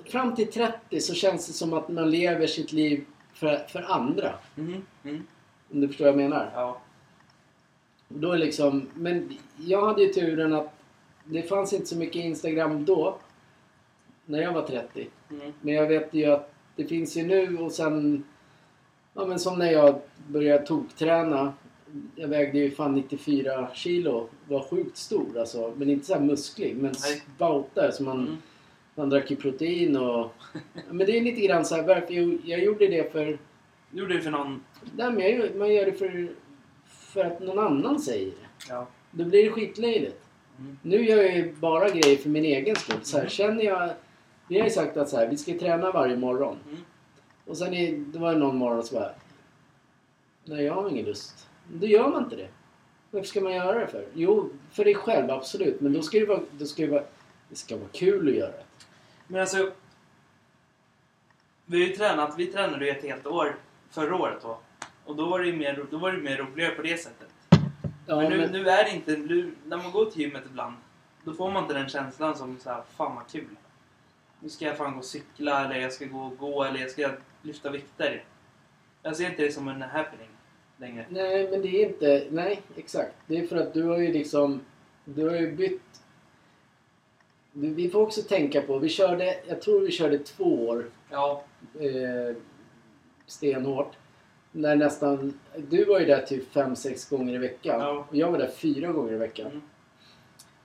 Fram 0.04 0.34
till 0.34 0.52
30 0.52 1.00
så 1.00 1.14
känns 1.14 1.46
det 1.46 1.52
som 1.52 1.72
att 1.72 1.88
man 1.88 2.10
lever 2.10 2.46
sitt 2.46 2.72
liv 2.72 3.04
för, 3.32 3.56
för 3.56 3.82
andra. 3.92 4.34
Mm. 4.56 4.82
Mm. 5.04 5.26
Om 5.72 5.80
du 5.80 5.88
förstår 5.88 6.04
vad 6.04 6.12
jag 6.12 6.18
menar? 6.30 6.50
Ja. 6.54 6.80
Då 8.08 8.32
är 8.32 8.38
liksom, 8.38 8.88
men 8.94 9.38
jag 9.56 9.86
hade 9.86 10.02
ju 10.02 10.12
turen 10.12 10.54
att 10.54 10.72
det 11.24 11.42
fanns 11.42 11.72
inte 11.72 11.86
så 11.86 11.96
mycket 11.96 12.16
Instagram 12.24 12.84
då. 12.84 13.16
När 14.24 14.42
jag 14.42 14.52
var 14.52 14.62
30. 14.62 15.08
Mm. 15.40 15.52
Men 15.60 15.74
jag 15.74 15.86
vet 15.86 16.14
ju 16.14 16.24
att 16.24 16.52
det 16.76 16.84
finns 16.84 17.16
ju 17.16 17.22
nu 17.22 17.58
och 17.58 17.72
sen... 17.72 18.24
Ja 19.14 19.26
men 19.26 19.38
som 19.38 19.58
när 19.58 19.72
jag 19.72 20.00
började 20.28 20.66
tokträna. 20.66 21.52
Jag 22.14 22.28
vägde 22.28 22.58
ju 22.58 22.70
fan 22.70 22.94
94 22.94 23.68
kilo. 23.74 24.28
Var 24.48 24.60
sjukt 24.60 24.96
stor 24.96 25.38
alltså. 25.38 25.72
Men 25.76 25.90
inte 25.90 26.06
så 26.06 26.14
här 26.14 26.20
musklig. 26.20 26.76
Men 26.76 26.94
spoutar 26.94 27.90
så 27.90 28.02
man, 28.02 28.18
Mm. 28.20 28.36
man 28.94 29.10
drack 29.10 29.30
ju 29.30 29.36
protein 29.36 29.96
och... 29.96 30.34
Men 30.90 31.06
det 31.06 31.16
är 31.18 31.20
lite 31.20 31.40
grann 31.40 31.64
så 31.64 31.74
här, 31.74 31.82
varför 31.82 32.14
jag, 32.14 32.38
jag 32.44 32.64
gjorde 32.64 32.86
det 32.86 33.12
för... 33.12 33.38
Gjorde 33.90 34.14
det 34.14 34.20
för 34.20 34.30
någon... 34.30 34.62
Nej, 34.96 35.10
men 35.12 35.20
jag, 35.30 35.56
man 35.56 35.74
gör 35.74 35.84
det 35.86 35.92
för, 35.92 36.28
för 36.86 37.24
att 37.24 37.40
någon 37.40 37.58
annan 37.58 38.00
säger 38.00 38.26
det. 38.26 38.34
Ja. 38.68 38.86
Då 39.10 39.24
blir 39.24 39.44
det 39.44 39.50
skitlöjligt. 39.50 40.20
Mm. 40.58 40.78
Nu 40.82 41.04
gör 41.06 41.16
jag 41.22 41.36
ju 41.36 41.52
bara 41.52 41.88
grejer 41.88 42.16
för 42.16 42.28
min 42.28 42.44
egen 42.44 42.76
skull. 42.76 42.96
Så 43.02 43.16
här, 43.16 43.22
Mm. 43.24 43.30
känner 43.30 43.64
jag... 43.64 43.90
Vi 44.48 44.58
har 44.58 44.64
ju 44.64 44.70
sagt 44.70 44.96
att 44.96 45.08
så 45.08 45.16
här, 45.16 45.28
vi 45.28 45.36
ska 45.36 45.58
träna 45.58 45.92
varje 45.92 46.16
morgon. 46.16 46.58
Mm. 46.68 46.80
Och 47.46 47.56
sen 47.56 47.74
är, 47.74 47.92
det 47.96 48.18
var 48.18 48.32
det 48.32 48.38
någon 48.38 48.56
morgon 48.56 48.82
som 48.82 48.98
bara... 48.98 49.10
Nej, 50.44 50.64
jag 50.64 50.74
har 50.74 50.88
ingen 50.88 51.04
lust. 51.04 51.48
Då 51.72 51.86
gör 51.86 52.08
man 52.08 52.24
inte 52.24 52.36
det. 52.36 52.48
Varför 53.10 53.26
ska 53.26 53.40
man 53.40 53.54
göra 53.54 53.78
det 53.78 53.86
för? 53.86 54.06
Jo, 54.14 54.50
för 54.70 54.84
dig 54.84 54.94
själv 54.94 55.30
absolut. 55.30 55.80
Men 55.80 55.92
då 55.92 56.02
ska 56.02 56.18
det 56.18 56.26
vara... 56.26 56.40
Då 56.50 56.64
ska 56.66 56.82
det, 56.82 56.88
vara 56.88 57.04
det 57.48 57.56
ska 57.56 57.76
vara 57.76 57.88
kul 57.92 58.28
att 58.28 58.34
göra 58.34 58.50
det. 58.52 58.64
Men 59.26 59.40
alltså... 59.40 59.70
Vi 61.66 61.80
har 61.82 61.88
ju 61.88 61.96
tränat, 61.96 62.34
vi 62.38 62.46
tränade 62.46 62.84
ju 62.84 62.90
ett 62.90 63.02
helt 63.02 63.26
år 63.26 63.56
förra 63.90 64.16
året 64.16 64.38
då. 64.42 64.58
Och 65.04 65.16
då 65.16 65.28
var 65.28 65.38
det 65.40 65.46
ju 65.46 65.56
mer, 65.56 65.86
då 65.90 65.98
var 65.98 66.12
det 66.12 66.18
mer 66.18 66.36
roligare 66.36 66.74
på 66.74 66.82
det 66.82 67.00
sättet. 67.00 67.28
Ja, 68.06 68.16
men 68.16 68.30
nu, 68.30 68.38
men- 68.38 68.52
nu 68.52 68.68
är 68.68 68.84
det 68.84 68.90
inte, 68.90 69.16
nu, 69.16 69.54
när 69.64 69.76
man 69.76 69.92
går 69.92 70.04
till 70.10 70.20
gymmet 70.22 70.42
ibland, 70.46 70.74
då 71.24 71.32
får 71.32 71.50
man 71.50 71.62
inte 71.62 71.74
den 71.74 71.88
känslan 71.88 72.36
som 72.36 72.58
så 72.58 72.70
här, 72.70 72.82
fan 72.96 73.14
vad 73.14 73.28
kul. 73.28 73.56
Nu 74.44 74.50
ska 74.50 74.64
jag 74.64 74.76
fan 74.76 74.92
gå 74.92 74.98
och 74.98 75.04
cykla 75.04 75.64
eller 75.64 75.80
jag 75.80 75.92
ska 75.92 76.04
gå 76.04 76.18
och 76.18 76.38
gå 76.38 76.64
eller 76.64 76.80
jag 76.80 76.90
ska 76.90 77.10
lyfta 77.42 77.70
vikter. 77.70 78.24
Jag 79.02 79.16
ser 79.16 79.30
inte 79.30 79.42
det 79.42 79.52
som 79.52 79.68
en 79.68 79.82
happening 79.82 80.28
längre. 80.76 81.06
Nej, 81.08 81.50
men 81.50 81.62
det 81.62 81.68
är 81.68 81.86
inte... 81.86 82.26
Nej, 82.30 82.62
exakt. 82.76 83.14
Det 83.26 83.38
är 83.38 83.46
för 83.46 83.56
att 83.56 83.74
du 83.74 83.82
har 83.82 83.98
ju 83.98 84.12
liksom... 84.12 84.60
Du 85.04 85.28
har 85.28 85.36
ju 85.36 85.52
bytt... 85.52 86.02
Vi 87.52 87.90
får 87.90 88.00
också 88.00 88.22
tänka 88.22 88.62
på... 88.62 88.78
Vi 88.78 88.88
körde... 88.88 89.36
Jag 89.46 89.62
tror 89.62 89.80
vi 89.80 89.90
körde 89.90 90.18
två 90.18 90.68
år 90.68 90.90
Ja, 91.10 91.44
eh, 91.80 92.36
stenhårt. 93.26 93.92
När 94.52 94.76
nästan... 94.76 95.38
Du 95.56 95.84
var 95.84 96.00
ju 96.00 96.06
där 96.06 96.22
typ 96.22 96.52
fem 96.52 96.76
sex 96.76 97.08
gånger 97.08 97.34
i 97.34 97.38
veckan. 97.38 97.80
Ja. 97.80 98.06
Och 98.10 98.16
jag 98.16 98.30
var 98.30 98.38
där 98.38 98.50
fyra 98.50 98.92
gånger 98.92 99.12
i 99.12 99.16
veckan. 99.16 99.46
Mm. 99.46 99.62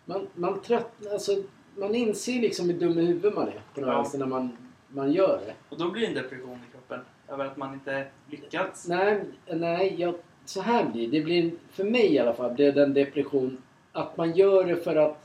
Man, 0.05 0.27
man 0.33 0.61
tröttnar... 0.61 1.11
Alltså, 1.11 1.43
man 1.79 1.95
inser 1.95 2.41
liksom 2.41 2.69
hur 2.69 2.79
dum 2.79 2.99
i 2.99 3.05
huvudet 3.05 3.35
man 3.35 3.47
är 3.47 3.61
på 3.73 3.81
något 3.81 3.87
Ja. 3.89 3.95
vänster 3.95 4.19
när 4.19 4.25
man, 4.25 4.57
man 4.87 5.11
gör 5.11 5.41
det. 5.45 5.53
och 5.69 5.77
då 5.77 5.89
blir 5.91 6.01
det 6.01 6.07
en 6.07 6.13
depression 6.13 6.59
i 6.69 6.71
kroppen 6.71 6.99
över 7.27 7.45
att 7.45 7.57
man 7.57 7.73
inte 7.73 8.05
lyckats. 8.29 8.87
Nej, 8.87 9.21
nej 9.53 9.95
jag, 9.97 10.15
så 10.45 10.61
här 10.61 10.85
blir 10.89 11.07
det. 11.07 11.17
det. 11.19 11.23
Blir, 11.23 11.51
för 11.71 11.83
mig 11.83 12.13
i 12.13 12.19
alla 12.19 12.33
fall 12.33 12.53
blir 12.53 12.71
det 12.71 12.83
en 12.83 12.93
depression 12.93 13.57
att 13.91 14.17
man 14.17 14.31
gör 14.35 14.63
det 14.63 14.75
för 14.75 14.95
att 14.95 15.17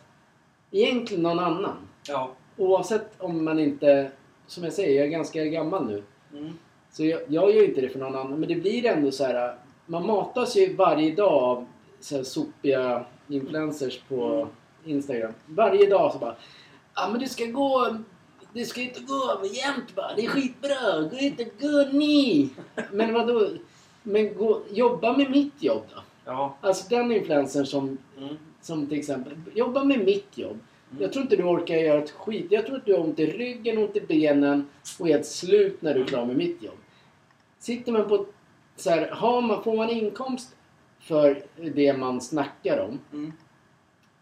egentligen 0.71 1.23
någon 1.23 1.39
annan. 1.39 1.77
Ja. 2.09 2.33
Oavsett 2.57 3.11
om 3.19 3.45
man 3.45 3.59
inte, 3.59 4.11
som 4.47 4.65
jag 4.65 4.73
säger, 4.73 4.97
jag 4.97 5.07
är 5.07 5.11
ganska 5.11 5.45
gammal 5.45 5.87
nu. 5.87 6.03
Mm. 6.39 6.53
Så 6.91 7.05
jag, 7.05 7.21
jag 7.29 7.55
gör 7.55 7.65
inte 7.69 7.81
det 7.81 7.89
för 7.89 7.99
någon 7.99 8.15
annan. 8.15 8.41
Men 8.41 8.49
det 8.49 8.55
blir 8.55 8.87
ändå 8.87 9.11
så 9.11 9.25
här. 9.25 9.55
Man 9.87 10.07
matas 10.07 10.57
ju 10.57 10.75
varje 10.75 11.15
dag 11.15 11.33
av 11.43 11.67
så 12.01 12.17
här 12.17 12.23
sopiga 12.23 13.05
influencers 13.29 13.99
på 14.09 14.25
Mm. 14.35 14.49
Instagram. 14.85 15.33
Varje 15.47 15.87
dag 15.91 16.13
så 16.13 16.19
bara. 16.19 16.35
Ja 16.95 17.09
men 17.11 17.21
du 17.21 17.27
ska 17.29 17.45
gå. 17.45 17.97
Du 18.53 18.65
ska 18.65 18.81
inte 18.81 19.01
gå 19.01 19.41
jämt 19.53 19.95
bara. 19.95 20.15
Det 20.17 20.25
är 20.25 20.29
skitbra. 20.29 21.01
Gå 21.11 21.17
inte, 21.19 21.45
gå 21.45 21.89
ni. 21.93 22.51
Men 22.93 23.13
vadå? 23.15 23.49
Men 24.03 24.35
gå, 24.35 24.63
jobba 24.71 25.17
med 25.17 25.31
mitt 25.31 25.63
jobb 25.63 25.83
då. 25.95 26.01
Ja. 26.25 26.57
Alltså 26.61 26.89
den 26.89 27.13
influencern 27.13 27.67
som, 27.67 27.99
Mm. 28.19 28.37
som 28.61 28.87
till 28.87 28.99
exempel. 28.99 29.33
Jobba 29.55 29.85
med 29.85 30.05
mitt 30.05 30.39
jobb. 30.39 30.59
Mm. 30.91 31.03
Jag 31.03 31.13
tror 31.13 31.23
inte 31.23 31.37
du 31.37 31.43
orkar 31.45 31.75
göra 31.75 32.03
ett 32.03 32.11
skit. 32.11 32.47
Jag 32.51 32.67
tror 32.67 32.77
att 32.77 32.87
du 32.87 32.93
har 32.93 33.01
ont 33.01 33.19
i 33.19 33.27
ryggen, 33.27 33.79
ont 33.79 33.97
i 33.97 34.01
benen 34.01 34.67
och 34.99 35.09
är 35.09 35.13
helt 35.13 35.27
slut 35.27 35.83
när 35.83 35.95
du 35.95 36.01
är 36.01 36.05
klar 36.07 36.25
med 36.27 36.37
mitt 36.37 36.63
jobb. 36.63 36.79
Sitter 37.59 37.93
man 37.93 38.09
på... 38.09 38.27
Så 38.77 38.91
här, 38.91 39.09
har 39.11 39.41
man, 39.41 39.63
får 39.65 39.77
man 39.77 39.91
inkomst 39.91 40.55
för 41.01 41.43
det 41.75 41.97
man 41.97 42.21
snackar 42.21 42.79
om, 42.79 42.99
Mm. 43.13 43.33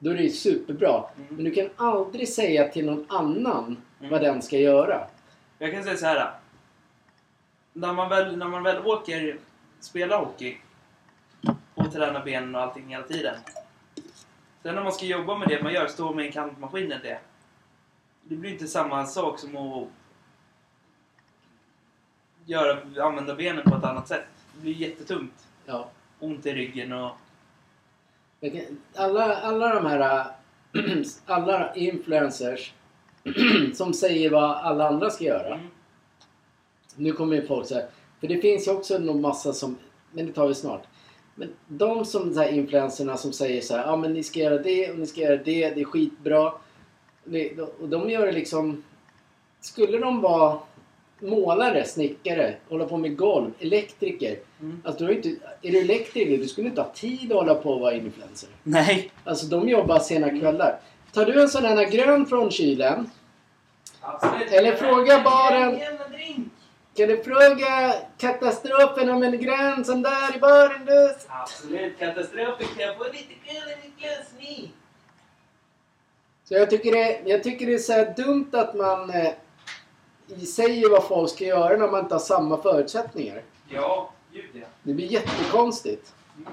Då 0.03 0.11
är 0.11 0.14
det 0.14 0.22
ju 0.22 0.30
superbra. 0.30 1.05
Mm. 1.16 1.28
Men 1.36 1.44
du 1.44 1.50
kan 1.50 1.68
aldrig 1.76 2.28
säga 2.28 2.68
till 2.68 2.86
någon 2.86 3.07
annan 3.09 3.76
Mm. 3.98 4.11
vad 4.11 4.20
den 4.20 4.42
ska 4.42 4.59
göra. 4.59 5.07
Jag 5.59 5.72
kan 5.72 5.84
säga 5.84 5.96
så 5.96 6.07
här. 6.07 6.30
När 7.72 7.92
man 7.92 8.09
väl, 8.09 8.36
när 8.36 8.48
man 8.48 8.62
väl 8.62 8.86
åker, 8.86 9.38
spelar 9.80 10.18
hockey 10.18 10.57
och 11.74 11.92
tränar 11.92 12.24
benen 12.24 12.55
och 12.55 12.61
allting 12.61 12.88
hela 12.88 13.05
tiden. 13.05 13.34
Sen 14.62 14.74
när 14.74 14.82
man 14.82 14.92
ska 14.92 15.07
jobba 15.07 15.38
med 15.38 15.48
det 15.48 15.62
man 15.62 15.72
gör, 15.72 15.86
stå 15.86 16.14
med 16.14 16.26
en 16.26 16.32
kantmaskin 16.32 16.92
eller 16.92 17.03
det. 17.03 17.18
Det 18.22 18.36
blir 18.36 18.53
inte 18.53 18.66
samma 18.66 19.07
sak 19.07 19.38
som 19.38 19.57
att 19.57 19.88
göra, 22.46 23.05
använda 23.07 23.34
benen 23.34 23.64
på 23.64 23.76
ett 23.76 23.84
annat 23.84 24.09
sätt. 24.09 24.26
Det 24.55 24.61
blir 24.61 24.72
jättetungt. 24.72 25.46
Ja. 25.66 25.88
Ont 26.18 26.46
i 26.46 26.53
ryggen 26.53 26.92
och... 26.92 27.11
Alla, 28.95 29.36
alla 29.36 29.74
de 29.74 29.86
här 29.86 30.26
alla 31.26 31.74
influencers 31.74 32.72
som 33.74 33.95
säger 33.95 34.30
vad 34.30 34.51
alla 34.51 34.88
andra 34.88 35.11
ska 35.11 35.24
göra. 35.24 35.55
Mm. 35.55 35.66
Nu 36.97 37.12
kommer 37.12 37.36
ju 37.36 37.47
folk 37.47 37.66
säga, 37.66 37.86
för 38.20 38.28
det 38.28 38.40
finns 38.40 38.66
ju 38.66 38.70
också 38.72 38.99
någon 38.99 39.20
massa 39.20 39.53
som, 39.53 39.78
men 40.12 40.26
det 40.26 40.32
tar 40.32 40.49
vi 40.49 40.55
snart. 40.55 40.82
Men 41.34 41.49
de 41.68 42.05
som 42.05 42.34
så 42.34 42.40
här 42.40 42.49
influencerna 42.49 43.16
som 43.16 43.32
säger 43.32 43.61
så 43.61 43.76
här, 43.76 43.86
ja 43.86 43.97
men 43.97 44.12
ni 44.12 44.22
ska 44.22 44.40
göra 44.40 44.59
det 44.59 44.90
och 44.90 44.99
ni 44.99 45.07
ska 45.07 45.20
göra 45.20 45.36
det, 45.36 45.70
det 45.70 45.80
är 45.80 45.84
skitbra. 45.84 46.53
Och 47.80 47.88
de 47.88 48.11
gör 48.11 48.26
det 48.26 48.32
liksom, 48.32 48.82
skulle 49.61 49.99
de 49.99 50.20
vara 50.20 50.59
målare, 51.22 51.84
snickare, 51.84 52.54
hålla 52.68 52.84
på 52.84 52.96
med 52.96 53.16
golv, 53.16 53.50
elektriker. 53.58 54.38
Mm. 54.60 54.82
Alltså 54.84 55.04
du 55.04 55.12
är, 55.12 55.16
inte, 55.16 55.28
är 55.62 55.72
du 55.72 55.78
elektriker, 55.78 56.38
du 56.38 56.48
skulle 56.48 56.68
inte 56.68 56.80
ha 56.80 56.92
tid 56.92 57.32
att 57.32 57.38
hålla 57.38 57.54
på 57.54 57.70
och 57.70 57.80
vara 57.80 57.94
influencer. 57.94 58.48
Nej! 58.62 59.10
Alltså 59.24 59.46
de 59.46 59.68
jobbar 59.68 59.98
sena 59.98 60.30
kvällar. 60.30 60.80
Tar 61.12 61.24
du 61.24 61.42
en 61.42 61.48
sån 61.48 61.64
här 61.64 61.90
grön 61.90 62.26
från 62.26 62.50
kylen 62.50 63.10
Absolut. 64.02 64.52
Eller 64.52 64.76
fråga 64.76 65.20
baren. 65.20 65.80
Kan 66.96 67.08
du 67.08 67.22
fråga 67.22 67.94
katastrofen 68.18 69.10
om 69.10 69.22
en 69.22 69.40
grön 69.40 69.84
sån 69.84 70.02
där 70.02 70.36
i 70.36 70.38
baren 70.38 70.84
du? 70.86 71.14
Absolut. 71.28 71.98
Katastrofen. 71.98 72.66
Kan 72.76 72.86
jag 72.86 72.96
få 72.96 73.04
lite 73.04 73.34
kul 73.46 73.72
i 73.72 73.86
mitt 73.86 73.98
glas 73.98 74.32
ni? 74.38 74.70
Så 76.44 76.54
jag 76.54 76.70
tycker 76.70 76.92
det, 76.92 77.20
jag 77.24 77.42
tycker 77.42 77.66
det 77.66 77.74
är 77.74 77.78
så 77.78 77.92
här 77.92 78.14
dumt 78.16 78.50
att 78.52 78.74
man 78.74 79.12
säger 80.46 80.90
vad 80.90 81.04
folk 81.04 81.30
ska 81.30 81.44
göra 81.44 81.76
när 81.76 81.88
man 81.88 82.00
inte 82.00 82.14
har 82.14 82.20
samma 82.20 82.62
förutsättningar. 82.62 83.42
Ja, 83.68 84.12
gud 84.32 84.50
ja. 84.52 84.66
Det 84.82 84.94
blir 84.94 85.06
jättekonstigt. 85.06 86.14
Mm. 86.36 86.52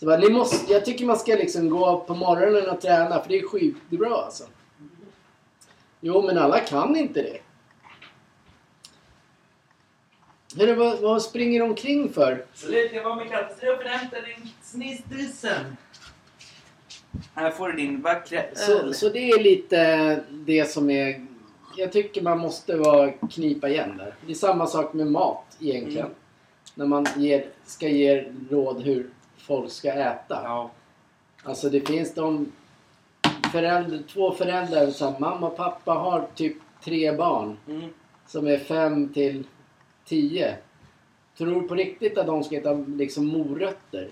Så 0.00 0.06
bara, 0.06 0.18
ni 0.18 0.30
måste, 0.30 0.72
jag 0.72 0.84
tycker 0.84 1.04
man 1.06 1.18
ska 1.18 1.34
liksom 1.34 1.68
gå 1.70 2.00
på 2.00 2.14
morgonen 2.14 2.70
och 2.70 2.80
träna 2.80 3.22
för 3.22 3.28
det 3.28 3.38
är 3.38 3.48
skitbra 3.48 4.16
alltså. 4.16 4.44
Jo, 6.00 6.22
men 6.22 6.38
alla 6.38 6.60
kan 6.60 6.96
inte 6.96 7.22
det. 7.22 7.38
Hörru, 10.58 10.74
vad, 10.74 11.00
vad 11.00 11.22
springer 11.22 11.60
de 11.60 11.68
omkring 11.68 12.12
för? 12.12 12.46
Absolut, 12.52 12.92
jag 12.92 13.04
var 13.04 13.16
med 13.16 13.30
katastrofen 13.30 13.86
och 13.86 13.92
hämtade 13.92 14.26
din 14.26 14.50
snissdussen. 14.62 15.76
Här 17.34 17.50
får 17.50 17.68
du 17.68 17.76
din 17.76 18.02
vackra 18.02 18.42
öl. 18.42 18.56
Så, 18.56 18.92
så 18.92 19.08
det 19.08 19.30
är 19.30 19.42
lite 19.42 20.20
det 20.30 20.70
som 20.70 20.90
är... 20.90 21.26
Jag 21.76 21.92
tycker 21.92 22.22
man 22.22 22.38
måste 22.38 22.76
vara 22.76 23.10
knipa 23.10 23.68
igen 23.68 23.96
där. 23.96 24.14
Det 24.26 24.32
är 24.32 24.36
samma 24.36 24.66
sak 24.66 24.92
med 24.92 25.06
mat 25.06 25.56
egentligen. 25.60 26.06
Mm. 26.06 26.16
När 26.74 26.86
man 26.86 27.06
ger, 27.16 27.46
ska 27.64 27.88
ge 27.88 28.24
råd 28.50 28.82
hur 28.82 29.10
folk 29.36 29.70
ska 29.70 29.92
äta. 29.92 30.40
Ja. 30.44 30.70
Alltså 31.42 31.70
det 31.70 31.80
finns 31.80 32.14
de... 32.14 32.52
Föräldrar, 33.52 34.02
två 34.12 34.32
föräldrar, 34.32 34.90
så 34.90 35.10
här, 35.10 35.20
mamma 35.20 35.46
och 35.46 35.56
pappa 35.56 35.92
har 35.92 36.26
typ 36.34 36.56
tre 36.84 37.12
barn. 37.12 37.56
Mm. 37.68 37.88
Som 38.26 38.46
är 38.46 38.58
fem 38.58 39.08
till 39.08 39.44
tio. 40.04 40.56
Tror 41.38 41.60
du 41.60 41.68
på 41.68 41.74
riktigt 41.74 42.18
att 42.18 42.26
de 42.26 42.44
ska 42.44 42.56
äta 42.56 42.72
liksom 42.72 43.26
morötter? 43.26 44.08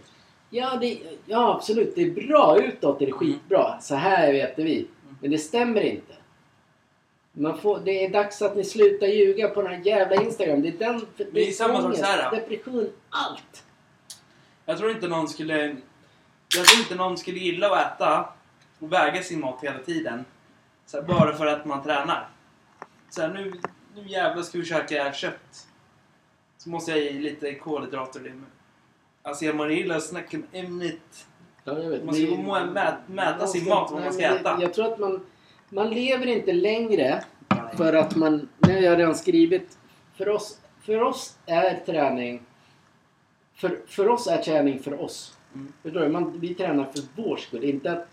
Ja, 0.51 0.79
det, 0.81 0.99
ja 1.27 1.55
absolut. 1.55 1.95
Det 1.95 2.03
är 2.03 2.11
bra 2.11 2.59
utåt. 2.63 3.03
Är 3.03 3.07
det 3.07 3.13
skitbra. 3.13 3.81
Så 3.81 3.95
här 3.95 4.33
vet 4.33 4.59
vi. 4.59 4.87
Men 5.21 5.31
det 5.31 5.39
stämmer 5.39 5.81
inte. 5.81 6.15
Man 7.33 7.59
får, 7.59 7.81
det 7.81 8.05
är 8.05 8.11
dags 8.11 8.43
att 8.43 8.57
ni 8.57 8.65
slutar 8.65 9.07
ljuga 9.07 9.49
på 9.49 9.63
den 9.63 9.73
här 9.73 9.81
jävla 9.85 10.23
Instagram. 10.23 10.63
Det 10.63 10.69
är 10.69 10.79
den... 10.79 11.07
Det 11.33 11.49
är 11.49 11.53
samma 11.53 11.75
sak 11.77 11.85
ångest, 11.85 12.01
så 12.01 12.07
här. 12.07 12.31
Depression. 12.31 12.93
Allt. 13.11 13.65
Jag 14.65 14.79
tror 14.79 14.91
inte 14.91 15.09
någon 15.09 15.29
skulle... 15.29 15.77
Jag 16.57 16.67
tror 16.67 16.81
inte 16.81 16.95
någon 16.95 17.19
skulle 17.19 17.39
gilla 17.39 17.71
att 17.71 17.95
äta 18.01 18.29
och 18.79 18.93
väga 18.93 19.23
sin 19.23 19.41
mat 19.41 19.59
hela 19.63 19.79
tiden. 19.79 20.25
Så 20.87 20.97
här, 20.97 21.05
bara 21.05 21.37
för 21.37 21.47
att 21.47 21.65
man 21.65 21.83
tränar. 21.83 22.29
Så 23.11 23.23
här, 23.23 23.29
nu, 23.29 23.53
nu 23.95 24.09
jävlar 24.09 24.43
ska 24.43 24.59
vi 24.59 24.65
käka 24.65 25.13
kött. 25.13 25.67
Så 26.59 26.71
måste 26.71 26.91
jag 26.91 27.01
ge 27.01 27.11
lite 27.11 27.55
kolhydrater. 27.55 28.21
och 28.21 28.27
det. 28.27 28.33
Alltså 29.23 29.45
jag 29.45 29.73
illa 29.73 29.97
att 29.97 30.03
snacka 30.05 30.37
om 30.37 30.45
ämnet. 30.53 31.27
Ja. 31.65 31.75
Man 31.75 32.15
ska 32.15 32.25
Det- 32.25 32.27
gå 32.27 32.35
och 32.57 32.69
mäta 33.09 33.39
man 33.39 33.49
sin 33.49 33.69
mat, 33.69 33.91
vad 33.93 34.03
man 34.03 34.13
ska 34.13 34.23
äta. 34.23 34.57
Det, 34.57 34.63
jag 34.63 34.75
tror 34.75 34.93
att 34.93 34.99
man... 34.99 35.27
Man 35.75 35.91
lever 35.91 36.27
inte 36.27 36.53
längre 36.53 37.25
för 37.77 37.93
att 37.93 38.17
man... 38.17 38.49
Nu 38.59 38.75
har 38.75 38.81
jag 38.81 38.99
redan 38.99 39.15
skrivit. 39.15 39.79
För 40.15 40.29
oss, 40.29 40.61
för 40.81 41.03
oss 41.03 41.37
är 41.47 41.81
träning... 41.87 42.43
För, 43.55 43.81
för 43.87 44.09
oss 44.09 44.27
är 44.27 44.43
träning 44.43 44.79
för 44.79 45.01
oss. 45.01 45.39
Mm. 45.55 45.73
Förstår 45.83 46.01
du? 46.01 46.09
Man, 46.09 46.41
vi 46.41 46.55
tränar 46.55 46.85
för 46.85 47.03
vår 47.17 47.37
skull. 47.37 47.65
Inte 47.65 47.93
att 47.93 48.09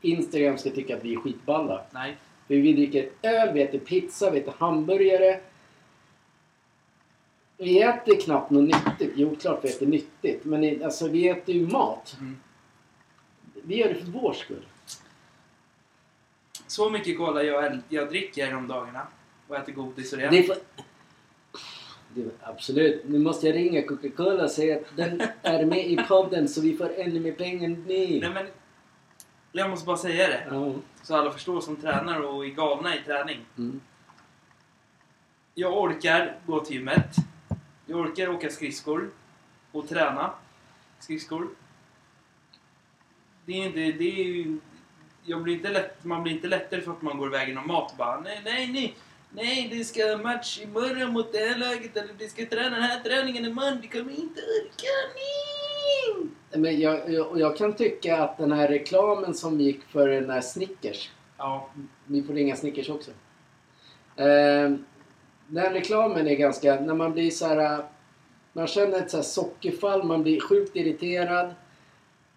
Instagram 0.00 0.58
ska 0.58 0.70
tycka 0.70 0.96
att 0.96 1.04
vi 1.04 1.14
är 1.14 1.20
skitballa. 1.20 1.84
Nej. 1.90 2.16
För 2.46 2.54
vi 2.54 2.72
dricker 2.72 3.08
öl, 3.22 3.52
vi 3.54 3.62
äter 3.62 3.78
pizza, 3.78 4.30
vi 4.30 4.40
äter 4.40 4.54
hamburgare. 4.58 5.40
Vi 7.56 7.82
äter 7.82 8.20
knappt 8.20 8.50
något 8.50 8.64
nyttigt. 8.64 9.12
Jo, 9.16 9.36
klart 9.40 9.60
vi 9.62 9.68
äter 9.68 9.86
nyttigt. 9.86 10.44
Men 10.44 10.84
alltså, 10.84 11.08
vi 11.08 11.28
äter 11.28 11.54
ju 11.54 11.66
mat. 11.66 12.16
Mm. 12.20 12.36
Vi 13.64 13.76
gör 13.76 13.88
det 13.88 13.94
för 13.94 14.06
vår 14.06 14.32
skull. 14.32 14.66
Så 16.74 16.90
mycket 16.90 17.18
cola 17.18 17.42
jag, 17.42 17.80
jag 17.88 18.08
dricker 18.08 18.54
om 18.54 18.68
dagarna 18.68 19.06
och 19.48 19.56
äter 19.56 19.72
godis 19.72 20.12
och 20.12 20.18
det. 20.18 20.24
Är 20.24 20.42
för... 20.42 20.56
det, 22.14 22.30
absolut. 22.42 23.02
Nu 23.04 23.18
måste 23.18 23.46
jag 23.46 23.56
ringa 23.56 23.82
Coca-Cola 23.82 24.44
och 24.44 24.50
säga 24.50 24.76
att 24.76 24.96
den 24.96 25.22
är 25.42 25.64
med 25.64 25.90
i 25.90 25.96
podden 25.96 26.48
så 26.48 26.60
vi 26.60 26.76
får 26.76 26.90
ännu 26.96 27.20
mer 27.20 27.32
pengar 27.32 27.64
än 27.64 27.82
ni. 27.82 28.20
Nej 28.20 28.30
men, 28.30 28.46
jag 29.52 29.70
måste 29.70 29.86
bara 29.86 29.96
säga 29.96 30.28
det. 30.28 30.46
Ja. 30.50 30.74
Så 31.02 31.16
alla 31.16 31.30
förstår 31.30 31.60
som 31.60 31.76
tränar 31.76 32.20
och 32.20 32.46
är 32.46 32.50
galna 32.50 32.96
i 32.96 33.00
träning. 33.06 33.38
Mm. 33.58 33.80
Jag 35.54 35.82
orkar 35.82 36.38
gå 36.46 36.60
till 36.60 36.76
gymmet. 36.76 37.16
Jag 37.86 38.00
orkar 38.00 38.28
åka 38.28 38.50
skridskor 38.50 39.10
och 39.72 39.88
träna 39.88 40.34
skridskor. 40.98 41.48
Det 43.44 43.52
är 43.52 43.66
inte... 43.66 43.98
Det 43.98 44.20
är 44.20 44.24
ju, 44.24 44.58
jag 45.24 45.42
blir 45.42 45.54
inte 45.54 45.70
lätt, 45.70 46.04
man 46.04 46.22
blir 46.22 46.32
inte 46.32 46.48
lättare 46.48 46.80
för 46.80 46.92
att 46.92 47.02
man 47.02 47.18
går 47.18 47.28
iväg 47.28 47.54
någon 47.54 47.66
mat 47.66 47.90
och 47.90 47.96
bara 47.96 48.20
nej, 48.20 48.40
nej, 48.44 48.70
nej. 48.72 48.96
Nej, 49.36 49.68
det 49.72 49.84
ska 49.84 50.16
match 50.22 50.60
imorgon 50.62 51.12
mot 51.12 51.32
det 51.32 51.38
här 51.38 51.58
laget 51.58 51.96
eller 51.96 52.14
det 52.18 52.28
ska 52.28 52.46
träna 52.46 52.70
den 52.70 52.82
här 52.82 53.00
träningen 53.00 53.44
imorgon. 53.44 53.78
Vi 53.82 53.88
kommer 53.88 54.10
inte 54.10 54.40
orka. 54.40 54.94
Nej! 55.14 56.28
Men 56.60 56.80
jag, 56.80 57.12
jag, 57.12 57.40
jag 57.40 57.56
kan 57.56 57.72
tycka 57.72 58.16
att 58.22 58.38
den 58.38 58.52
här 58.52 58.68
reklamen 58.68 59.34
som 59.34 59.60
gick 59.60 59.84
för 59.84 60.08
den 60.08 60.30
här 60.30 60.40
Snickers. 60.40 61.10
Ja, 61.38 61.70
Vi 62.06 62.22
får 62.22 62.34
ringa 62.34 62.56
Snickers 62.56 62.88
också. 62.88 63.10
Eh, 64.16 64.72
den 65.46 65.72
reklamen 65.72 66.26
är 66.26 66.34
ganska... 66.34 66.80
När 66.80 66.94
man 66.94 67.12
blir 67.12 67.30
så 67.30 67.46
här... 67.46 67.84
Man 68.52 68.66
känner 68.66 68.98
ett 68.98 69.10
så 69.10 69.16
här 69.16 69.24
sockerfall, 69.24 70.02
man 70.02 70.22
blir 70.22 70.40
sjukt 70.40 70.76
irriterad. 70.76 71.54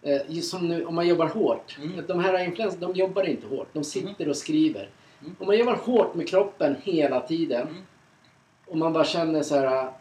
Eh, 0.02 0.40
som 0.42 0.68
nu, 0.68 0.86
om 0.86 0.96
man 0.96 1.08
jobbar 1.08 1.28
hårt. 1.28 1.78
Mm. 1.84 2.06
De 2.08 2.20
här 2.20 2.44
influencerna, 2.44 2.88
de 2.88 3.00
jobbar 3.00 3.24
inte 3.24 3.48
hårt. 3.48 3.68
De 3.74 3.84
sitter 3.84 4.30
och 4.30 4.38
skriver. 4.38 4.90
Mm. 5.22 5.36
Om 5.40 5.48
man 5.48 5.58
jobbar 5.58 5.76
hårt 5.76 6.16
med 6.16 6.30
kroppen 6.30 6.76
hela 6.84 7.20
tiden 7.20 7.62
Mm. 7.68 7.82
och 8.66 8.78
man 8.78 8.94
bara 8.94 9.06
känner 9.06 9.44
så 9.44 9.56
här... 9.56 9.92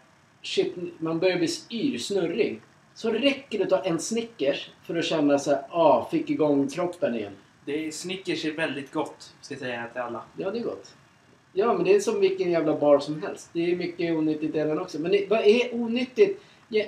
Shit, 0.43 0.75
man 0.99 1.19
börjar 1.19 1.37
bli 1.37 1.49
yr, 1.71 1.99
snurrig. 1.99 2.61
Så 2.95 3.11
räcker 3.11 3.59
det 3.59 3.65
att 3.65 3.71
ta 3.71 3.91
en 3.91 3.99
Snickers 3.99 4.71
för 4.83 4.97
att 4.97 5.05
känna 5.05 5.39
så 5.39 5.51
här, 5.51 5.65
ah, 5.71 6.09
fick 6.11 6.31
igång 6.31 6.69
kroppen 6.69 7.15
igen. 7.15 7.33
det 7.65 7.87
är, 7.87 7.91
Snickers 7.91 8.45
är 8.45 8.53
väldigt 8.53 8.93
gott, 8.93 9.35
ska 9.41 9.55
jag 9.55 9.61
säga 9.61 9.87
till 9.93 10.01
alla. 10.01 10.23
Ja, 10.37 10.51
det 10.51 10.59
är 10.59 10.63
gott. 10.63 10.95
Ja, 11.53 11.73
men 11.75 11.85
det 11.85 11.95
är 11.95 12.01
som 12.01 12.21
vilken 12.21 12.51
jävla 12.51 12.77
bar 12.77 12.99
som 12.99 13.23
helst. 13.23 13.51
Det 13.53 13.73
är 13.73 13.77
mycket 13.77 14.17
onyttigt 14.17 14.55
i 14.55 14.59
den 14.59 14.81
också. 14.81 14.99
Men 14.99 15.11
det, 15.13 15.27
vad 15.31 15.47
är 15.47 15.75
onyttigt? 15.75 16.43
Ja, 16.69 16.85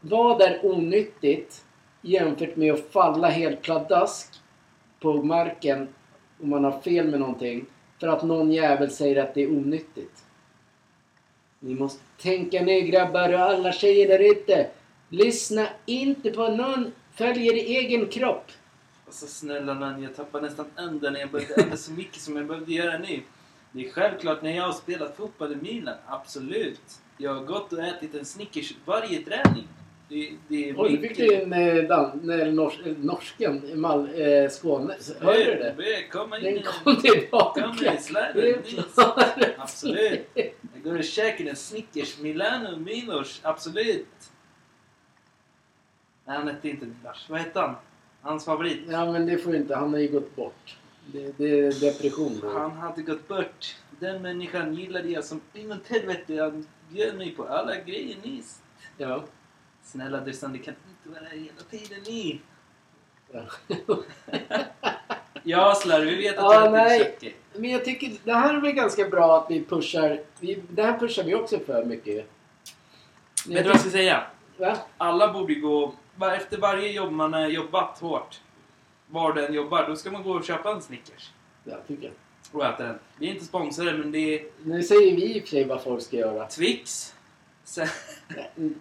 vad 0.00 0.42
är 0.42 0.66
onyttigt 0.66 1.64
jämfört 2.00 2.56
med 2.56 2.72
att 2.72 2.92
falla 2.92 3.28
helt 3.28 3.62
pladask 3.62 4.40
på 5.00 5.22
marken 5.22 5.88
om 6.42 6.50
man 6.50 6.64
har 6.64 6.80
fel 6.80 7.08
med 7.08 7.20
någonting 7.20 7.66
för 8.00 8.08
att 8.08 8.22
någon 8.22 8.52
jävel 8.52 8.90
säger 8.90 9.24
att 9.24 9.34
det 9.34 9.42
är 9.42 9.48
onyttigt? 9.48 10.24
Ni 11.58 11.74
måste 11.74 12.02
tänka 12.18 12.62
nu 12.62 12.80
grabbar 12.80 13.32
och 13.32 13.40
alla 13.40 13.72
tjejer 13.72 14.08
där 14.08 14.30
ute. 14.30 14.70
Lyssna 15.08 15.66
inte 15.86 16.30
på 16.30 16.48
någon. 16.48 16.92
Följ 17.14 17.46
er 17.48 17.54
egen 17.54 18.06
kropp. 18.06 18.50
Alltså 19.06 19.26
snälla 19.26 19.74
nån, 19.74 20.02
jag 20.02 20.16
tappade 20.16 20.46
nästan 20.46 20.66
andan 20.76 21.12
när 21.12 21.20
jag 21.20 21.30
började 21.30 21.54
äta 21.54 21.76
så 21.76 21.92
mycket 21.92 22.20
som 22.22 22.36
jag 22.36 22.46
behövde 22.46 22.72
göra 22.72 22.98
nu. 22.98 23.20
Det 23.72 23.86
är 23.86 23.90
självklart 23.90 24.42
när 24.42 24.56
jag 24.56 24.64
har 24.64 24.72
spelat 24.72 25.16
fotboll 25.16 25.52
i 25.52 25.56
Milan, 25.56 25.96
absolut. 26.06 27.00
Jag 27.16 27.34
har 27.34 27.44
gått 27.44 27.72
och 27.72 27.82
ätit 27.82 28.14
en 28.14 28.24
Snickers 28.24 28.74
varje 28.84 29.22
träning. 29.22 29.68
Det, 30.10 30.32
det 30.48 30.74
Oj, 30.76 30.92
nu 30.92 31.08
fick 31.08 31.16
du 31.16 31.34
en 31.34 31.52
eh, 31.52 31.84
dan, 31.84 32.20
nej, 32.22 32.52
nors, 32.52 32.80
eh, 32.86 32.96
norsken 32.98 33.80
Mal, 33.80 34.08
eh, 34.20 34.50
Skåne. 34.50 34.96
Hörde 35.20 35.44
du 35.44 35.54
det? 35.54 35.74
det? 36.30 36.48
In 36.48 36.54
Den 36.54 36.62
kom 36.62 36.96
tillbaka. 36.96 37.62
Kom 37.62 37.76
Absolut. 39.58 40.20
Jag 40.34 40.82
går 40.84 40.98
och 40.98 41.04
käkar 41.04 41.44
en 41.44 41.56
Snickers 41.56 42.18
Milano 42.18 42.78
Milos, 42.78 43.40
absolut. 43.42 44.06
Nej, 46.24 46.36
han 46.36 46.48
hette 46.48 46.68
inte 46.68 46.86
Lars. 47.04 47.26
Vad 47.28 47.38
hette 47.38 47.60
han? 47.60 47.74
Hans 48.22 48.44
favorit? 48.44 48.80
Ja, 48.88 49.12
men 49.12 49.26
det 49.26 49.38
får 49.38 49.56
inte. 49.56 49.76
Han 49.76 49.92
har 49.92 50.00
ju 50.00 50.08
gått 50.08 50.36
bort. 50.36 50.76
Det, 51.06 51.38
det 51.38 51.60
är 51.60 51.80
depression. 51.80 52.40
Han 52.42 52.70
hade 52.70 53.02
gått 53.02 53.28
bort. 53.28 53.76
Den 54.00 54.22
människan 54.22 54.74
gillade 54.74 55.08
jag 55.08 55.24
som 55.24 55.40
inåt 55.54 55.88
helvete. 55.88 56.42
Han 56.42 56.66
bjöd 56.88 57.16
mig 57.16 57.30
på 57.30 57.44
alla 57.44 57.76
grejer 57.76 58.16
nyss. 58.24 58.62
Ja. 58.96 59.24
Snälla 59.82 60.20
Dusan, 60.20 60.52
det 60.52 60.58
kan 60.58 60.74
inte 60.88 61.20
vara 61.20 61.28
här 61.30 61.36
hela 61.38 61.62
tiden 61.70 62.02
ni. 62.06 62.40
ja. 65.42 65.74
Slar, 65.74 66.00
vi 66.00 66.14
vet 66.16 66.38
att 66.38 66.54
Ja, 66.54 66.64
du 66.64 66.70
nej. 66.70 66.98
köttcake. 66.98 67.32
Men 67.52 67.70
jag 67.70 67.84
tycker 67.84 68.12
det 68.24 68.32
här 68.32 68.54
är 68.54 68.60
väl 68.60 68.72
ganska 68.72 69.08
bra 69.08 69.38
att 69.38 69.50
vi 69.50 69.64
pushar. 69.64 70.20
Vi, 70.40 70.62
det 70.70 70.82
här 70.82 70.98
pushar 70.98 71.24
vi 71.24 71.34
också 71.34 71.58
för 71.58 71.84
mycket. 71.84 72.30
Men 73.46 73.54
Vet 73.54 73.64
du 73.64 73.68
vad 73.68 73.74
jag 73.74 73.80
ska 73.80 73.90
säga? 73.90 74.22
Va? 74.56 74.76
Alla 74.98 75.32
borde 75.32 75.54
gå... 75.54 75.94
Efter 76.36 76.58
varje 76.58 76.92
jobb 76.92 77.12
man 77.12 77.32
har 77.32 77.48
jobbat 77.48 77.98
hårt, 77.98 78.40
var 79.06 79.32
den 79.32 79.54
jobbar, 79.54 79.88
då 79.88 79.96
ska 79.96 80.10
man 80.10 80.22
gå 80.22 80.30
och 80.32 80.44
köpa 80.44 80.70
en 80.72 80.82
Snickers. 80.82 81.30
Ja, 81.64 81.76
tycker 81.88 82.04
jag. 82.04 82.12
Och 82.52 82.64
äta 82.66 82.82
den. 82.84 82.98
Vi 83.18 83.28
är 83.28 83.32
inte 83.32 83.44
sponsrade, 83.44 83.98
men 83.98 84.12
det 84.12 84.18
är 84.18 84.46
Nu 84.64 84.82
säger 84.82 85.16
vi 85.16 85.36
i 85.36 85.38
och 85.38 85.42
för 85.42 85.48
sig 85.50 85.64
vad 85.64 85.82
folk 85.82 86.02
ska 86.02 86.16
göra. 86.16 86.46
Twix. 86.46 87.14
Sen, 87.70 87.88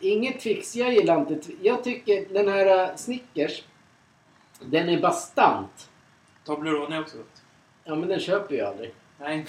Inget 0.01 0.41
fix. 0.41 0.75
Jag 0.75 0.93
gillar 0.93 1.19
inte 1.19 1.33
Twi- 1.33 1.57
Jag 1.61 1.83
tycker 1.83 2.25
den 2.33 2.47
här 2.47 2.89
uh, 2.89 2.95
Snickers. 2.95 3.63
Den 4.59 4.89
är 4.89 5.01
bastant. 5.01 5.89
Toblerone 6.45 6.95
är 6.95 7.01
också 7.01 7.17
gott. 7.17 7.41
Ja, 7.83 7.95
men 7.95 8.09
den 8.09 8.19
köper 8.19 8.55
jag 8.55 8.67
aldrig. 8.67 8.93
Nej. 9.19 9.45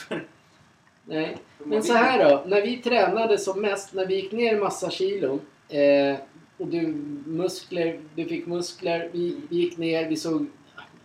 Nej. 1.04 1.36
Men 1.58 1.82
så 1.82 1.94
här 1.94 2.30
då. 2.30 2.44
När 2.46 2.62
vi 2.62 2.76
tränade 2.76 3.38
som 3.38 3.60
mest, 3.60 3.92
när 3.94 4.06
vi 4.06 4.14
gick 4.14 4.32
ner 4.32 4.60
massa 4.60 4.90
kilon. 4.90 5.40
Eh, 5.68 6.16
och 6.58 6.66
du, 6.66 6.86
muskler, 7.26 8.00
du 8.14 8.24
fick 8.24 8.46
muskler. 8.46 9.10
Vi, 9.12 9.40
vi 9.50 9.56
gick 9.56 9.76
ner, 9.76 10.08
vi 10.08 10.16
såg... 10.16 10.46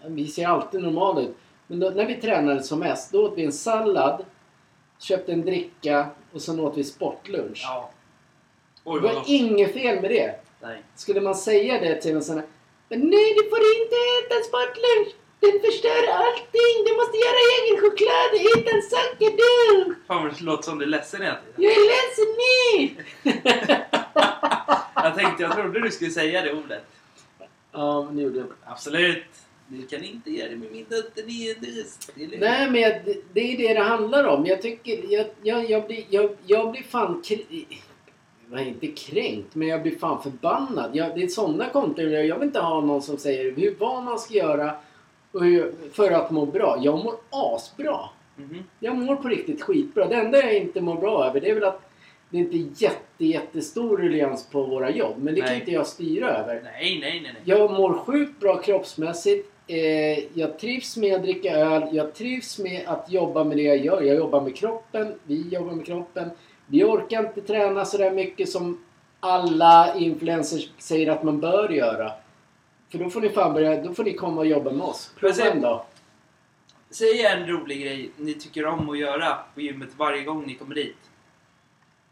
Vi 0.07 0.27
ser 0.27 0.47
alltid 0.47 0.81
normala 0.83 1.21
ut. 1.21 1.37
Men 1.67 1.79
då, 1.79 1.89
när 1.89 2.05
vi 2.05 2.15
tränade 2.15 2.63
som 2.63 2.79
mest, 2.79 3.11
då 3.11 3.25
åt 3.25 3.37
vi 3.37 3.45
en 3.45 3.51
sallad, 3.51 4.25
köpte 4.99 5.33
en 5.33 5.41
dricka 5.41 6.07
och 6.31 6.41
sen 6.41 6.59
åt 6.59 6.77
vi 6.77 6.83
sportlunch. 6.83 7.61
Ja. 7.63 7.91
Det 8.85 8.91
Oj, 8.91 8.99
vad 9.01 9.15
var 9.15 9.23
inget 9.27 9.73
fel 9.73 10.01
med 10.01 10.11
det. 10.11 10.35
Nej. 10.61 10.83
Skulle 10.95 11.21
man 11.21 11.35
säga 11.35 11.79
det 11.81 12.01
till 12.01 12.15
en 12.15 12.23
sån 12.23 12.35
här... 12.37 12.45
Men 12.89 12.99
nej, 12.99 13.33
du 13.37 13.49
får 13.49 13.59
inte 13.81 13.95
äta 14.19 14.43
sportlunch! 14.43 15.15
Den 15.39 15.59
förstör 15.65 16.07
allting! 16.07 16.75
Du 16.85 16.95
måste 16.95 17.17
göra 17.25 17.41
egen 17.55 17.81
choklad 17.81 18.29
och 18.33 18.57
äta 18.57 18.75
en 18.75 18.81
sockerdunk! 18.81 19.97
Fan 20.07 20.23
vad 20.23 20.33
det 20.37 20.41
låter 20.43 20.63
som 20.63 20.77
du 20.79 20.85
är 20.85 20.89
ledsen 20.89 21.21
hela 21.21 21.35
tiden. 21.35 21.53
Jag 21.63 21.71
är 21.71 21.85
ledsen 21.93 22.29
nu! 22.39 23.03
Jag 24.95 25.15
tänkte, 25.15 25.43
jag 25.43 25.55
trodde 25.55 25.79
du 25.81 25.91
skulle 25.91 26.11
säga 26.11 26.41
det 26.41 26.53
ordet. 26.53 26.83
ja, 27.71 28.03
men 28.03 28.15
det 28.15 28.21
gjorde 28.21 28.37
jag. 28.39 28.47
Absolut. 28.65 29.23
Du 29.67 29.87
kan 29.87 30.03
inte 30.03 30.31
göra 30.31 30.49
det 30.49 30.55
med 30.55 30.71
min 30.71 30.85
dotter, 30.89 31.23
det 31.27 31.49
är 31.49 31.55
dust. 31.55 32.11
Det. 32.15 32.37
Nej, 32.39 32.69
men 32.71 32.81
jag, 32.81 32.91
det- 33.05 33.21
det 33.33 33.53
är 33.53 33.57
det 33.57 33.73
det 33.73 33.79
handlar 33.79 34.23
om. 34.23 34.45
Jag 34.45 34.61
tycker... 34.61 35.13
Jag, 35.13 35.25
jag, 35.43 35.69
jag, 35.69 35.87
blir, 35.87 36.05
jag, 36.09 36.29
jag 36.45 36.71
blir 36.71 36.83
fan... 36.83 37.21
kr- 37.25 37.65
Är 38.53 38.67
inte 38.67 38.87
kränkt, 38.87 39.55
men 39.55 39.67
jag 39.67 39.81
blir 39.81 39.95
fan 39.97 40.23
förbannad. 40.23 40.95
Jag, 40.95 41.15
det 41.15 41.23
är 41.23 41.27
sådana 41.27 41.69
konton. 41.69 42.11
Jag 42.11 42.39
vill 42.39 42.47
inte 42.47 42.59
ha 42.59 42.81
någon 42.81 43.01
som 43.01 43.17
säger 43.17 43.51
hur, 43.51 43.75
vad 43.79 44.03
man 44.03 44.19
ska 44.19 44.33
göra 44.33 44.75
för 45.91 46.11
att 46.11 46.31
må 46.31 46.45
bra. 46.45 46.79
Jag 46.81 47.03
mår 47.03 47.15
asbra. 47.29 47.99
Mhm. 48.35 48.63
Jag 48.79 48.97
mår 48.97 49.15
på 49.15 49.27
riktigt 49.27 49.61
skitbra. 49.61 50.07
Det 50.07 50.15
enda 50.15 50.37
jag 50.37 50.57
inte 50.57 50.81
mår 50.81 50.95
bra 50.95 51.25
över 51.25 51.41
det 51.41 51.49
är 51.49 51.53
väl 51.53 51.63
att 51.63 51.91
det 52.29 52.37
inte 52.37 52.57
är 52.57 52.67
jätte, 52.83 53.25
jättestor 53.25 53.97
ruljans 53.97 54.49
på 54.51 54.63
våra 54.63 54.89
jobb. 54.91 55.15
Men 55.17 55.35
det 55.35 55.41
kan 55.41 55.49
Nej. 55.49 55.59
inte 55.59 55.71
jag 55.71 55.87
styra 55.87 56.29
över. 56.29 56.61
Nej, 56.63 56.97
nej, 57.01 57.21
nej. 57.21 57.21
nej. 57.23 57.41
Jag 57.45 57.71
mår 57.71 57.93
sjukt 57.93 58.39
bra 58.39 58.57
kroppsmässigt. 58.61 59.51
Eh, 59.67 60.37
jag 60.39 60.59
trivs 60.59 60.97
med 60.97 61.15
att 61.15 61.23
dricka 61.23 61.51
öl. 61.51 61.83
Jag 61.91 62.13
trivs 62.13 62.59
med 62.59 62.83
att 62.87 63.11
jobba 63.11 63.43
med 63.43 63.57
det 63.57 63.63
jag 63.63 63.85
gör. 63.85 64.01
Jag 64.01 64.15
jobbar 64.15 64.41
med 64.41 64.55
kroppen. 64.55 65.13
Vi 65.23 65.49
jobbar 65.49 65.73
med 65.73 65.85
kroppen. 65.85 66.29
Vi 66.67 66.83
orkar 66.83 67.27
inte 67.27 67.41
träna 67.41 67.85
så 67.85 67.97
där 67.97 68.11
mycket 68.11 68.49
som 68.49 68.85
alla 69.19 69.95
influencers 69.95 70.69
säger 70.77 71.11
att 71.11 71.23
man 71.23 71.39
bör 71.39 71.69
göra. 71.69 72.11
För 72.89 72.97
då 72.97 73.09
får 73.09 73.21
ni 73.21 73.29
fan 73.29 73.53
börja, 73.53 73.83
då 73.83 73.93
får 73.93 74.03
ni 74.03 74.13
komma 74.13 74.41
och 74.41 74.47
jobba 74.47 74.71
med 74.71 74.85
oss. 74.85 75.11
Prova 75.19 75.43
en 75.43 75.61
dag. 75.61 75.85
Säg 76.89 77.25
en 77.25 77.47
rolig 77.47 77.81
grej 77.81 78.11
ni 78.17 78.33
tycker 78.33 78.65
om 78.65 78.89
att 78.89 78.97
göra 78.97 79.37
på 79.53 79.61
gymmet 79.61 79.89
varje 79.97 80.23
gång 80.23 80.45
ni 80.47 80.55
kommer 80.55 80.75
dit. 80.75 80.97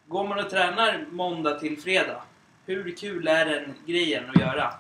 Går 0.08 0.28
man 0.28 0.40
och 0.40 0.50
tränar 0.50 1.06
måndag 1.12 1.60
till 1.60 1.78
fredag, 1.78 2.22
hur 2.66 2.96
kul 2.96 3.28
är 3.28 3.46
den 3.46 3.74
grejen 3.86 4.24
att 4.30 4.42
göra? 4.42 4.74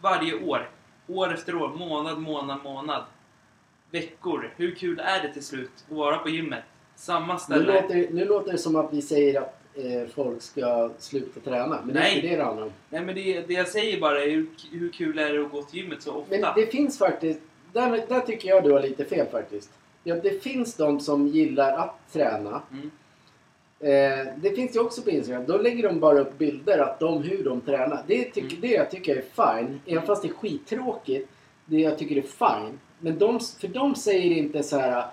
Varje 0.00 0.34
år. 0.44 0.70
År 1.06 1.34
efter 1.34 1.54
år, 1.54 1.68
månad, 1.68 2.18
månad, 2.18 2.58
månad. 2.64 3.04
Veckor. 3.90 4.54
Hur 4.56 4.74
kul 4.74 4.98
är 4.98 5.22
det 5.22 5.32
till 5.32 5.44
slut 5.44 5.70
att 5.90 5.96
vara 5.96 6.18
på 6.18 6.28
gymmet? 6.28 6.64
Samma 6.96 7.32
Nu 7.32 7.38
ställe. 7.38 7.80
låter, 7.82 8.06
nu 8.10 8.24
låter 8.24 8.52
det 8.52 8.58
som 8.58 8.76
att 8.76 8.92
vi 8.92 9.02
säger 9.02 9.40
att 9.40 9.60
eh, 9.74 10.08
folk 10.14 10.42
ska 10.42 10.90
sluta 10.98 11.40
träna. 11.40 11.78
Men 11.84 11.94
det 11.94 12.00
är 12.00 12.02
Nej. 12.04 12.16
inte 12.16 12.28
det 12.28 12.36
det 12.36 12.44
handlar 12.44 12.62
om. 12.64 12.72
Nej 12.90 13.02
men 13.04 13.14
det, 13.14 13.40
det 13.48 13.54
jag 13.54 13.68
säger 13.68 14.00
bara 14.00 14.24
är 14.24 14.30
hur, 14.30 14.46
hur 14.72 14.88
kul 14.92 15.18
är 15.18 15.32
det 15.32 15.44
att 15.44 15.50
gå 15.52 15.62
till 15.62 15.80
gymmet 15.80 16.02
så 16.02 16.12
ofta? 16.12 16.36
Men 16.38 16.44
det 16.56 16.66
finns 16.66 16.98
faktiskt... 16.98 17.40
Där, 17.72 18.04
där 18.08 18.20
tycker 18.20 18.48
jag 18.48 18.64
du 18.64 18.72
har 18.72 18.80
lite 18.80 19.04
fel 19.04 19.26
faktiskt. 19.26 19.70
Ja, 20.04 20.14
det 20.14 20.42
finns 20.42 20.74
de 20.74 21.00
som 21.00 21.26
gillar 21.28 21.72
att 21.72 22.12
träna. 22.12 22.62
Mm. 22.72 22.90
Eh, 23.80 24.26
det 24.36 24.50
finns 24.56 24.76
ju 24.76 24.80
också 24.80 25.02
på 25.02 25.10
Instagram. 25.10 25.44
Då 25.46 25.58
lägger 25.58 25.82
de 25.88 26.00
bara 26.00 26.18
upp 26.20 26.38
bilder 26.38 26.78
att 26.78 27.00
de, 27.00 27.22
hur 27.22 27.44
de 27.44 27.60
tränar. 27.60 28.02
Det, 28.06 28.24
tycker, 28.24 28.40
Mm. 28.48 28.60
det 28.60 28.68
jag 28.68 28.90
tycker 28.90 29.16
är 29.16 29.22
fine. 29.62 29.80
Även 29.86 30.06
fast 30.06 30.22
det 30.22 30.28
är 30.28 30.32
skittråkigt. 30.32 31.30
Det 31.66 31.76
jag 31.80 31.98
tycker 31.98 32.16
är 32.16 32.22
fine. 32.22 32.78
Men 33.00 33.18
de, 33.18 33.40
för 33.60 33.68
de 33.68 33.94
säger 33.94 34.30
inte 34.36 34.62
så 34.62 34.78
här. 34.78 35.04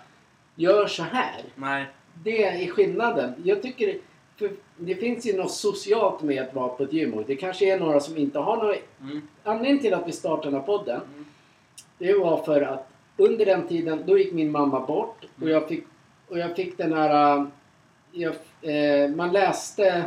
Gör 0.56 0.88
så 0.88 1.04
här. 1.04 1.42
Nej. 1.56 1.86
Det 2.24 2.44
är 2.44 2.68
skillnaden. 2.68 3.34
Jag 3.44 3.62
tycker... 3.62 3.98
För 4.38 4.52
det 4.78 4.96
finns 4.96 5.26
ju 5.26 5.38
något 5.38 5.52
socialt 5.52 6.22
med 6.22 6.44
att 6.44 6.54
vara 6.54 6.68
på 6.70 6.84
ett 6.84 6.94
gym. 6.94 7.14
Och 7.14 7.24
det 7.28 7.36
kanske 7.36 7.74
är 7.74 7.80
några 7.80 8.00
som 8.00 8.18
inte 8.18 8.40
har 8.40 8.58
något... 8.58 8.78
Mm. 9.02 9.22
Anledningen 9.44 9.80
till 9.80 9.94
att 9.94 10.08
vi 10.08 10.12
startade 10.12 10.48
den 10.48 10.54
här 10.60 10.66
podden. 10.68 11.02
Mm. 11.14 11.26
Det 11.98 12.14
var 12.14 12.44
för 12.44 12.62
att 12.62 12.88
under 13.18 13.46
den 13.46 13.68
tiden, 13.68 14.04
då 14.08 14.18
gick 14.18 14.34
min 14.34 14.52
mamma 14.52 14.80
bort 14.86 15.26
och 15.42 15.50
jag 15.50 15.68
fick, 15.68 15.84
och 16.28 16.40
jag 16.40 16.56
fick 16.56 16.78
den 16.78 16.94
här... 16.94 17.38
äh, 17.38 17.46
Jag, 18.12 18.34
eh, 18.62 19.10
man 19.10 19.32
läste 19.32 20.06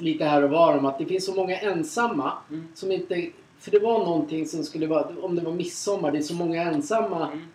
lite 0.00 0.24
här 0.24 0.42
och 0.42 0.50
var 0.50 0.78
om 0.78 0.86
att 0.86 0.98
det 0.98 1.06
finns 1.06 1.26
så 1.26 1.34
många 1.34 1.56
ensamma 1.58 2.32
Mm. 2.50 2.68
som 2.74 2.92
inte... 2.92 3.26
För 3.58 3.70
det 3.70 3.78
var 3.78 3.98
någonting 3.98 4.46
som 4.46 4.64
skulle 4.64 4.86
vara, 4.86 5.08
om 5.22 5.34
det 5.36 5.42
var 5.42 5.52
midsommar, 5.52 6.12
det 6.12 6.18
är 6.18 6.22
så 6.22 6.34
många 6.34 6.62
ensamma. 6.62 7.26
Mm. 7.26 7.46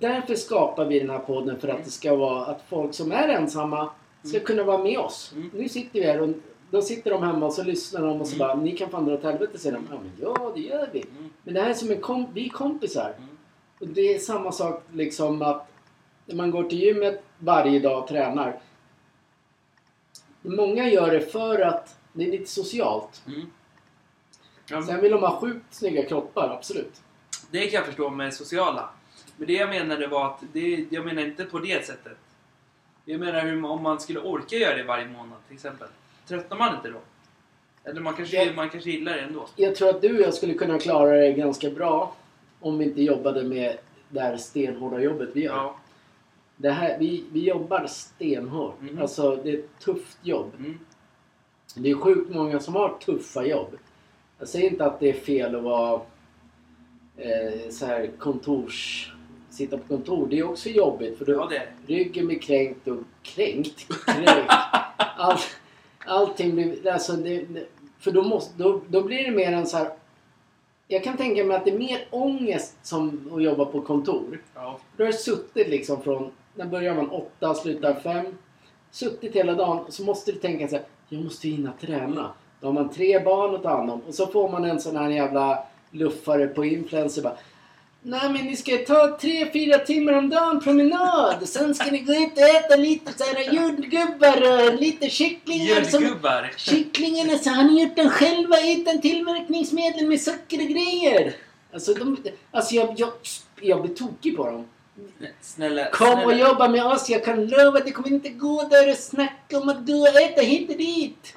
Därför 0.00 0.34
skapar 0.34 0.84
vi 0.84 1.00
den 1.00 1.10
här 1.10 1.18
podden 1.18 1.60
för 1.60 1.68
att 1.68 1.84
det 1.84 1.90
ska 1.90 2.14
vara 2.16 2.44
att 2.46 2.62
folk 2.68 2.94
som 2.94 3.12
är 3.12 3.28
ensamma 3.28 3.90
ska 4.22 4.36
Mm. 4.36 4.46
kunna 4.46 4.62
vara 4.64 4.78
med 4.78 4.98
oss. 4.98 5.32
Mm. 5.36 5.50
Nu 5.54 5.68
sitter 5.68 6.00
vi 6.00 6.06
här 6.06 6.20
och 6.20 6.28
då 6.70 6.82
sitter 6.82 7.10
de 7.10 7.22
hemma 7.22 7.46
och 7.46 7.52
så 7.52 7.62
lyssnar 7.62 8.00
de 8.06 8.20
och 8.20 8.26
så 8.26 8.34
Mm. 8.34 8.48
bara 8.48 8.54
ni 8.56 8.76
kan 8.76 8.90
fan 8.90 9.04
dra 9.04 9.14
åt 9.14 9.22
helvete 9.22 9.58
säger 9.58 9.76
de. 9.76 9.86
Ja 9.90 9.98
men 10.02 10.12
ja 10.20 10.52
det 10.54 10.60
gör 10.60 10.88
vi. 10.92 11.04
Men 11.42 11.54
det 11.54 11.60
här 11.62 11.70
är 11.70 11.74
som 11.74 11.90
en 11.90 12.00
kom- 12.00 12.28
vi 12.32 12.44
är 12.46 12.48
kompisar. 12.50 13.14
Och 13.80 13.88
det 13.88 14.14
är 14.14 14.18
samma 14.18 14.52
sak 14.52 14.82
liksom 14.92 15.42
att 15.42 15.66
när 16.26 16.34
man 16.36 16.50
går 16.50 16.64
till 16.64 16.78
gymmet 16.82 17.22
varje 17.38 17.78
dag 17.80 18.02
och 18.02 18.08
tränar. 18.08 18.58
Många 20.42 20.88
gör 20.88 21.10
det 21.10 21.20
för 21.20 21.60
att 21.60 21.96
det 22.12 22.24
är 22.26 22.30
lite 22.30 22.50
socialt. 22.50 23.22
Mm. 23.26 23.50
Ja, 24.70 24.82
Sen 24.82 25.00
vill 25.00 25.12
de 25.12 25.20
ha 25.22 25.40
sjukt 25.40 25.74
snygga 25.74 26.04
kroppar, 26.04 26.48
absolut. 26.58 27.00
Det 27.50 27.66
kan 27.66 27.74
jag 27.78 27.86
förstå 27.86 28.10
med 28.10 28.34
sociala. 28.34 28.88
Men 29.40 29.46
det 29.46 29.52
jag 29.52 29.68
menade 29.68 30.06
var 30.06 30.26
att, 30.26 30.42
det, 30.52 30.86
jag 30.90 31.04
menar 31.04 31.22
inte 31.22 31.44
på 31.44 31.58
det 31.58 31.86
sättet. 31.86 32.16
Jag 33.04 33.20
menar 33.20 33.40
hur, 33.40 33.64
om 33.64 33.82
man 33.82 34.00
skulle 34.00 34.20
orka 34.20 34.56
göra 34.56 34.76
det 34.76 34.82
varje 34.82 35.08
månad 35.08 35.38
till 35.46 35.54
exempel. 35.54 35.88
Tröttnar 36.26 36.58
man 36.58 36.74
inte 36.76 36.90
då? 36.90 36.98
Eller 37.84 38.00
man 38.00 38.14
kanske, 38.14 38.44
Ja. 38.44 38.52
man 38.52 38.70
kanske 38.70 38.90
gillar 38.90 39.12
det 39.12 39.20
ändå. 39.20 39.46
Jag 39.56 39.76
tror 39.76 39.88
att 39.88 40.02
du 40.02 40.16
och 40.16 40.22
jag 40.22 40.34
skulle 40.34 40.54
kunna 40.54 40.78
klara 40.78 41.10
det 41.16 41.32
ganska 41.32 41.70
bra 41.70 42.14
om 42.60 42.78
vi 42.78 42.84
inte 42.84 43.02
jobbade 43.02 43.44
med 43.44 43.78
det 44.08 44.20
här 44.20 44.36
stenhårda 44.36 45.00
jobbet 45.00 45.28
vi 45.32 45.42
gör. 45.42 45.56
Ja. 45.56 45.76
Det 46.56 46.70
här, 46.70 46.98
vi, 46.98 47.24
vi 47.32 47.40
jobbar 47.48 47.86
stenhårt. 47.86 48.80
Mhm. 48.80 48.98
Alltså 49.02 49.36
det 49.36 49.50
är 49.50 49.58
ett 49.58 49.78
tufft 49.78 50.18
jobb. 50.22 50.52
Mm. 50.58 50.78
Det 51.74 51.90
är 51.90 51.94
sjukt 51.94 52.34
många 52.34 52.60
som 52.60 52.74
har 52.74 52.98
tuffa 52.98 53.46
jobb. 53.46 53.78
Jag 54.38 54.48
säger 54.48 54.70
inte 54.70 54.84
att 54.84 55.00
det 55.00 55.08
är 55.08 55.12
fel 55.20 55.54
att 55.54 55.62
vara 55.62 56.00
eh, 57.16 57.70
så 57.70 57.86
här 57.86 58.10
kontors... 58.18 59.12
Sitta 59.60 59.78
på 59.78 59.88
kontor. 59.88 60.26
Det 60.30 60.38
är 60.38 60.50
också 60.50 60.68
jobbigt 60.68 61.18
för 61.18 61.24
då, 61.24 61.32
ja, 61.32 61.48
det 61.86 61.94
ryggen 61.94 62.26
blir 62.26 62.38
kränkt 62.38 62.88
och 62.88 62.98
kränkt. 63.22 63.86
kränkt. 64.06 64.50
All, 65.16 65.38
allting 66.06 66.54
blir... 66.54 66.92
Alltså 66.92 67.12
det, 67.12 67.46
för 67.98 68.10
då, 68.10 68.22
måste, 68.22 68.62
då, 68.62 68.80
då 68.88 69.02
blir 69.02 69.24
det 69.24 69.30
mer 69.30 69.52
en 69.52 69.66
så 69.66 69.76
här... 69.76 69.90
Jag 70.88 71.04
kan 71.04 71.16
tänka 71.16 71.44
mig 71.44 71.56
att 71.56 71.64
det 71.64 71.70
är 71.70 71.78
mer 71.78 72.06
ångest 72.10 72.76
som 72.82 73.30
att 73.34 73.42
jobba 73.42 73.64
på 73.64 73.80
kontor. 73.80 74.42
Ja. 74.54 74.78
Då 74.96 75.04
har 75.04 75.12
du 75.12 75.18
suttit 75.18 75.68
liksom 75.68 76.02
från... 76.02 76.30
När 76.54 76.66
börjar 76.66 76.94
man? 76.94 77.10
Åtta, 77.10 77.54
slutar 77.54 77.94
fem. 77.94 78.26
Suttit 78.90 79.36
hela 79.36 79.54
dagen 79.54 79.78
och 79.78 79.92
så 79.92 80.04
måste 80.04 80.32
du 80.32 80.38
tänka 80.38 80.68
så 80.68 80.76
här. 80.76 80.84
Jag 81.08 81.24
måste 81.24 81.48
hinna 81.48 81.72
träna. 81.80 82.32
Då 82.60 82.66
har 82.66 82.72
man 82.72 82.88
tre 82.88 83.24
barn 83.24 83.54
att 83.54 83.62
ta 83.62 83.76
hand 83.76 83.90
om. 83.90 84.00
Och 84.08 84.14
så 84.14 84.26
får 84.26 84.48
man 84.48 84.64
en 84.64 84.80
sån 84.80 84.96
här 84.96 85.10
jävla 85.10 85.64
luffare 85.90 86.46
på 86.46 86.64
influencer 86.64 87.22
bara. 87.22 87.36
Nej 88.02 88.32
men 88.32 88.44
ni 88.46 88.56
ska 88.56 88.76
ta 88.78 89.18
tre, 89.20 89.50
fyra 89.52 89.78
timmar 89.78 90.12
om 90.12 90.28
dagen 90.30 90.60
promenad. 90.60 91.48
Sen 91.48 91.74
ska 91.74 91.90
ni 91.90 91.98
gå 91.98 92.12
ut 92.12 92.32
och 92.32 92.48
äta 92.48 92.76
lite 92.76 93.12
så 93.18 93.24
här 93.24 93.52
jordgubbar 93.52 94.68
och 94.68 94.80
lite 94.80 95.10
kycklingar. 95.10 95.84
Som, 95.84 96.02
Julgubbar! 96.02 96.52
kycklingarna 96.56 97.38
så 97.38 97.50
har 97.50 97.64
ni 97.64 97.82
gjort 97.82 97.96
den 97.96 98.10
själva 98.10 98.56
utan 98.66 99.00
tillverkningsmedel 99.00 100.06
med 100.06 100.20
socker 100.20 100.58
och 100.62 100.68
grejer. 100.68 101.32
Alltså, 101.72 101.94
de, 101.94 102.16
alltså 102.50 102.74
jag, 102.74 102.94
jag, 102.96 103.12
jag 103.60 103.82
blir 103.82 103.94
tokig 103.94 104.36
på 104.36 104.46
dem. 104.46 104.66
Snälla, 105.40 105.90
Kom 105.90 106.06
snälla. 106.06 106.26
och 106.26 106.34
jobba 106.34 106.68
med 106.68 106.84
oss. 106.86 107.10
Jag 107.10 107.24
kan 107.24 107.46
lova 107.46 107.78
att 107.78 107.84
det 107.84 107.92
kommer 107.92 108.08
inte 108.08 108.28
gå 108.28 108.62
där 108.70 108.90
och 108.90 108.96
snacka 108.96 109.58
om 109.60 109.68
att 109.68 109.86
gå 109.86 110.00
och 110.00 110.20
äta 110.20 110.40
hit 110.42 110.70
och 110.70 110.76
dit. 110.76 111.34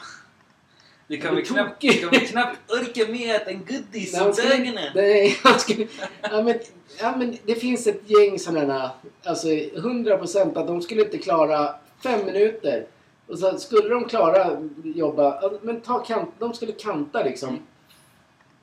Du 1.07 1.17
kan 1.17 1.35
väl 1.35 1.45
knappt, 1.45 1.81
tokig. 1.81 1.91
du 1.91 1.99
kan 1.99 2.09
väl 2.09 2.27
knappt 2.27 2.71
orka 2.71 3.11
med 3.11 3.35
att 3.35 3.47
en 3.47 3.65
goodis? 3.65 4.13
Nej, 4.95 5.37
han 5.43 5.59
skulle... 5.59 5.87
Ja 6.21 6.41
men, 6.43 6.59
ja, 6.99 7.13
men 7.17 7.37
det 7.45 7.55
finns 7.55 7.87
ett 7.87 8.01
gäng 8.09 8.39
sådana, 8.39 8.91
alltså 9.23 9.47
100% 9.47 10.59
att 10.59 10.67
de 10.67 10.81
skulle 10.81 11.01
inte 11.01 11.17
klara 11.17 11.75
fem 12.03 12.25
minuter. 12.25 12.85
Och 13.27 13.39
så 13.39 13.57
skulle 13.57 13.89
de 13.89 14.05
klara 14.05 14.57
jobba, 14.83 15.51
men 15.61 15.81
ta 15.81 15.99
kant, 15.99 16.29
de 16.39 16.53
skulle 16.53 16.71
kanta 16.71 17.23
liksom 17.23 17.49
Mm. 17.49 17.63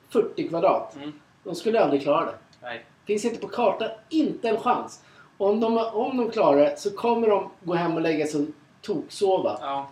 40 0.09 0.47
kvadrat. 0.47 0.95
Mm. 0.95 1.13
De 1.43 1.55
skulle 1.55 1.79
aldrig 1.83 2.01
klara 2.01 2.25
det. 2.25 2.35
Nej. 2.61 2.85
Finns 3.07 3.25
inte 3.25 3.39
på 3.39 3.47
kartan, 3.47 3.89
inte 4.09 4.49
en 4.49 4.57
chans. 4.57 4.99
Om 5.37 5.59
de, 5.59 5.77
om 5.77 6.17
de 6.17 6.31
klarar 6.31 6.57
det 6.57 6.79
så 6.79 6.91
kommer 6.91 7.27
de 7.27 7.49
gå 7.63 7.73
hem 7.73 7.95
och 7.95 8.01
lägga 8.01 8.27
sig 8.27 8.41
och 8.41 8.47
toksova. 8.81 9.57
Ja. 9.61 9.89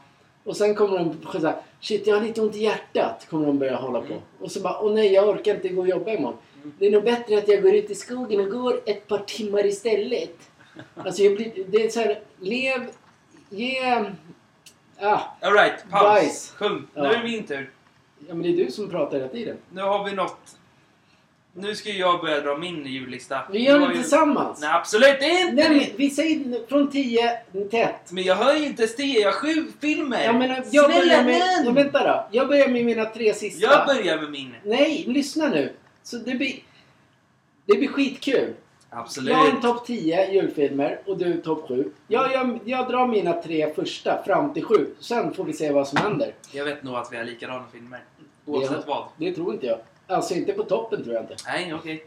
Och 0.49 0.57
sen 0.57 0.75
kommer 0.75 0.97
de 0.97 1.39
säga 1.39 1.55
Shit, 1.81 2.07
jag 2.07 2.15
har 2.15 2.23
lite 2.23 2.41
ont 2.41 2.55
i 2.55 2.63
hjärtat. 2.63 3.27
Kommer 3.29 3.45
de 3.45 3.59
börja 3.59 3.75
hålla 3.75 4.01
på. 4.01 4.13
Mm. 4.13 4.21
Och 4.39 4.51
så 4.51 4.61
bara, 4.61 4.79
åh 4.79 4.93
nej, 4.93 5.13
jag 5.13 5.29
orkar 5.29 5.55
inte 5.55 5.69
gå 5.69 5.81
och 5.81 5.87
jobba 5.87 6.11
imorgon. 6.11 6.37
Mm. 6.57 6.73
Det 6.79 6.87
är 6.87 6.91
nog 6.91 7.03
bättre 7.03 7.37
att 7.37 7.47
jag 7.47 7.63
går 7.63 7.73
ut 7.75 7.89
i 7.89 7.95
skogen 7.95 8.39
och 8.39 8.49
går 8.49 8.81
ett 8.85 9.07
par 9.07 9.17
timmar 9.17 9.65
istället. 9.65 10.35
Alltså 10.95 11.23
jag 11.23 11.35
blir, 11.35 11.65
det 11.67 11.85
är 11.85 11.89
så 11.89 11.99
här, 11.99 12.19
lev, 12.39 12.89
ge... 13.49 14.05
Ah, 14.99 15.19
Alright, 15.41 15.89
paus. 15.89 16.03
Bajs. 16.03 16.51
Sjung. 16.51 16.87
Nu 16.93 17.01
är 17.01 17.17
det 17.17 17.23
min 17.23 17.43
tur. 17.43 17.71
ja 18.27 18.33
men 18.33 18.41
det 18.41 18.49
är 18.49 18.65
du 18.65 18.71
som 18.71 18.89
pratar 18.89 19.17
hela 19.17 19.29
tiden. 19.29 19.57
Nu 19.69 19.81
har 19.81 20.03
vi 20.03 20.15
nått... 20.15 20.57
Nu 21.53 21.75
ska 21.75 21.89
jag 21.89 22.21
börja 22.21 22.41
dra 22.41 22.57
min 22.57 22.85
jullista. 22.85 23.39
Vi 23.51 23.59
gör 23.59 23.79
det 23.79 23.85
ju- 23.85 23.93
tillsammans. 24.01 24.61
Nej, 24.61 24.69
absolut 24.73 25.09
inte! 25.21 25.51
Nej, 25.53 25.69
men 25.69 25.97
vi 25.97 26.09
säger 26.09 26.67
från 26.67 26.91
10 26.91 27.37
till 27.51 27.79
1. 27.79 28.11
Men 28.11 28.23
jag 28.23 28.35
hör 28.35 28.53
ju 28.55 28.65
inte 28.65 28.87
Stig, 28.87 29.15
jag 29.19 29.25
har 29.31 29.31
sju 29.31 29.65
filmer! 29.81 30.23
Jag 30.23 30.35
menar, 30.35 30.63
jag 30.71 30.91
börjar 30.91 31.23
med... 31.23 31.41
Ja, 31.65 31.71
vänta 31.71 32.03
då. 32.07 32.27
Jag 32.37 32.47
börjar 32.47 32.67
med 32.67 32.85
mina 32.85 33.05
tre 33.05 33.33
sista. 33.33 33.61
Jag 33.71 33.87
börjar 33.87 34.21
med 34.21 34.31
min. 34.31 34.55
Nej, 34.63 35.03
lyssna 35.07 35.47
nu. 35.47 35.73
Så 36.03 36.17
det 36.17 36.35
blir... 36.35 36.55
Det 37.65 37.77
blir 37.77 37.87
skitkul. 37.87 38.53
Absolut. 38.89 39.29
Jag 39.29 39.37
har 39.37 39.49
en 39.49 39.61
topp 39.61 39.85
10 39.85 40.31
julfilmer 40.33 40.99
och 41.05 41.17
du 41.17 41.41
topp 41.41 41.65
7. 41.67 41.91
Jag, 42.07 42.33
jag, 42.33 42.59
jag 42.65 42.87
drar 42.87 43.07
mina 43.07 43.41
tre 43.41 43.73
första 43.73 44.23
fram 44.25 44.53
till 44.53 44.63
7. 44.63 44.87
Sen 44.99 45.33
får 45.33 45.43
vi 45.43 45.53
se 45.53 45.71
vad 45.71 45.87
som 45.87 45.97
händer. 45.97 46.33
Jag 46.51 46.65
vet 46.65 46.83
nog 46.83 46.95
att 46.95 47.11
vi 47.11 47.17
har 47.17 47.23
likadana 47.23 47.63
filmer. 47.73 47.99
Oavsett 48.45 48.71
Det- 48.71 48.83
vad. 48.87 49.05
Det 49.17 49.33
tror 49.33 49.53
inte 49.53 49.65
jag. 49.65 49.77
Alltså 50.10 50.34
inte 50.34 50.53
på 50.53 50.64
toppen 50.64 51.03
tror 51.03 51.16
jag 51.16 51.24
inte. 51.24 51.36
Nej, 51.47 51.74
okej. 51.74 52.03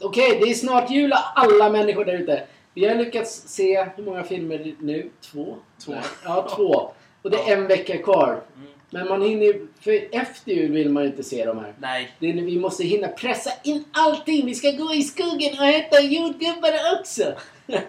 Okej, 0.00 0.38
det 0.42 0.50
är 0.50 0.54
snart 0.54 0.90
jul 0.90 1.12
alla 1.34 1.70
människor 1.70 2.04
där 2.04 2.12
ute. 2.12 2.46
Vi 2.74 2.84
har 2.84 2.94
lyckats 2.94 3.42
se 3.48 3.84
hur 3.96 4.04
många 4.04 4.24
filmer 4.24 4.74
nu? 4.80 5.10
Två? 5.20 5.56
Två. 5.84 5.94
Ja, 6.24 6.48
två. 6.56 6.92
Och 7.22 7.30
det 7.30 7.36
är 7.36 7.56
en 7.56 7.66
vecka 7.66 7.98
kvar. 7.98 8.42
Mm. 8.56 8.68
Men 8.90 9.08
man 9.08 9.22
hinner 9.22 9.46
ju... 9.46 9.66
För 9.80 10.08
efter 10.12 10.52
jul 10.52 10.72
vill 10.72 10.90
man 10.90 11.02
ju 11.02 11.08
inte 11.08 11.22
se 11.22 11.44
de 11.44 11.58
här. 11.58 11.74
Nej. 11.78 12.12
Det 12.18 12.32
vi 12.32 12.58
måste 12.58 12.84
hinna 12.84 13.08
pressa 13.08 13.50
in 13.64 13.84
allting. 13.92 14.46
Vi 14.46 14.54
ska 14.54 14.70
gå 14.70 14.94
i 14.94 15.02
skogen 15.02 15.58
och 15.58 15.66
äta 15.66 16.00
jordgubbar 16.00 16.72
också. 17.00 17.34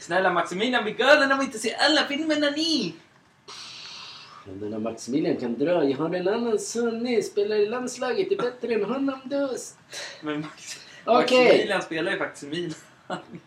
Snälla 0.00 0.32
Maximilian, 0.32 0.84
blir 0.84 0.94
galen 0.94 1.32
om 1.32 1.38
vi 1.38 1.44
inte 1.44 1.58
ser 1.58 1.74
alla 1.78 2.02
filmerna 2.08 2.50
ni! 2.50 2.94
Den 4.54 4.70
där 4.70 4.78
Maximilian 4.78 5.36
kan 5.36 5.58
dra. 5.58 5.84
Jag 5.84 5.96
har 5.96 6.14
en 6.14 6.28
annan 6.28 6.58
son. 6.58 7.22
Spelar 7.22 7.56
i 7.56 7.66
landslaget. 7.66 8.28
Det 8.28 8.34
är 8.34 8.42
bättre 8.42 8.74
än 8.74 8.84
honom 8.84 9.20
då. 9.24 9.50
Men 10.22 10.40
Max... 10.40 10.80
Okej. 11.04 11.44
Maximilian 11.44 11.82
spelar 11.82 12.12
ju 12.12 12.18
faktiskt 12.18 12.46
Milan. 12.46 13.40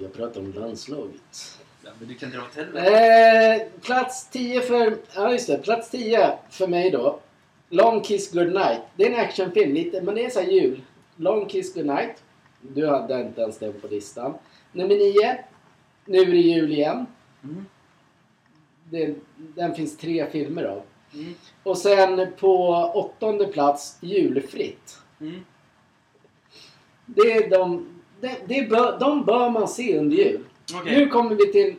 Jag 0.00 0.12
pratar 0.12 0.40
om 0.40 0.52
landslaget. 0.52 1.58
Ja, 1.84 1.90
men 1.98 2.08
du 2.08 2.14
kan 2.14 2.30
dra 2.30 2.38
åt 2.38 2.56
helvete. 2.56 3.68
Eh, 3.76 3.80
plats 3.80 4.30
10 4.30 4.60
för... 4.60 4.96
Ja, 5.14 5.32
just 5.32 5.46
det. 5.46 5.58
Plats 5.58 5.90
10 5.90 6.38
för 6.50 6.66
mig 6.66 6.90
då. 6.90 7.20
Long 7.68 8.00
Kiss 8.00 8.32
Goodnight. 8.32 8.80
Det 8.96 9.06
är 9.06 9.10
en 9.10 9.20
actionfilm, 9.20 9.74
lite, 9.74 10.02
men 10.02 10.14
det 10.14 10.24
är 10.24 10.30
så 10.30 10.40
här 10.40 10.48
jul. 10.48 10.82
Long 11.16 11.46
Kiss 11.48 11.74
Goodnight. 11.74 12.22
Du 12.60 12.88
hade 12.88 13.20
inte 13.20 13.40
ens 13.40 13.58
den 13.58 13.80
på 13.80 13.88
listan. 13.88 14.34
Nummer 14.72 14.94
9. 14.94 15.44
Nu 16.04 16.18
är 16.18 16.26
det 16.26 16.36
jul 16.36 16.72
igen. 16.72 17.06
Mm. 17.44 17.66
Det, 18.90 19.14
den 19.38 19.74
finns 19.74 19.96
tre 19.96 20.26
filmer 20.30 20.64
av. 20.64 20.82
Mm. 21.14 21.34
Och 21.62 21.78
sen 21.78 22.26
på 22.40 22.68
åttonde 22.94 23.46
plats, 23.46 23.98
Julfritt. 24.00 24.98
Mm. 25.20 25.44
Det 27.06 27.32
är 27.32 27.50
de... 27.50 27.88
Det, 28.20 28.36
det 28.46 28.68
bör, 28.70 28.98
de 29.00 29.24
bör 29.24 29.50
man 29.50 29.68
se 29.68 29.98
under 29.98 30.16
jul. 30.16 30.44
Okej, 30.74 30.96
Nu 30.98 31.06
kommer 31.08 31.34
vi 31.34 31.52
till... 31.52 31.76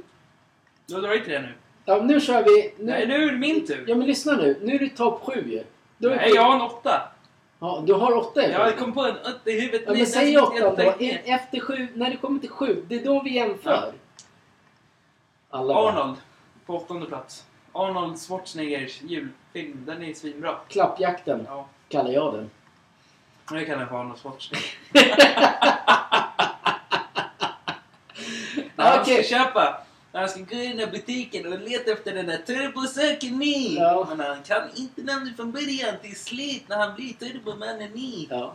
drar 0.88 1.10
vi 1.10 1.20
till 1.24 1.34
det 1.34 1.40
nu. 1.42 1.54
Ja, 1.86 2.02
nu 2.04 2.20
kör 2.20 2.44
vi... 2.44 2.74
Nu, 2.78 2.86
Nej, 2.86 3.08
nu 3.08 3.14
är 3.24 3.32
det 3.32 3.38
min 3.38 3.68
tur. 3.68 3.86
Ja, 3.88 3.96
men 3.96 4.08
lyssna 4.08 4.34
nu. 4.34 4.60
Nu 4.62 4.76
är 4.76 4.80
det 4.80 4.90
topp 4.90 5.22
sju 5.24 5.34
ju. 5.52 5.64
Nej, 5.98 6.18
det- 6.30 6.36
jag 6.36 6.42
har 6.42 6.56
en 6.56 6.62
åtta. 6.62 7.02
Ja, 7.60 7.84
du 7.88 7.94
har 7.94 8.16
åtta 8.18 8.48
i 8.48 8.52
Jag 8.52 8.78
kom 8.78 8.94
på 8.94 9.02
en 9.06 9.16
åtta 9.16 9.50
i 9.52 9.60
huvudet. 9.62 9.82
Ja, 9.88 9.94
men 9.94 10.06
säg 10.08 10.32
jag 10.34 10.76
då. 10.78 10.94
E- 11.00 11.22
Efter 11.26 11.60
sju, 11.60 11.88
när 11.94 12.10
det 12.10 12.18
kommer 12.18 12.40
till 12.40 12.50
sju, 12.50 12.84
det 12.88 12.96
är 12.96 13.06
då 13.06 13.22
vi 13.24 13.34
jämför. 13.36 13.72
Ja. 13.72 13.92
Alla 15.50 15.74
Arnold, 15.76 16.18
på 16.66 16.76
åttonde 16.78 17.06
plats. 17.06 17.46
Arnold 17.74 18.20
Schwarzeneggers 18.20 19.02
julfilm. 19.02 19.86
Den 19.86 20.04
är 20.04 20.14
svinbra. 20.14 20.58
Klappjakten 20.68 21.46
Ja, 21.48 21.68
kallar 21.90 22.12
jag 22.12 22.34
den. 22.34 22.50
jag 23.52 23.66
kallar 23.66 23.80
den 23.80 23.88
för 23.88 23.96
Arnold 24.00 24.20
Schwarzenegger. 24.20 24.70
När 28.76 28.86
han 28.86 29.02
Okej. 29.02 29.24
ska 29.24 29.38
köpa, 29.38 29.82
när 30.12 30.20
han 30.20 30.30
ska 30.30 30.40
gå 30.40 30.56
in 30.56 30.80
i 30.80 30.88
butiken 30.88 31.54
och 31.54 31.60
leta 31.60 31.92
efter 31.92 32.14
den 32.16 32.26
där 32.26 32.38
Turbosäken 32.38 33.38
ni. 33.40 33.76
Ja. 33.76 34.06
Men 34.10 34.20
han 34.20 34.44
kan 34.44 34.62
inte 34.76 35.02
namnet 35.02 35.36
från 35.36 35.52
början 35.52 35.96
till 36.02 36.16
slut 36.20 36.64
när 36.68 36.78
han 36.78 36.96
blir 36.96 37.14
Turbomannen 37.14 37.90
ni. 37.92 38.28
Ja. 38.30 38.54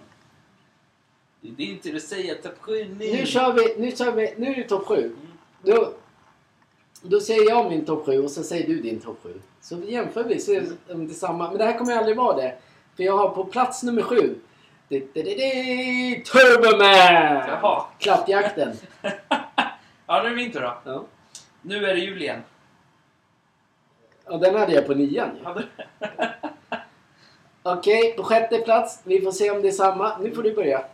Det 1.41 1.49
är 1.49 1.53
din 1.53 1.79
tur 1.79 1.97
att 1.97 2.03
säga 2.03 2.35
topp 2.35 2.57
sju 2.61 2.85
nu. 2.85 3.13
Nu 3.13 3.27
kör 3.27 3.53
vi, 3.53 3.75
nu 3.79 3.97
kör 3.97 4.13
vi, 4.13 4.35
nu 4.39 4.47
är 4.47 4.57
det 4.57 4.63
topp 4.63 4.87
sju. 4.87 5.05
Mm. 5.05 5.17
Då, 5.63 5.95
då 7.09 7.21
säger 7.21 7.49
jag 7.51 7.71
min 7.71 7.85
topp 7.85 8.07
sju 8.07 8.23
och 8.25 8.31
så 8.31 8.43
säger 8.43 8.67
du 8.67 8.81
din 8.81 9.01
topp 9.01 9.19
sju. 9.23 9.41
Så 9.61 9.77
jämför 9.87 10.25
vi, 10.25 10.41
så 10.41 10.61
om 10.91 11.07
det 11.07 11.13
är 11.13 11.15
samma. 11.15 11.49
Men 11.49 11.59
det 11.59 11.65
här 11.65 11.79
kommer 11.79 11.97
aldrig 11.97 12.17
vara 12.17 12.37
det. 12.37 12.55
För 12.97 13.03
jag 13.03 13.17
har 13.17 13.29
på 13.29 13.45
plats 13.45 13.83
nummer 13.83 14.03
sju. 14.03 14.35
Di- 14.89 15.09
di- 15.15 15.23
di- 15.23 15.35
di- 15.35 16.23
Turboman! 16.25 17.49
Jaha. 17.49 17.85
Klappjakten. 17.99 18.73
Ja, 20.07 20.23
nu 20.23 20.27
är 20.27 20.31
det 20.31 20.37
min 20.37 20.53
tur 20.53 20.61
då. 20.61 20.75
Ja. 20.85 21.05
Nu 21.63 21.87
är 21.87 21.95
det 21.95 22.01
jul 22.01 22.23
igen. 22.23 22.41
ja, 24.27 24.37
den 24.37 24.55
hade 24.55 24.73
jag 24.73 24.87
på 24.87 24.95
nian 24.95 25.31
ju. 25.39 25.45
Hade- 25.45 25.65
Okej, 27.63 28.13
på 28.17 28.23
sjätte 28.23 28.59
plats. 28.59 29.01
Vi 29.05 29.21
får 29.21 29.33
se 29.33 29.51
om 29.51 29.63
det 29.63 29.69
är 29.69 29.73
samma. 29.73 30.19
Nu 30.19 30.31
får 30.35 30.43
du 30.43 30.55
börja. 30.55 30.85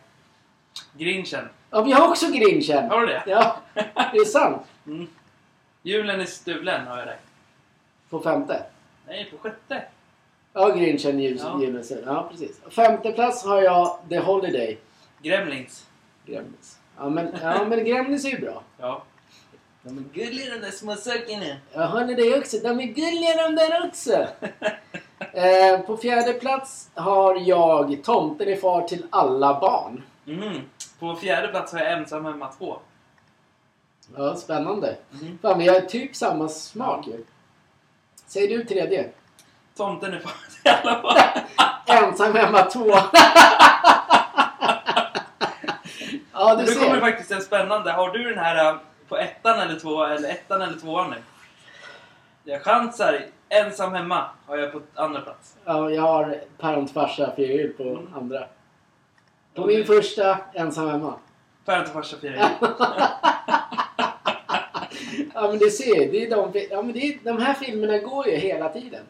Grinchen. 0.98 1.48
Ja, 1.70 1.82
vi 1.82 1.92
har 1.92 2.08
också 2.08 2.26
Grinchen. 2.32 2.90
Har 2.90 3.00
du 3.00 3.06
det? 3.06 3.22
Ja, 3.26 3.56
det 4.12 4.18
är 4.18 4.24
sant. 4.24 4.62
Mm. 4.86 5.06
Julen 5.82 6.20
är 6.20 6.24
stulen 6.24 6.86
har 6.86 6.98
jag 6.98 7.06
räknat. 7.06 7.24
På 8.10 8.20
femte. 8.20 8.62
Nej, 9.06 9.28
på 9.30 9.38
sjätte. 9.38 9.82
Ja, 10.52 10.68
Grinchen, 10.68 11.20
jul, 11.20 11.38
Ja. 11.42 11.62
julen. 11.62 11.84
Ja, 12.06 12.28
precis. 12.30 12.60
Femte 12.70 13.12
plats 13.12 13.44
har 13.44 13.62
jag 13.62 13.98
The 14.08 14.18
Holiday. 14.18 14.78
Gremlins. 15.22 15.86
Gremlins. 16.26 16.78
Ja, 16.98 17.08
men, 17.08 17.34
ja, 17.42 17.64
men 17.64 17.84
Gremlins 17.84 18.24
är 18.24 18.28
ju 18.30 18.40
bra. 18.40 18.62
Ja. 18.78 19.02
De 19.82 19.98
är 19.98 20.02
gulliga 20.14 20.54
de 20.54 20.60
där 20.60 20.70
små 20.70 20.94
sakerna. 20.94 21.56
Jag 21.72 21.86
hörde 21.86 22.14
det 22.14 22.38
också. 22.38 22.56
De 22.56 22.80
är 22.80 22.84
gulliga 22.84 23.48
de 23.48 23.54
där 23.54 23.86
också. 23.88 24.12
eh, 25.32 25.80
på 25.80 25.96
fjärde 25.96 26.32
plats 26.32 26.90
har 26.94 27.36
jag 27.48 28.04
Tomten 28.04 28.48
är 28.48 28.56
far 28.56 28.82
till 28.88 29.06
alla 29.10 29.60
barn. 29.60 30.02
Mm. 30.26 30.60
På 30.98 31.16
fjärde 31.16 31.48
plats 31.48 31.72
har 31.72 31.80
jag 31.80 31.92
Ensam 31.92 32.24
hemma 32.24 32.52
2. 32.58 32.78
Ja, 34.16 34.34
spännande. 34.36 34.96
Mm. 35.22 35.38
Fan, 35.42 35.58
vi 35.58 35.68
har 35.68 35.80
typ 35.80 36.16
samma 36.16 36.48
smak 36.48 37.06
ju. 37.06 37.24
Säger 38.26 38.48
du 38.58 38.64
tredje? 38.64 39.08
Tomten 39.76 40.14
är 40.14 40.20
far 40.20 40.32
till 40.62 40.70
alla 40.88 41.02
barn. 41.02 41.16
Ensam 42.04 42.34
hemma 42.34 42.62
två. 42.62 42.86
ja, 46.32 46.54
du 46.56 46.64
Nu 46.64 46.74
kommer 46.74 46.94
ser. 46.94 47.00
faktiskt 47.00 47.30
en 47.30 47.40
spännande. 47.42 47.92
Har 47.92 48.10
du 48.12 48.24
den 48.34 48.38
här 48.38 48.70
äh, 48.72 48.76
på 49.08 49.16
ettan 49.18 49.60
eller 49.60 49.78
tvåan 49.80 50.12
eller 50.12 50.28
ettan 50.28 50.62
eller 50.62 50.78
tvåan 50.78 51.10
nu? 51.10 51.16
Jag 52.44 52.62
chansar. 52.62 53.20
Ensam 53.48 53.92
hemma 53.94 54.24
har 54.46 54.56
jag 54.56 54.72
på 54.72 54.80
andra 54.94 55.20
plats. 55.20 55.56
Ja, 55.64 55.90
jag 55.90 56.02
har 56.02 56.40
Pärons 56.58 56.92
farsa 56.92 57.32
firar 57.36 57.52
jul 57.54 57.72
på 57.72 57.82
Mm. 57.82 58.14
andra. 58.14 58.44
På 59.54 59.66
min 59.66 59.84
första, 59.84 60.38
ensam 60.54 60.88
hemma. 60.88 61.14
Päron 61.64 61.84
till 61.84 61.92
farsa 61.92 62.16
firar 62.16 62.32
jul. 62.34 62.68
Ja 65.40 65.48
men 65.48 65.58
du 65.58 65.70
ser, 65.70 66.12
det 66.12 66.26
är 66.26 66.30
de, 66.30 66.66
ja, 66.70 66.82
men 66.82 66.92
det 66.92 67.00
är, 67.00 67.18
de 67.22 67.38
här 67.38 67.54
filmerna 67.54 67.98
går 67.98 68.28
ju 68.28 68.36
hela 68.36 68.68
tiden. 68.68 69.04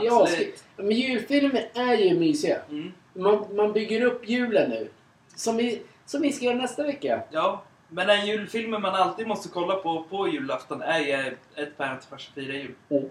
Det 0.00 0.06
är 0.06 0.22
Absolut. 0.22 0.54
askul. 0.54 0.54
Men 0.76 0.90
julfilmer 0.90 1.70
är 1.74 1.94
ju 1.94 2.18
mysiga. 2.18 2.58
Mm. 2.70 2.92
Man, 3.12 3.44
man 3.56 3.72
bygger 3.72 4.02
upp 4.02 4.28
julen 4.28 4.70
nu. 4.70 4.88
Som 5.34 5.56
vi, 5.56 5.82
som 6.06 6.22
vi 6.22 6.32
ska 6.32 6.44
göra 6.44 6.56
nästa 6.56 6.82
vecka. 6.82 7.22
Ja, 7.30 7.62
men 7.88 8.10
en 8.10 8.26
julfilm 8.26 8.70
man 8.70 8.84
alltid 8.84 9.26
måste 9.26 9.48
kolla 9.48 9.74
på 9.74 10.04
på 10.10 10.28
julafton 10.28 10.82
är 10.82 10.98
ju 10.98 11.36
ett 11.54 11.76
Päron 11.76 11.98
till 11.98 12.08
farsa 12.08 12.32
firar 12.34 12.54
jul. 12.54 12.74
Mm. 12.88 13.04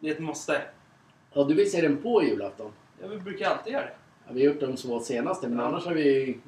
Det 0.00 0.08
är 0.08 0.12
ett 0.12 0.20
måste. 0.20 0.62
Ja, 1.32 1.44
du 1.44 1.54
vill 1.54 1.70
se 1.70 1.80
den 1.80 1.96
på 2.02 2.22
julafton? 2.22 2.72
Ja, 3.00 3.06
vi 3.06 3.16
brukar 3.16 3.50
alltid 3.50 3.72
göra 3.72 3.84
det. 3.84 3.94
Ja, 4.26 4.32
vi 4.32 4.46
har 4.46 4.52
gjort 4.52 4.60
de 4.60 4.76
två 4.76 5.00
senaste, 5.00 5.48
men 5.48 5.60
annars 5.60 5.84
har 5.84 5.94
vi... 5.94 6.38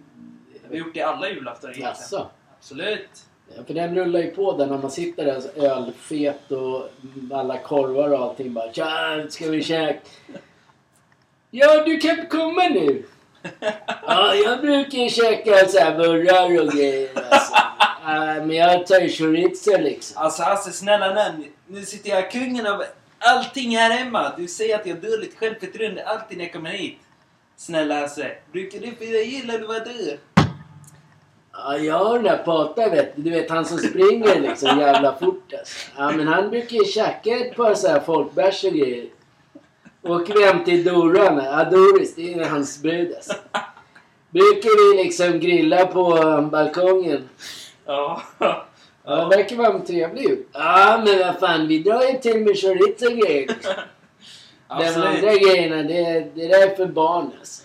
Vi 0.68 0.78
har 0.78 0.86
gjort 0.86 0.94
det 0.94 1.02
alla 1.02 1.30
julafton 1.30 1.70
egentligen. 1.70 1.90
Jaså? 1.90 2.30
Absolut. 2.58 3.26
För 3.66 3.74
den 3.74 3.94
rullar 3.94 4.20
ju 4.20 4.30
på 4.30 4.56
där 4.56 4.66
när 4.66 4.78
man 4.78 4.90
sitter 4.90 5.24
där 5.24 5.40
så 5.40 5.48
ölfet 5.62 6.52
och 6.52 6.88
alla 7.32 7.58
korvar 7.58 8.08
och 8.08 8.18
allting 8.18 8.52
bara 8.54 8.72
Tja, 8.72 9.26
ska 9.28 9.48
vi 9.50 9.62
käka? 9.62 10.00
Ja, 11.50 11.84
du 11.84 11.98
kan 11.98 12.26
komma 12.26 12.62
nu! 12.68 13.04
Ja, 14.06 14.34
jag 14.34 14.60
brukar 14.60 14.98
ju 14.98 15.08
käka 15.08 15.68
så 15.68 15.78
här 15.78 15.98
burgare 15.98 16.60
och 16.60 16.72
grejer 16.72 17.10
alltså. 17.14 17.54
Men 18.46 18.50
jag 18.50 18.86
tar 18.86 19.00
ju 19.00 19.08
chorizo 19.08 19.78
liksom. 19.78 20.22
Alltså 20.22 20.42
Hasse, 20.42 20.72
snälla 20.72 21.14
nån. 21.14 21.44
Nu 21.66 21.82
sitter 21.82 22.10
jag 22.10 22.30
kungen 22.30 22.66
av 22.66 22.84
allting 23.18 23.76
här 23.76 23.90
hemma. 23.90 24.32
Du 24.36 24.48
säger 24.48 24.78
att 24.78 24.86
jag 24.86 24.94
har 24.94 25.02
dåligt 25.02 25.38
självförtroende 25.38 26.06
alltid 26.06 26.38
när 26.38 26.44
jag 26.44 26.52
kommer 26.52 26.70
hit. 26.70 26.98
Snälla 27.56 28.00
Hasse, 28.00 28.32
brukar 28.52 28.78
du 28.78 28.94
fira 28.94 29.18
jul 29.18 29.50
eller 29.50 29.66
vad 29.66 29.84
du? 29.84 30.18
Ja, 31.56 31.78
jag 31.78 31.98
har 31.98 32.14
den 32.14 32.24
där 32.24 32.36
Pata 32.36 32.88
vet 32.88 33.16
du. 33.16 33.22
Du 33.22 33.30
vet 33.30 33.50
han 33.50 33.64
som 33.64 33.78
springer 33.78 34.40
liksom 34.40 34.78
jävla 34.78 35.14
fort 35.18 35.52
alltså. 35.58 35.90
Ja 35.96 36.12
men 36.12 36.28
han 36.28 36.50
brukar 36.50 36.76
ju 36.76 36.84
tjacka 36.84 37.30
ett 37.30 37.56
par 37.56 37.74
så 37.74 37.88
här 37.88 38.00
folkbärs 38.00 38.64
och 38.64 38.72
grejer. 38.72 39.06
Åker 40.02 40.34
vi 40.34 40.44
hem 40.44 40.64
till 40.64 40.84
Doran, 40.84 41.44
ja 41.44 41.64
Doris, 41.64 42.14
det 42.14 42.34
är 42.34 42.44
hans 42.44 42.82
brud 42.82 43.14
alltså. 43.14 43.34
Brukar 44.30 44.96
vi 44.96 45.04
liksom 45.04 45.40
grilla 45.40 45.86
på 45.86 46.18
balkongen. 46.52 47.28
Ja. 47.86 48.22
Ja, 49.06 49.28
verkar 49.28 49.56
vara 49.56 49.72
en 49.72 49.84
trevlig 49.84 50.24
ut. 50.24 50.48
Ja 50.52 51.02
men 51.04 51.18
vad 51.18 51.38
fan, 51.38 51.68
vi 51.68 51.78
drar 51.78 52.02
ju 52.02 52.18
till 52.18 52.40
med 52.40 52.60
chorizo 52.60 53.06
och 53.06 53.18
grejer. 53.18 53.46
De 54.68 54.86
andra 54.86 55.34
grejerna, 55.34 55.82
det, 55.82 56.26
det 56.34 56.48
där 56.48 56.66
är 56.66 56.76
för 56.76 56.86
barn 56.86 57.30
alltså. 57.38 57.62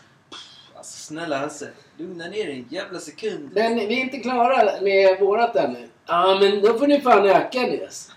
Alltså 0.76 0.98
snälla 0.98 1.38
Hasse, 1.38 1.70
lugna 2.00 2.28
ner 2.28 2.46
dig 2.46 2.56
en 2.56 2.66
jävla 2.70 3.00
sekund. 3.00 3.50
Men 3.54 3.76
vi 3.76 3.84
är 3.86 4.04
inte 4.04 4.18
klara 4.20 4.82
med 4.82 5.20
vårat 5.20 5.56
ännu. 5.56 5.88
Ja, 6.06 6.38
men 6.42 6.62
då 6.62 6.78
får 6.80 6.88
ni 6.88 7.02
fan 7.02 7.26
öka 7.26 7.62
alltså. 7.62 8.12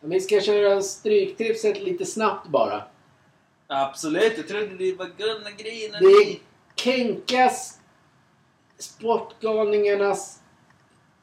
Vi 0.00 0.20
ska 0.20 0.40
köra 0.40 0.82
stryktipset 0.82 1.80
lite 1.82 2.06
snabbt 2.06 2.48
bara. 2.48 2.82
Absolut, 3.66 4.32
jag 4.36 4.48
trodde 4.48 4.66
det 4.76 4.92
var 4.94 5.10
gröna 5.18 5.50
grejerna. 5.56 5.98
Det 5.98 6.06
är 6.06 6.36
Kenkas 6.76 7.78
Sportgalningarnas 8.78 10.38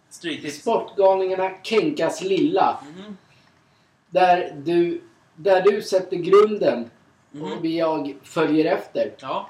Stryktips. 0.10 0.56
Sportgalningarna 0.62 1.52
Kenkas 1.64 2.22
lilla. 2.22 2.80
Mhm. 2.84 3.18
Där 4.10 4.54
du, 4.66 5.02
där 5.36 5.62
du 5.62 5.82
sätter 5.82 6.18
grunden 6.18 6.90
Mhm. 7.32 7.44
och 7.54 7.66
jag 7.66 8.16
följer 8.24 8.66
efter. 8.74 9.14
Ja. 9.20 9.50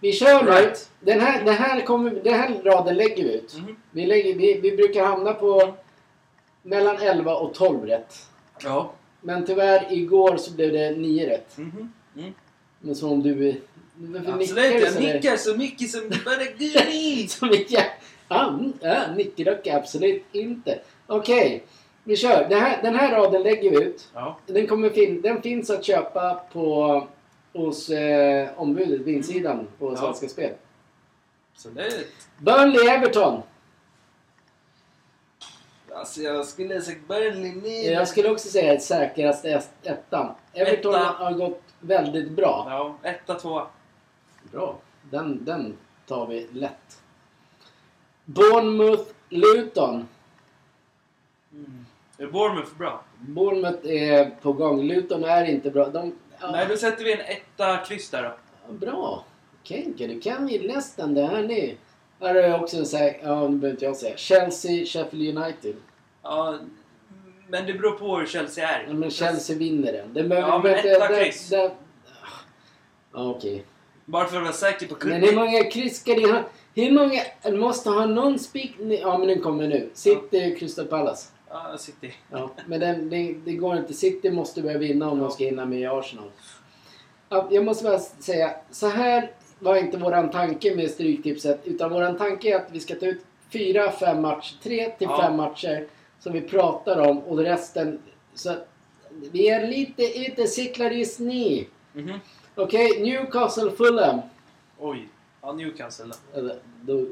Vi 0.00 0.12
kör 0.12 0.42
nu. 0.42 0.50
Right. 0.50 0.90
Den 1.00 1.20
här, 1.20 1.44
den 1.44 1.54
här, 1.54 1.80
kommer, 1.80 2.10
den 2.10 2.34
här 2.34 2.50
raden 2.64 2.96
lägger 2.96 3.24
vi 3.24 3.34
ut. 3.34 3.56
Mhm. 3.58 3.76
Vi, 3.90 4.06
lägger, 4.06 4.34
vi, 4.34 4.60
vi 4.60 4.76
brukar 4.76 5.04
hamna 5.04 5.32
på 5.34 5.74
mellan 6.62 6.96
11 6.96 7.34
och 7.34 7.54
12 7.54 7.86
rätt. 7.86 8.26
Ja. 8.62 8.92
Men 9.20 9.46
tyvärr, 9.46 9.86
igår 9.90 10.36
så 10.36 10.52
blev 10.52 10.72
det 10.72 10.90
9 10.90 11.30
rätt. 11.30 11.58
Mhm. 11.58 11.92
Mm. 12.16 12.34
Men 12.80 12.94
som 12.94 13.12
om 13.12 13.22
du... 13.22 13.54
Absolut, 14.26 14.82
jag 14.82 15.02
nickar 15.02 15.36
så 15.36 15.56
mycket 15.56 15.90
som 15.90 16.00
bara 16.24 16.36
går. 16.36 17.28
Som 17.28 17.48
ett 17.50 17.70
Ja, 18.28 18.48
mm, 18.48 19.16
nickedocka, 19.16 19.76
absolut 19.76 20.24
inte. 20.32 20.78
Okej, 21.06 21.62
vi 22.04 22.16
kör. 22.16 22.46
Den 22.48 22.60
här, 22.60 22.82
den 22.82 22.94
här 22.94 23.12
raden 23.12 23.42
lägger 23.42 23.70
vi 23.70 23.76
ut. 23.84 24.08
Ja. 24.14 24.38
Den, 24.46 24.66
kommer 24.66 24.90
fin- 24.90 25.22
den 25.22 25.42
finns 25.42 25.70
att 25.70 25.84
köpa 25.84 26.40
på 26.52 27.06
hos 27.52 27.90
eh, 27.90 28.48
ombudet, 28.56 29.00
vinsidan 29.00 29.68
på 29.78 29.92
Ja. 29.92 29.96
Svenska 29.96 30.28
Spel. 30.28 30.54
Absolut. 31.52 32.06
Burnley-Everton. 32.38 33.42
Alltså 35.94 36.20
jag 36.20 36.46
skulle 36.46 36.80
sagt 36.80 37.08
Burnley 37.08 37.54
ner. 37.54 37.92
Jag 37.92 38.08
skulle 38.08 38.30
också 38.30 38.48
säga 38.48 38.72
ett 38.74 38.82
säkraste 38.82 39.50
ett- 39.50 39.70
ettan. 39.86 40.34
Everton 40.52 40.94
Etta. 40.94 41.04
har 41.04 41.32
gått 41.32 41.62
väldigt 41.80 42.30
bra. 42.30 42.66
Ja, 42.68 43.08
etta, 43.10 43.34
tvåa. 43.34 43.66
Bra. 44.52 44.78
Den, 45.10 45.44
den 45.44 45.76
tar 46.06 46.26
vi 46.26 46.46
lätt. 46.52 47.02
Bournemouth-Luton. 48.24 50.04
Mm. 51.52 51.86
Är 52.18 52.26
Bournemouth 52.26 52.76
bra? 52.78 53.04
Bournemouth 53.18 53.86
är 53.86 54.30
på 54.42 54.52
gång. 54.52 54.82
Luton 54.82 55.24
är 55.24 55.44
inte 55.44 55.70
bra. 55.70 55.88
De, 55.88 56.12
ja, 56.40 56.50
Nej, 56.50 56.66
då 56.68 56.76
sätter 56.76 57.04
vi 57.04 57.12
en 57.12 57.20
etta 57.20 57.76
kryss 57.76 58.10
där 58.10 58.22
då. 58.22 58.72
Bra. 58.72 59.24
Kenke, 59.62 60.06
du 60.06 60.20
kan 60.20 60.48
ju 60.48 60.68
nästan 60.68 61.14
det 61.14 61.26
här 61.26 61.42
nu. 61.42 61.76
Här 62.20 62.34
har 62.34 62.42
jag 62.42 62.62
också 62.62 62.76
en 62.76 62.86
säker... 62.86 63.26
Ja, 63.28 63.48
nu 63.48 63.56
behöver 63.56 63.70
inte 63.70 63.84
jag 63.84 63.96
säga. 63.96 64.16
Chelsea, 64.16 64.86
Sheffield 64.86 65.38
United. 65.38 65.74
Ja, 66.22 66.58
men 67.48 67.66
det 67.66 67.72
beror 67.72 67.92
på 67.92 68.18
hur 68.18 68.26
Chelsea 68.26 68.68
är. 68.68 68.84
Ja, 68.88 68.92
men 68.92 69.10
Chelsea 69.10 69.56
vinner 69.56 69.92
den. 69.92 70.14
Det 70.14 70.22
behöver, 70.22 70.48
Ja, 70.48 70.60
men 70.62 70.74
etta 70.74 71.08
kryss. 71.08 71.52
Ja, 71.52 71.70
okej. 73.12 73.64
Bara 74.04 74.26
för 74.26 74.36
att 74.36 74.42
vara 74.42 74.52
säker 74.52 74.86
på 74.86 74.96
Men 75.06 75.22
hur 75.22 75.34
många 75.34 75.64
kryss 75.64 76.00
ska 76.00 76.14
det 76.14 76.32
ha? 76.32 76.42
Hur 76.74 76.92
många... 76.92 77.22
Måste 77.58 77.90
ha 77.90 78.06
någon 78.06 78.38
spik... 78.38 78.76
Ja, 78.78 79.18
men 79.18 79.28
den 79.28 79.40
kommer 79.40 79.68
nu. 79.68 79.90
City, 79.94 80.56
Crystal 80.58 80.86
Palace. 80.86 81.28
Ja, 81.50 81.78
City. 81.78 82.12
Ja, 82.30 82.50
men 82.66 82.80
den, 82.80 83.10
det, 83.10 83.34
det 83.44 83.52
går 83.52 83.76
inte. 83.76 83.94
City 83.94 84.30
måste 84.30 84.62
börja 84.62 84.78
vinna 84.78 85.10
om 85.10 85.18
de 85.18 85.30
ska 85.30 85.44
hinna 85.44 85.64
med 85.66 85.90
Arsenal. 85.90 86.30
Ja, 87.28 87.48
jag 87.50 87.64
måste 87.64 87.84
bara 87.84 87.98
säga, 87.98 88.50
så 88.70 88.88
här 88.88 89.30
var 89.58 89.76
inte 89.76 89.96
våran 89.98 90.30
tanke 90.30 90.76
med 90.76 90.90
Stryktipset. 90.90 91.60
Utan 91.64 91.90
våran 91.92 92.16
tanke 92.18 92.48
är 92.52 92.56
att 92.56 92.68
vi 92.72 92.80
ska 92.80 92.94
ta 92.94 93.06
ut 93.06 93.24
fyra, 93.52 93.90
fem 93.92 94.22
matcher, 94.22 94.54
tre 94.62 94.90
till 94.90 95.06
Ja. 95.10 95.22
fem 95.22 95.36
matcher 95.36 95.86
som 96.20 96.32
vi 96.32 96.40
pratar 96.40 97.08
om 97.10 97.18
och 97.18 97.38
resten... 97.38 97.98
Så 98.34 98.54
vi 99.32 99.48
är 99.48 99.66
lite 99.66 100.02
ute 100.18 100.46
cyklar 100.46 100.90
i 100.90 101.04
snö. 101.04 101.64
Mhm. 101.92 102.18
Okej, 102.54 103.00
Newcastle 103.02 103.70
Fulham. 103.70 104.20
Oj. 104.78 105.08
Ja, 105.42 105.52
Newcastle 105.52 106.14
då- 106.82 107.06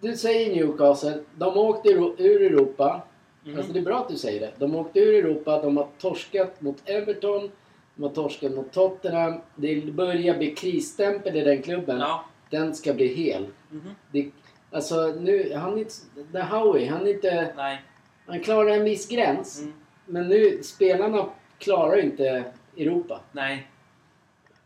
Du 0.00 0.16
säger 0.16 0.56
Newcastle. 0.56 1.18
De 1.36 1.56
åkte 1.56 1.88
ur 1.88 2.42
Europa. 2.42 3.02
Mhm. 3.48 3.56
Alltså 3.58 3.72
det 3.72 3.78
är 3.78 3.82
bra 3.84 3.98
att 4.00 4.08
du 4.08 4.16
säger 4.16 4.40
det. 4.40 4.52
De 4.58 4.74
åkte 4.74 5.00
ur 5.00 5.14
Europa, 5.24 5.62
de 5.62 5.76
har 5.76 5.88
torskat 5.98 6.60
mot 6.60 6.88
Everton, 6.88 7.50
de 7.94 8.02
har 8.02 8.10
torskat 8.10 8.52
mot 8.54 8.72
Tottenham. 8.72 9.40
Det 9.56 9.92
börjar 9.92 10.38
bli 10.38 10.54
krisstämpel 10.54 11.36
i 11.36 11.40
den 11.44 11.62
klubben. 11.62 11.98
Ja. 12.00 12.24
Den 12.50 12.74
ska 12.74 12.94
bli 12.94 13.06
hel. 13.06 13.46
Mhm. 13.70 13.90
Det, 14.12 14.30
alltså 14.70 15.06
nu, 15.20 15.52
han 15.54 15.72
är 15.72 15.78
inte... 15.78 16.40
Howie, 16.42 16.90
han 16.90 17.06
är 17.06 17.10
inte... 17.14 17.52
Nej. 17.56 17.82
Han 18.26 18.40
klarar 18.40 18.70
en 18.70 18.84
viss 18.84 19.08
gräns. 19.08 19.60
Mm. 19.60 19.72
Men 20.06 20.28
nu, 20.28 20.62
spelarna 20.62 21.26
klarar 21.58 22.00
inte 22.00 22.44
Europa. 22.76 23.20
Nej. 23.32 23.68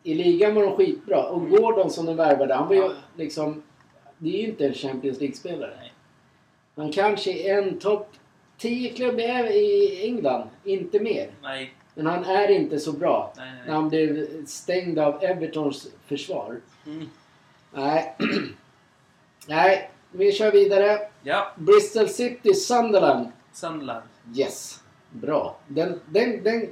I 0.03 0.15
ligan 0.15 0.55
var 0.55 0.63
de 0.63 0.77
skitbra. 0.77 1.25
Och 1.25 1.39
Mm. 1.41 1.51
Gordon 1.51 1.91
som 1.91 2.07
de 2.07 2.17
värvade, 2.17 2.55
han 2.55 2.69
var 2.69 2.75
ju 2.75 2.81
Ja. 2.81 2.93
liksom... 3.17 3.63
Det 4.19 4.29
är 4.29 4.43
ju 4.43 4.49
inte 4.49 4.67
en 4.67 4.75
Champions 4.75 5.21
League-spelare. 5.21 5.75
Han 6.77 6.93
kanske 6.93 7.33
är 7.33 7.63
en 7.63 7.79
topp 7.79 8.09
10-klubb 8.63 9.21
i 9.21 9.23
i 9.23 10.05
England, 10.05 10.49
inte 10.65 11.01
mer. 11.01 11.31
Nej. 11.43 11.75
Men 11.95 12.07
han 12.07 12.25
är 12.25 12.51
inte 12.51 12.79
så 12.79 12.93
bra. 12.93 13.33
Nej, 13.37 13.53
nej, 13.53 13.63
När 13.67 13.75
han 13.75 13.89
blev 13.89 14.27
stängd 14.47 14.99
av 14.99 15.25
Evertons 15.25 15.89
försvar. 16.07 16.61
Mm. 16.87 17.09
Nej. 17.75 18.17
Nej, 19.47 19.91
vi 20.11 20.33
kör 20.33 20.53
vidare. 20.53 20.99
Ja. 21.23 21.53
Bristol 21.57 22.09
City, 22.09 22.55
Sunderland. 22.55 23.27
Sunderland. 23.53 24.05
Yes. 24.37 24.83
Bra. 25.11 25.59
Den, 25.69 26.01
den, 26.07 26.43
den, 26.43 26.69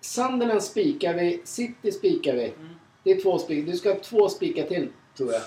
Sunderland 0.00 0.62
spikar 0.62 1.14
vi, 1.14 1.42
City 1.44 1.92
spikar 1.92 2.32
vi. 2.32 2.44
Mm. 2.44 2.68
Det 3.02 3.10
är 3.10 3.22
två 3.22 3.38
spik. 3.38 3.66
Du 3.66 3.76
ska 3.76 3.92
ha 3.92 3.98
två 3.98 4.28
spikar 4.28 4.66
till, 4.66 4.88
tror 5.16 5.32
jag. 5.32 5.42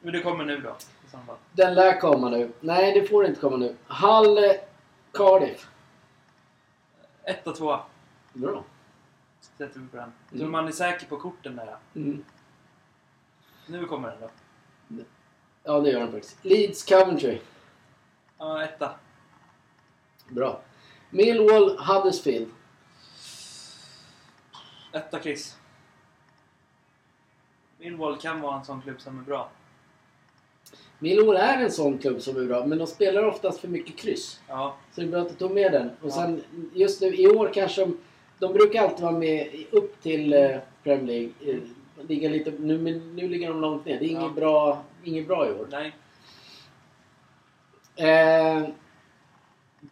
Men 0.00 0.12
det 0.12 0.20
kommer 0.20 0.44
nu 0.44 0.60
då. 0.60 0.76
I. 1.12 1.36
Den 1.52 1.74
lär 1.74 2.00
komma 2.00 2.30
nu. 2.30 2.50
Nej, 2.60 3.00
det 3.00 3.06
får 3.06 3.26
inte 3.26 3.40
komma 3.40 3.56
nu. 3.56 3.74
Hull, 3.86 4.38
Cardiff. 5.12 5.68
Etta, 7.24 7.52
tvåa. 7.52 7.82
Bra. 8.32 8.64
Sätter 9.40 9.80
vi 9.80 9.88
på 9.88 9.96
den. 9.96 10.12
Så 10.30 10.36
Mm. 10.36 10.50
man 10.52 10.68
är 10.68 10.72
säker 10.72 11.06
på 11.06 11.16
korten 11.16 11.56
där. 11.56 11.76
Mm. 11.94 12.24
Nu 13.66 13.86
kommer 13.86 14.08
den 14.10 14.20
då. 14.20 14.30
Ja, 15.62 15.80
det 15.80 15.90
gör 15.90 16.00
den 16.00 16.12
faktiskt. 16.12 16.44
Leeds, 16.44 16.84
Coventry. 16.84 17.40
Ja, 18.38 18.62
etta. 18.64 18.94
Bra. 20.28 20.60
Millwall, 21.10 21.78
Huddersfield. 21.78 22.50
Etta 24.92 25.18
kryss. 25.18 25.56
Millwall 27.78 28.18
kan 28.20 28.40
vara 28.40 28.58
en 28.58 28.64
sån 28.64 28.82
klubb 28.82 29.00
som 29.00 29.18
är 29.18 29.22
bra. 29.22 29.50
Millwall 31.02 31.36
är 31.36 31.58
en 31.62 31.70
sån 31.72 31.98
klubb 31.98 32.22
som 32.22 32.36
är 32.36 32.44
bra, 32.44 32.66
men 32.66 32.78
de 32.78 32.86
spelar 32.86 33.22
oftast 33.24 33.60
för 33.60 33.68
mycket 33.68 33.96
kryss. 33.96 34.40
Ja. 34.48 34.76
Så 34.92 35.00
det 35.00 35.06
är 35.06 35.10
bra 35.10 35.20
att 35.20 35.28
du 35.28 35.34
tog 35.34 35.50
med 35.50 35.72
den. 35.72 35.90
Och 36.02 36.12
sen 36.12 36.42
just 36.74 37.00
nu 37.00 37.14
i 37.14 37.26
år 37.28 37.50
kanske 37.54 37.80
de... 37.84 37.98
De 38.38 38.52
brukar 38.52 38.82
alltid 38.82 39.00
vara 39.04 39.18
med 39.18 39.48
upp 39.70 40.02
till 40.02 40.32
eh, 40.32 40.56
Premier 40.82 41.06
League. 41.06 41.30
Eh, 41.54 41.60
ligga 42.08 42.28
lite, 42.28 42.52
nu, 42.58 42.78
men 42.78 43.16
nu 43.16 43.28
ligger 43.28 43.48
de 43.48 43.60
långt 43.60 43.84
ner. 43.86 43.98
Det 43.98 44.04
är 44.04 44.08
inget, 44.08 44.22
Ja. 44.22 44.28
bra, 44.28 44.82
inget 45.04 45.26
bra 45.26 45.48
i 45.48 45.52
år. 45.52 45.68
Nej. 45.70 45.92
Eh, 47.96 48.68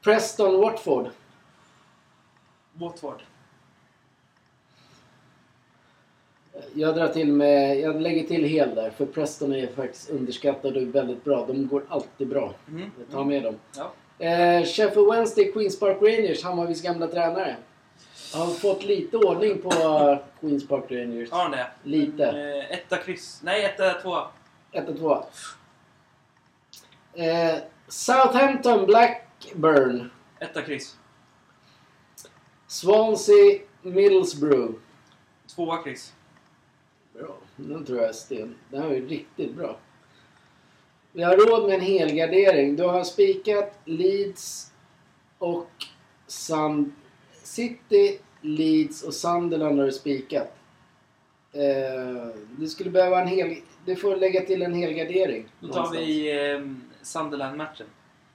Preston, 0.02 0.60
Watford. 0.60 1.06
Watford. 2.72 3.22
Jag 6.74 6.94
drar 6.94 7.08
till 7.08 7.32
med... 7.32 7.80
Jag 7.80 8.00
lägger 8.00 8.24
till 8.24 8.44
hel 8.44 8.74
där. 8.74 8.90
För 8.90 9.06
Preston 9.06 9.54
är 9.54 9.66
faktiskt 9.66 10.10
underskattad 10.10 10.76
och 10.76 10.94
väldigt 10.94 11.24
bra. 11.24 11.46
De 11.46 11.68
går 11.68 11.82
alltid 11.88 12.28
bra. 12.28 12.54
Mhm. 12.66 12.90
Ta 13.12 13.24
med 13.24 13.42
dem. 13.42 13.54
Ja. 13.76 13.92
Eh, 14.26 14.64
Sheffield 14.64 15.10
Wednesday, 15.12 15.52
Queens 15.52 15.80
Park 15.80 15.96
Rangers. 16.02 16.68
Visst 16.68 16.84
gamla 16.84 17.06
tränare. 17.06 17.56
har 18.34 18.46
fått 18.46 18.84
lite 18.84 19.16
ordning 19.16 19.58
på 19.62 19.70
Queens 20.40 20.68
Park 20.68 20.84
Rangers. 20.88 21.30
Har 21.30 21.42
han 21.42 21.50
det? 21.50 21.66
Lite. 21.82 22.24
Mm, 22.26 22.60
eh, 22.60 22.72
etta 22.72 22.96
kryss. 22.96 23.40
Nej, 23.42 23.64
etta 23.64 23.92
två. 24.02 24.16
1 24.72 24.88
och 24.88 24.98
2. 24.98 25.24
Eh, 27.14 27.56
Southampton 27.88 28.86
Blackburn. 28.86 30.10
Etta 30.38 30.62
kryss. 30.62 30.96
Swansea 32.66 33.58
Middlesbrough. 33.82 34.74
Tvåa 35.54 35.82
kryss. 35.82 36.12
Den 37.58 37.84
tror 37.84 37.98
jag 37.98 38.08
är 38.08 38.12
sten. 38.12 38.54
Den 38.70 38.82
här 38.82 38.90
är 38.90 38.94
ju 38.94 39.08
riktigt 39.08 39.54
bra. 39.54 39.78
Vi 41.12 41.22
har 41.22 41.36
råd 41.36 41.68
med 41.68 41.74
en 41.74 41.80
helgardering. 41.80 42.76
Du 42.76 42.84
har 42.84 43.04
spikat 43.04 43.78
Leeds 43.84 44.72
och 45.38 45.70
Sun... 46.26 46.94
City, 47.42 48.18
Leeds 48.40 49.02
och 49.02 49.14
Sunderland 49.14 49.78
har 49.78 49.86
du 49.86 49.92
spikat. 49.92 50.56
Eh, 51.52 52.34
du 52.58 52.68
skulle 52.68 52.90
behöva 52.90 53.20
en 53.22 53.28
hel... 53.28 53.56
Du 53.84 53.96
får 53.96 54.16
lägga 54.16 54.40
till 54.40 54.62
en 54.62 54.74
helgardering. 54.74 55.48
Då 55.60 55.68
tar 55.68 55.74
någonstans. 55.74 56.06
vi 56.06 56.50
eh, 56.52 56.60
Sunderland-matchen. 57.02 57.86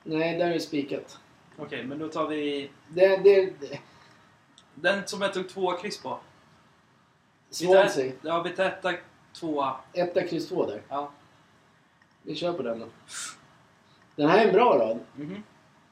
Nej, 0.04 0.38
där 0.38 0.48
är 0.48 0.54
det 0.54 0.60
spikat. 0.60 1.20
Okej, 1.58 1.84
men 1.84 2.00
då 2.00 2.08
tar 2.08 2.28
vi 2.28 2.70
Det, 2.90 3.18
det, 3.18 3.46
det. 3.60 3.80
den 4.76 5.08
som 5.08 5.22
jag 5.22 5.34
tog 5.34 5.50
tvåa 5.50 5.78
kryss 5.78 6.02
på. 6.02 6.20
Swansea. 7.50 8.12
Ja, 8.22 8.42
vi 8.44 8.50
tar 8.50 8.66
etta, 8.66 8.94
tvåa. 9.40 9.76
Etta, 9.94 10.24
kryss 10.28 10.50
två 10.50 10.66
där. 10.66 10.82
Ja. 10.90 11.10
Vi 12.22 12.36
kör 12.36 12.54
på 12.54 12.64
den 12.64 12.80
då. 12.80 12.86
Den 14.16 14.30
här 14.30 14.40
är 14.44 14.48
en 14.48 14.54
bra 14.54 14.78
rad. 14.80 15.00
Mhm. 15.16 15.44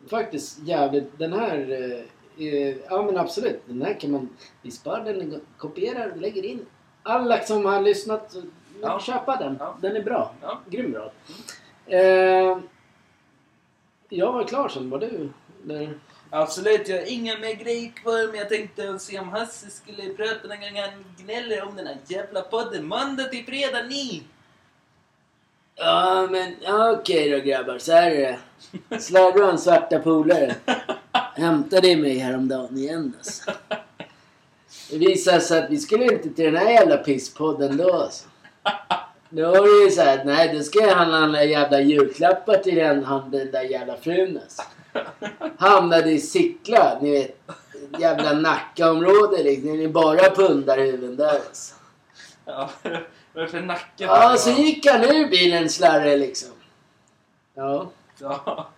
Faktiskt 0.10 0.60
jävligt. 0.60 1.18
Den 1.20 1.34
här... 1.34 1.58
Eh, 1.72 2.48
eh, 2.48 2.78
ja 2.90 3.02
men 3.04 3.18
absolut. 3.18 3.62
Den 3.66 3.82
här 3.82 4.00
kan 4.00 4.12
man... 4.12 4.30
Vi 4.62 4.72
sparar 4.72 5.04
den, 5.06 5.42
kopierar 5.58 6.16
lägger 6.16 6.46
in. 6.46 6.66
Alla 7.04 7.40
som 7.44 7.66
har 7.66 7.82
lyssnat, 7.82 8.36
Ja. 8.82 9.00
köpa 9.00 9.36
den. 9.36 9.58
Ja. 9.60 9.78
Den 9.82 9.96
är 9.96 10.04
bra. 10.04 10.34
Ja. 10.42 10.60
Grym 10.70 10.94
rad. 10.96 11.12
Eh, 11.88 12.58
jag 14.10 14.34
var 14.34 14.44
klar 14.44 14.70
sen. 14.70 14.90
Var 14.90 15.00
du? 15.00 15.30
Eller? 15.64 15.94
Absolut, 16.34 16.88
jag 16.88 16.98
har 16.98 17.12
inga 17.12 17.38
mer 17.38 17.54
grejer 17.54 17.92
kvar 17.92 18.28
men 18.28 18.36
jag 18.36 18.50
tänkte 18.50 19.00
se 19.00 19.20
om 19.20 19.30
Hasse 19.30 19.70
skulle 19.70 20.14
prata 20.14 20.48
någon 20.48 20.60
gång 20.60 20.82
han 20.82 21.06
gnäller 21.18 21.64
om 21.64 21.76
den 21.76 21.88
här 21.88 21.98
jävla 22.08 22.42
podden. 22.42 22.88
Måndag 22.88 23.24
till 23.24 23.46
fredag 23.46 23.84
ni! 23.90 24.24
Ja 25.76 26.28
men 26.32 26.56
okej 26.68 27.00
okej 27.00 27.30
då 27.30 27.40
grabbar. 27.40 27.78
Så 27.78 27.92
här 27.92 28.12
är 28.12 28.38
det. 28.90 29.00
Sladdar 29.00 29.58
svarta 29.58 30.00
polare. 30.00 30.56
Hämtade 31.36 31.96
mig 31.96 32.18
häromdagen 32.18 32.78
igen 32.78 33.14
alltså. 33.18 33.52
Det 34.90 34.98
visade 34.98 35.42
sig 35.42 35.60
att 35.60 35.70
vi 35.70 35.78
skulle 35.78 36.04
inte 36.04 36.30
till 36.30 36.46
den 36.46 36.56
här 36.56 36.72
jävla 36.72 36.98
pisspodden 36.98 37.78
då 37.78 37.94
alltså. 37.94 38.28
Då 39.30 39.52
var 39.52 39.80
det 39.80 39.86
ju 39.86 39.92
såhär, 39.92 40.26
nej 40.26 40.54
då 40.54 40.64
ska 40.64 40.80
jag 40.80 40.96
handla 40.96 41.44
jävla 41.44 41.82
julklappar 41.82 42.58
till 42.58 42.76
den, 42.76 43.04
han, 43.04 43.32
den 43.32 43.52
där 43.52 43.64
jävla 43.64 43.98
frun 43.98 44.40
alltså. 44.44 44.62
Hamnade 45.58 46.12
i 46.12 46.20
Sickla, 46.20 46.98
ni 47.02 47.12
vet. 47.12 47.42
Jävla 48.00 48.34
Nackaområde 48.34 49.44
liksom. 49.44 49.78
Det 49.78 49.84
är 49.84 49.88
bara 49.88 50.36
pundarhuvuden 50.36 51.16
där 51.16 51.36
alltså. 51.36 51.76
Ja, 52.46 52.70
varför 53.34 53.62
nacken? 53.62 54.08
Ja, 54.08 54.36
så 54.38 54.50
gick 54.50 54.86
han 54.86 55.04
ur 55.04 55.30
bilen 55.30 55.70
slarre 55.70 56.18
liksom. 56.18 56.50
Ja. 57.54 57.90
Ja. 58.18 58.70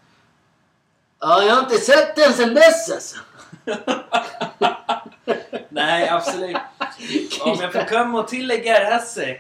Ja, 1.20 1.44
jag 1.44 1.56
har 1.56 1.64
inte 1.64 1.78
sett 1.78 2.16
den 2.16 2.34
sen 2.34 2.54
dess 2.54 2.92
alltså. 2.92 3.18
Nej, 5.70 6.10
absolut. 6.10 6.58
Om 7.42 7.58
jag 7.62 7.74
får 7.74 7.88
komma 7.90 8.20
och 8.20 8.28
tillägga 8.28 8.74
här 8.74 8.92
Hasse. 8.92 9.38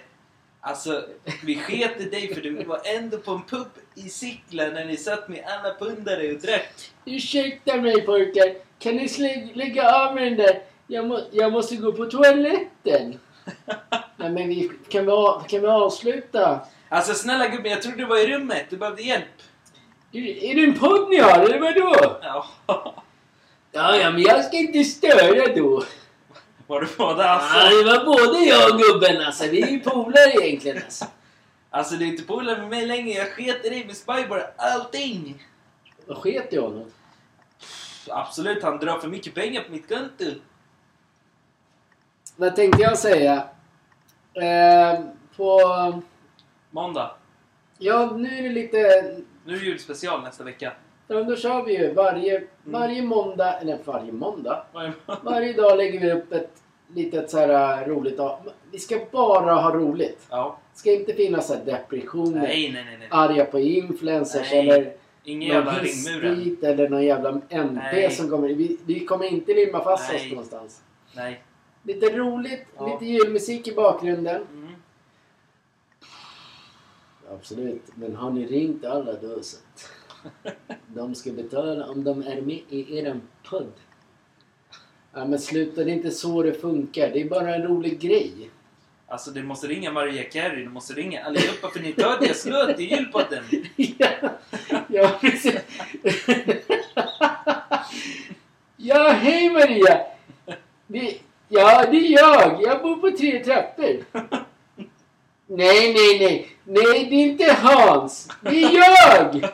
Alltså, 0.66 1.03
vi 1.45 1.55
sket 1.55 2.01
i 2.01 2.03
dig 2.09 2.34
för 2.34 2.41
du 2.41 2.64
var 2.64 2.82
ändå 2.84 3.18
på 3.18 3.32
en 3.32 3.43
pub 3.43 3.68
i 3.95 4.01
Sickla 4.09 4.64
när 4.68 4.86
ni 4.86 4.97
satt 4.97 5.30
med 5.30 5.43
alla 5.47 5.74
pundare 5.76 6.34
och 6.34 6.39
drack. 6.41 6.91
Ursäkta 7.05 7.76
mig 7.76 8.01
pojkar. 8.01 8.53
Kan 8.80 8.95
ni 8.95 9.07
slä- 9.07 9.55
lägga 9.55 9.95
av 9.95 10.16
med 10.16 10.24
den 10.24 10.36
där? 10.38 10.61
Jag, 10.88 11.07
må, 11.07 11.20
jag 11.32 11.51
måste 11.51 11.76
gå 11.76 11.91
på 11.91 12.05
toaletten. 12.05 13.20
Nej 14.18 14.30
men 14.30 14.47
vi, 14.47 14.72
kan, 14.89 15.05
vi, 15.05 15.11
a- 15.11 15.43
kan 15.49 15.61
vi 15.61 15.68
avsluta? 15.68 16.59
Alltså 16.89 17.14
snälla 17.14 17.47
gubben, 17.47 17.72
jag 17.72 17.82
trodde 17.82 17.97
du 17.97 18.05
var 18.05 18.18
i 18.18 18.28
rummet. 18.28 18.66
Du 18.70 18.78
behövde 18.78 19.01
hjälp. 19.01 19.26
Är 20.11 20.55
det 20.55 20.64
en 20.64 20.80
podd 20.80 21.09
ni 21.09 21.18
har 21.18 21.39
eller 21.39 21.59
vadå? 21.59 22.20
Ja. 22.22 22.45
Ja, 23.72 23.95
ja 23.97 24.11
men 24.11 24.22
jag 24.22 24.45
ska 24.45 24.57
inte 24.57 24.84
störa 24.84 25.55
då. 25.55 25.84
Var 26.68 26.82
du 26.82 26.88
både 26.97 27.24
Ja, 27.24 27.30
alltså? 27.30 27.78
det 27.78 27.84
var 27.84 28.05
både 28.05 28.39
jag 28.39 28.74
och 28.74 28.80
gubben 28.80 29.22
alltså. 29.26 29.47
Vi 29.47 29.61
är 29.61 29.68
ju 29.68 29.80
polare 29.80 30.32
egentligen 30.47 30.78
alltså. 30.84 31.05
Alltså 31.70 31.95
du 31.95 32.05
är 32.05 32.09
inte 32.09 32.24
polare 32.24 32.57
med 32.59 32.70
mig 32.70 32.86
längre. 32.86 33.09
Jag 33.09 33.28
sket 33.28 33.66
i 33.66 33.70
dig 33.70 33.86
med 33.86 33.97
Spybar. 33.97 34.53
Allting. 34.57 35.43
Vad 36.05 36.18
sket 36.18 36.53
i 36.53 36.57
honom? 36.57 36.91
Absolut, 38.09 38.64
han 38.64 38.78
drar 38.80 38.99
för 38.99 39.07
mycket 39.07 39.34
pengar 39.36 39.61
på 39.61 39.72
mitt 39.72 39.88
konto. 39.89 40.26
Vad 42.36 42.55
tänkte 42.55 42.82
jag 42.82 42.97
säga? 42.97 43.47
Eh, 44.34 44.99
på... 45.36 45.61
Måndag. 46.72 47.16
Ja, 47.78 48.11
nu 48.18 48.38
är 48.38 48.43
det 48.43 48.49
lite... 48.49 48.78
Nu 49.45 49.55
är 49.55 49.59
det 49.59 49.66
julspecial 49.66 50.24
nästa 50.24 50.43
vecka. 50.43 50.74
Ja, 51.07 51.15
men 51.15 51.27
då 51.27 51.35
kör 51.35 51.63
vi 51.65 51.77
ju 51.77 51.93
varje, 51.93 52.43
varje 52.63 53.01
måndag, 53.01 53.53
eller 53.53 53.79
varje 53.85 54.11
måndag. 54.11 54.65
Varje 55.21 55.53
dag 55.53 55.77
lägger 55.77 55.99
vi 55.99 56.11
upp 56.11 56.33
ett 56.33 56.51
litet 56.93 57.29
så 57.31 57.37
här 57.37 57.81
äh, 57.81 57.87
roligt 57.87 58.19
av. 58.19 58.49
Vi 58.71 58.79
ska 58.79 58.99
bara 59.11 59.53
ha 59.53 59.75
roligt. 59.75 60.27
Ja. 60.29 60.59
Det 60.73 60.79
ska 60.79 60.91
inte 60.91 61.13
finnas 61.13 61.47
så 61.47 61.53
här 61.53 61.65
depressioner, 61.65 62.41
Nej, 62.41 62.71
nej, 62.73 62.83
nej. 62.85 62.97
nej. 62.99 63.07
arga 63.11 63.45
på 63.45 63.59
influencers 63.59 64.51
Nej, 64.51 64.69
eller 64.69 64.93
Ingen 65.23 65.49
någon 65.55 65.65
jävla 65.65 65.79
ringmuren. 65.83 66.57
eller 66.61 66.89
någon 66.89 67.03
jävla 67.03 67.41
MP 67.49 68.09
som 68.09 68.29
kommer. 68.29 68.47
Vi, 68.47 68.77
vi 68.85 69.05
kommer 69.05 69.25
inte 69.25 69.53
limma 69.53 69.83
fast 69.83 70.11
Nej. 70.11 70.21
oss 70.25 70.29
någonstans. 70.31 70.81
Nej. 71.15 71.43
Lite 71.83 72.17
roligt, 72.17 72.65
Ja. 72.77 72.87
lite 72.87 73.05
julmusik 73.05 73.67
i 73.67 73.75
bakgrunden. 73.75 74.41
Mm. 74.53 74.69
Absolut, 77.33 77.81
men 77.95 78.15
har 78.15 78.29
ni 78.31 78.45
ringt 78.45 78.85
alla 78.85 79.13
då 79.13 79.41
så 79.41 79.57
de 80.88 81.15
ska 81.15 81.32
betala 81.32 81.86
om 81.88 82.03
de 82.03 82.21
är 82.28 82.41
med 82.41 82.59
i 82.69 82.97
eran 82.99 83.21
podd? 83.49 83.71
Ja 85.13 85.26
men 85.26 85.39
sluta, 85.39 85.84
det 85.84 85.91
är 85.91 85.93
inte 85.93 86.11
så 86.11 86.43
det 86.43 86.53
funkar. 86.53 87.09
Det 87.09 87.21
är 87.21 87.30
bara 87.30 87.55
en 87.55 87.63
rolig 87.63 87.99
grej. 87.99 88.49
Alltså 89.07 89.32
du 89.32 89.43
måste 89.43 89.67
ringa 89.67 89.91
Maria 89.91 90.24
Carey, 90.24 90.63
du 90.63 90.69
måste 90.69 90.93
ringa 90.93 91.24
allihopa 91.24 91.69
för 91.69 91.80
ni 91.80 91.93
tar 91.93 92.19
deras 92.19 92.45
låt 92.45 92.80
i 92.80 92.84
julpodden. 92.84 93.43
ja, 93.76 94.07
ja, 94.88 95.17
precis. 95.21 95.55
ja, 98.78 99.09
hej 99.09 99.49
Maria! 99.49 100.01
Det, 100.88 101.17
ja, 101.49 101.86
det 101.91 101.97
är 101.97 102.11
jag. 102.11 102.61
Jag 102.63 102.82
bor 102.82 102.95
på 102.95 103.17
tre 103.17 103.43
trappor. 103.43 104.03
Nej, 105.47 105.93
nej, 105.93 106.19
nej. 106.19 106.49
Nej, 106.65 107.07
det 107.09 107.15
är 107.15 107.24
inte 107.24 107.53
Hans. 107.61 108.30
Det 108.41 108.63
är 108.63 108.71
jag! 108.74 109.49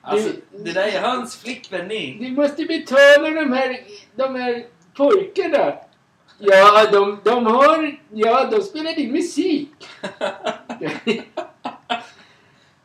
Alltså, 0.00 0.28
Du- 0.52 0.58
det 0.63 0.63
där 0.74 0.86
är 0.86 1.00
hans 1.00 1.36
flickvän 1.36 1.88
ni. 1.88 2.18
Du 2.20 2.32
måste 2.32 2.64
betala 2.64 3.30
de 3.30 3.52
här, 3.52 3.80
de 4.14 4.34
här 4.34 4.66
pojkarna. 4.96 5.74
Ja, 6.38 6.90
de, 6.92 7.20
de 7.24 7.46
har... 7.46 7.98
Ja, 8.12 8.48
de 8.50 8.62
spelar 8.62 8.92
din 8.92 9.12
musik. 9.12 9.70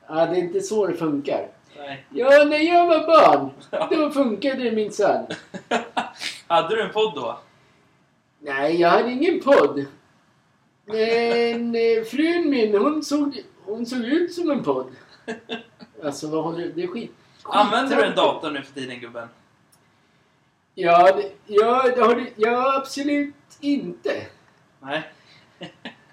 ja, 0.07 0.25
det 0.25 0.35
är 0.35 0.35
inte 0.35 0.61
så 0.61 0.87
det 0.87 0.93
funkar. 0.93 1.47
Nej. 1.77 2.05
Ja, 2.09 2.45
när 2.45 2.57
jag 2.57 2.87
var 2.87 3.07
barn, 3.07 3.49
då 3.91 4.11
funkade 4.11 4.63
det 4.63 4.71
minsann. 4.71 5.25
Hade 6.47 6.75
du 6.75 6.81
en 6.81 6.91
podd 6.91 7.15
då? 7.15 7.39
Nej, 8.39 8.81
jag 8.81 8.89
hade 8.89 9.11
ingen 9.11 9.39
podd. 9.39 9.85
Men 10.85 11.75
eh, 11.75 12.03
frun 12.03 12.49
min, 12.49 12.75
hon 12.75 13.03
såg, 13.03 13.43
hon 13.65 13.85
såg 13.85 13.99
ut 13.99 14.33
som 14.33 14.51
en 14.51 14.63
podd. 14.63 14.91
Alltså, 16.03 16.27
vad 16.27 16.43
håller 16.43 16.71
Det 16.75 16.83
är 16.83 16.87
skit. 16.87 17.11
Använder 17.49 17.95
du 17.95 18.03
en 18.03 18.15
dator 18.15 18.51
nu 18.51 18.61
för 18.61 18.73
tiden 18.73 18.99
gubben? 18.99 19.27
Ja, 20.75 21.11
det, 21.11 21.31
ja, 21.47 21.83
det 21.95 22.01
har 22.01 22.15
du, 22.15 22.33
ja, 22.35 22.77
absolut 22.77 23.35
inte. 23.59 24.21
Nej. 24.79 25.03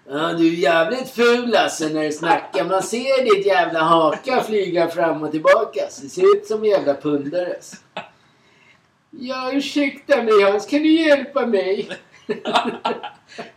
Ja, 0.09 0.33
du 0.33 0.49
är 0.49 0.53
jävligt 0.53 1.11
ful 1.11 1.57
alltså 1.57 1.89
när 1.89 2.03
du 2.03 2.13
snackar. 2.13 2.65
Man 2.65 2.83
ser 2.83 3.25
ditt 3.25 3.47
jävla 3.47 3.81
haka 3.81 4.43
flyga 4.43 4.89
fram 4.89 5.23
och 5.23 5.31
tillbaka. 5.31 5.81
Så 5.91 6.03
det 6.03 6.09
ser 6.09 6.37
ut 6.37 6.47
som 6.47 6.59
en 6.59 6.71
jävla 6.71 6.95
pundare. 6.95 7.55
Alltså. 7.55 7.77
Ja, 9.11 9.53
ursäkta 9.53 10.23
mig 10.23 10.43
Hans. 10.43 10.67
Kan 10.67 10.83
du 10.83 10.91
hjälpa 10.91 11.47
mig? 11.47 11.89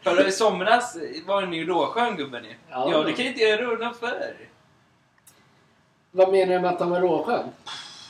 För 0.02 0.28
i 0.28 0.32
somras 0.32 0.98
var 1.26 1.46
ni 1.46 1.58
ju 1.58 1.66
råskön 1.66 2.18
gubben 2.18 2.44
ju. 2.44 2.54
Ja. 2.70 2.92
Ja, 2.92 3.04
det 3.04 3.14
kan 3.14 3.26
jag 3.26 3.34
inte 3.34 3.44
göra 3.44 3.62
någon 3.62 3.94
för. 3.94 4.49
Vad 6.12 6.32
menar 6.32 6.54
du 6.54 6.60
med 6.60 6.72
att 6.72 6.80
han 6.80 6.90
var 6.90 7.02
råskön? 7.02 7.50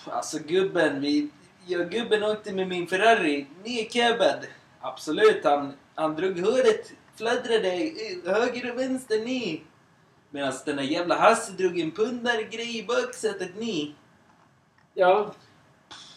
Alltså 0.06 0.38
gubben, 0.40 1.02
vi 1.02 1.30
Ja, 1.66 1.80
gubben 1.84 2.24
åkte 2.24 2.54
med 2.54 2.68
min 2.68 2.88
Ferrari 2.88 3.48
nedcabbad. 3.64 4.46
Absolut, 4.82 5.44
han, 5.44 5.74
han 5.96 6.16
drog 6.16 6.40
håret, 6.40 6.92
fladdrade 7.16 7.92
höger 8.26 8.72
och 8.72 8.80
vänster 8.80 9.26
ner. 9.26 9.60
Medan 10.30 10.54
den 10.66 10.76
där 10.76 10.84
jävla 10.84 11.16
Hasse 11.16 11.52
drog 11.52 11.80
en 11.80 11.92
pundargrej 11.92 12.78
i 12.78 12.84
baksätet 12.84 13.56
ner. 13.60 13.94
Ja, 14.94 15.34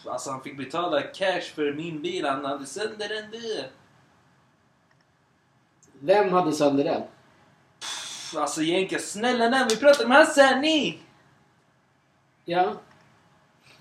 Alltså 0.07 0.31
han 0.31 0.43
fick 0.43 0.57
betala 0.57 1.03
cash 1.03 1.55
för 1.55 1.73
min 1.73 2.03
bil, 2.03 2.27
han 2.27 2.45
hade 2.45 2.67
sönder 2.67 3.09
den 3.09 3.31
där. 3.31 3.71
vem 6.01 6.33
hade 6.33 6.53
sönder 6.53 6.85
den? 6.85 7.03
Alltså 8.37 8.63
Jenka, 8.63 8.99
snälla 8.99 9.49
när 9.49 9.69
vi 9.69 9.77
pratar 9.77 10.05
om 10.05 10.11
Hasse 10.11 10.43
här, 10.43 10.61
ni! 10.61 10.99
Ja, 12.45 12.77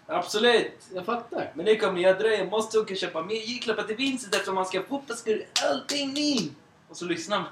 Absolut! 0.07 0.72
jag 0.93 1.05
fattar. 1.05 1.51
Men 1.53 1.66
nu 1.66 1.76
kommer 1.76 2.01
jag 2.01 2.20
dröja, 2.20 2.45
måste 2.45 2.80
åka 2.80 2.93
och 2.93 2.97
köpa 2.97 3.22
mer 3.24 3.36
julklappar 3.36 3.84
till 3.84 3.95
Vincent 3.95 4.36
eftersom 4.36 4.57
han 4.57 4.66
ska 4.66 4.80
ha 4.80 4.86
fotbollsskor, 4.86 5.43
allting 5.70 6.14
ni! 6.14 6.51
Och 6.89 6.97
så 6.97 7.05
lyssnar 7.05 7.38
man. 7.38 7.47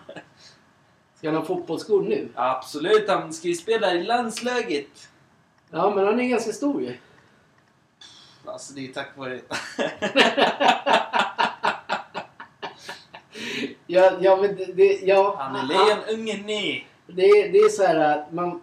Ska 1.15 1.27
han 1.27 1.35
ha 1.35 1.45
fotbollsskor 1.45 2.03
nu? 2.03 2.29
Absolut, 2.35 3.09
han 3.09 3.33
ska 3.33 3.47
ju 3.47 3.55
spela 3.55 3.93
i 3.93 4.03
landslaget. 4.03 5.09
Ja, 5.69 5.95
men 5.95 6.05
han 6.05 6.19
är 6.19 6.27
ganska 6.27 6.51
stor 6.51 6.81
ju. 6.81 6.97
Alltså 8.45 8.73
det 8.73 8.89
är 8.89 8.93
tack 8.93 9.17
vare... 9.17 9.41
Ja, 13.91 14.11
ja 14.21 14.35
men 14.35 14.55
det, 14.55 14.65
det 14.65 14.99
ja. 15.01 15.35
Han 15.39 15.55
är 15.55 15.63
lejonungen 15.63 16.45
ni! 16.45 16.87
Det, 17.07 17.47
det 17.47 17.57
är 17.57 17.69
så 17.69 17.83
här 17.83 17.95
att 17.95 18.33
man... 18.33 18.61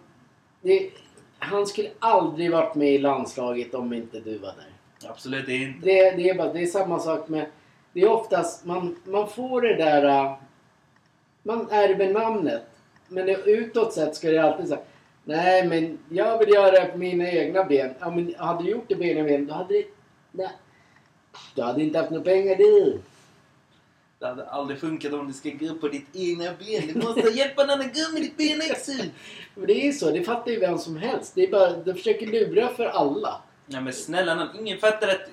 Det, 0.61 0.91
han 1.39 1.67
skulle 1.67 1.89
aldrig 1.99 2.51
varit 2.51 2.75
med 2.75 2.93
i 2.93 2.97
landslaget 2.97 3.73
om 3.73 3.93
inte 3.93 4.19
du 4.19 4.37
var 4.37 4.53
där. 4.53 5.09
Absolut, 5.09 5.49
inte... 5.49 5.85
Det, 5.85 6.11
det, 6.11 6.29
är, 6.29 6.35
bara, 6.35 6.53
det 6.53 6.61
är 6.61 6.65
samma 6.65 6.99
sak 6.99 7.27
med... 7.29 7.45
Det 7.93 8.01
är 8.01 8.09
oftast... 8.09 8.65
Man, 8.65 8.95
man 9.03 9.29
får 9.29 9.61
det 9.61 9.75
där... 9.75 10.03
äh, 10.03 10.33
Man 11.43 11.67
ärver 11.71 12.13
namnet. 12.13 12.63
Men 13.07 13.25
det, 13.25 13.33
utåt 13.45 13.93
sett 13.93 14.15
ska 14.15 14.29
det 14.29 14.43
alltid 14.43 14.67
säga 14.67 14.79
Nej, 15.23 15.67
men 15.67 15.97
jag 16.09 16.39
vill 16.39 16.49
göra 16.49 16.71
det 16.71 16.85
på 16.85 16.97
mina 16.97 17.31
egna 17.31 17.63
ben. 17.63 17.93
Ja, 17.99 18.09
men 18.09 18.35
hade 18.37 18.63
du 18.63 18.69
gjort 18.69 18.85
det 18.87 18.95
på 18.95 19.03
egna 19.03 19.23
ben, 19.23 19.45
då 19.47 19.53
hade 19.53 19.73
det... 19.73 19.85
Nej. 20.31 20.49
Du 21.55 21.61
hade 21.61 21.83
inte 21.83 21.99
haft 21.99 22.11
några 22.11 22.23
pengar 22.23 22.55
du. 22.55 22.99
Det 24.19 24.27
hade 24.27 24.49
aldrig 24.49 24.79
funkat 24.79 25.13
om 25.13 25.27
du 25.27 25.33
ska 25.33 25.49
gå 25.49 25.75
på 25.75 25.87
ditt 25.87 26.15
egna 26.15 26.43
ben. 26.43 26.87
Du 26.93 26.99
måste 26.99 27.29
hjälpa 27.29 27.65
någon 27.65 27.81
att 27.81 27.95
gå 27.95 28.13
med 28.13 28.21
ditt 28.21 28.37
ben! 28.37 28.61
Men 29.55 29.67
det 29.67 29.73
är 29.73 29.85
ju 29.85 29.93
så, 29.93 30.11
det 30.11 30.23
fattar 30.23 30.51
ju 30.51 30.59
vem 30.59 30.77
som 30.77 30.97
helst. 30.97 31.35
Det 31.35 31.43
är 31.43 31.51
bara, 31.51 31.77
de 31.77 31.93
försöker 31.93 32.27
lura 32.27 32.67
för 32.67 32.85
alla. 32.85 33.41
Nej 33.65 33.81
men 33.81 33.93
snälla 33.93 34.35
nån, 34.35 34.47
ingen 34.59 34.77
fattar 34.79 35.07
att... 35.07 35.29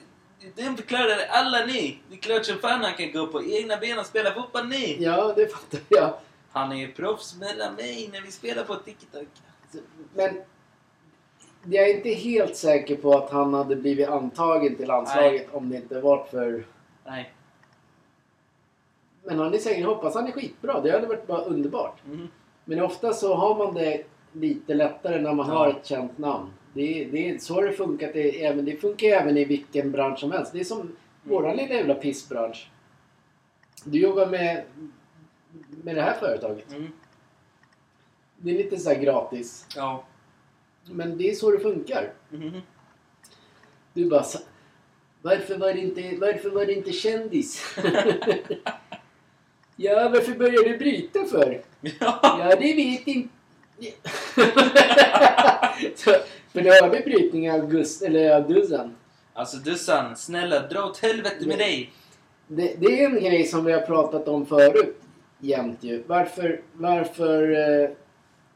Den 0.54 0.76
förklarar 0.76 1.18
alla 1.28 1.66
ni! 1.66 1.98
Det 2.08 2.14
är 2.14 2.18
klart 2.18 2.44
som 2.44 2.58
fan 2.58 2.80
han 2.80 2.94
kan 2.94 3.12
gå 3.12 3.26
på 3.26 3.44
egna 3.44 3.76
ben 3.76 3.98
och 3.98 4.06
spela 4.06 4.34
fotboll 4.34 4.66
ni! 4.66 4.96
Ja, 5.00 5.32
det 5.36 5.52
fattar 5.52 5.80
jag. 5.88 6.14
Han 6.52 6.72
är 6.72 6.76
ju 6.76 6.92
proffs 6.92 7.36
mellan 7.36 7.74
mig 7.74 8.10
när 8.12 8.20
vi 8.20 8.30
spelar 8.30 8.64
på 8.64 8.74
TikTok. 8.74 9.28
Men 10.14 10.40
jag 11.64 11.90
är 11.90 11.96
inte 11.96 12.08
helt 12.08 12.56
säker 12.56 12.96
på 12.96 13.16
att 13.16 13.30
han 13.30 13.54
hade 13.54 13.76
blivit 13.76 14.08
antagen 14.08 14.76
till 14.76 14.88
landslaget 14.88 15.48
om 15.54 15.68
det 15.68 15.76
inte 15.76 16.00
varit 16.00 16.30
för... 16.30 16.66
Nej. 17.06 17.33
Men 19.24 19.38
han 19.38 19.54
är 19.54 19.58
säkert, 19.58 19.86
hoppas 19.86 20.14
han 20.14 20.26
är 20.26 20.32
skitbra. 20.32 20.80
Det 20.80 20.90
hade 20.90 21.06
varit 21.06 21.26
bara 21.26 21.42
underbart. 21.42 22.02
Mm. 22.06 22.28
Men 22.64 22.80
ofta 22.80 23.12
så 23.12 23.34
har 23.34 23.58
man 23.58 23.74
det 23.74 24.04
lite 24.32 24.74
lättare 24.74 25.20
när 25.20 25.32
man 25.32 25.48
Ja. 25.48 25.54
har 25.54 25.68
ett 25.70 25.86
känt 25.86 26.18
namn. 26.18 26.50
Det, 26.74 27.04
det 27.04 27.42
så 27.42 27.54
har 27.54 27.62
det 27.62 27.72
funkat. 27.72 28.10
Det, 28.12 28.44
även, 28.44 28.64
det 28.64 28.76
funkar 28.76 29.06
även 29.08 29.36
i 29.36 29.44
vilken 29.44 29.90
bransch 29.92 30.18
som 30.18 30.32
helst. 30.32 30.52
Det 30.52 30.60
är 30.60 30.64
som 30.64 30.96
våran 31.22 31.56
lilla 31.56 31.74
jävla 31.74 31.94
pissbransch. 31.94 32.70
Du 33.84 33.98
jobbar 34.00 34.26
med, 34.26 34.64
med 35.82 35.94
det 35.96 36.02
här 36.02 36.14
företaget. 36.14 36.72
Mm. 36.72 36.92
Det 38.36 38.50
är 38.50 38.54
lite 38.54 38.78
så 38.78 38.90
här 38.90 39.00
gratis. 39.00 39.66
Ja. 39.76 40.04
Men 40.90 41.18
det 41.18 41.30
är 41.30 41.34
så 41.34 41.50
det 41.50 41.58
funkar. 41.58 42.12
Mhm. 42.30 42.60
Du 43.92 44.10
bara 44.10 44.24
varför 45.22 45.58
var 45.58 45.72
det 45.72 45.80
inte, 45.80 46.16
varför 46.20 46.50
var 46.50 46.66
det 46.66 46.72
inte 46.74 46.92
kändis? 46.92 47.76
ja, 49.76 50.08
varför 50.08 50.32
började 50.32 50.68
du 50.68 50.78
bryta 50.78 51.24
för? 51.24 51.60
Ja. 51.80 52.18
Ja, 52.22 52.56
det 52.60 52.74
vet 52.74 53.06
inte... 53.06 53.28
så, 55.94 56.10
för 56.52 56.60
du 56.60 56.70
hörde 56.70 57.00
brytningen 57.00 57.54
av 57.54 57.70
Gust, 57.70 58.02
eller 58.02 58.36
av 58.36 58.48
Duzan. 58.48 58.96
Alltså 59.32 59.56
Dussan, 59.56 60.16
snälla 60.16 60.60
dra 60.60 60.84
åt 60.84 60.98
helvete 60.98 61.46
med 61.46 61.58
dig! 61.58 61.92
Det, 62.46 62.74
det 62.78 63.02
är 63.02 63.06
en 63.06 63.14
grej 63.14 63.44
som 63.44 63.64
vi 63.64 63.72
har 63.72 63.80
pratat 63.80 64.28
om 64.28 64.46
förut 64.46 65.02
jämt 65.38 65.78
ju. 65.80 66.02
Varför, 66.06 66.60
varför 66.72 67.50
eh, 67.82 67.90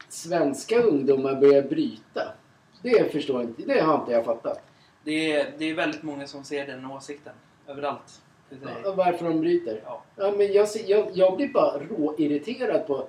svenska 0.09 0.81
ungdomar 0.81 1.35
börjar 1.35 1.61
bryta. 1.61 2.33
Det 2.81 3.11
förstår 3.11 3.41
jag 3.41 3.49
inte. 3.49 3.61
Det 3.61 3.81
har 3.81 3.99
inte 3.99 4.11
jag 4.11 4.25
fattat. 4.25 4.63
Det 5.03 5.31
är, 5.31 5.53
det 5.57 5.65
är 5.65 5.73
väldigt 5.73 6.03
många 6.03 6.27
som 6.27 6.43
ser 6.43 6.67
den 6.67 6.85
åsikten. 6.85 7.33
Överallt. 7.67 8.21
Det. 8.49 8.57
Ja, 8.83 8.91
Varför 8.93 9.25
de 9.25 9.39
bryter. 9.41 9.81
Ja. 9.85 10.03
Ja, 10.15 10.31
men 10.37 10.53
jag, 10.53 10.67
jag, 10.87 11.07
jag 11.13 11.35
blir 11.37 11.47
bara 11.47 11.79
råirriterad 11.79 12.87
på 12.87 13.07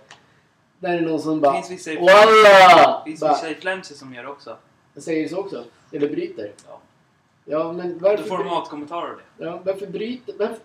när 0.78 0.92
det 0.92 0.98
är 0.98 1.00
någon 1.02 1.20
som 1.20 1.34
Det 1.34 1.40
bara 1.40 1.62
finns 1.62 1.70
vissa 1.70 2.00
Walla! 2.00 3.02
det 3.04 3.10
finns 3.10 3.20
Bara, 3.20 3.32
vissa 3.32 3.48
influencers 3.48 3.96
som 3.96 4.14
gör 4.14 4.22
det 4.22 4.28
också. 4.30 4.56
säger 4.96 5.28
så 5.28 5.36
också. 5.38 5.64
Eller 5.92 6.08
bryter. 6.08 6.52
Ja. 6.68 6.80
Ja, 7.44 7.72
men 7.72 7.98
Då 7.98 8.08
varför, 8.08 8.24
får 8.24 8.38
de 8.38 8.48
hatkommentarer 8.48 9.16
det. 9.36 9.44
ja, 9.44 9.60
varför, 9.64 9.86
bryter, 9.86 10.34
varför, 10.38 10.56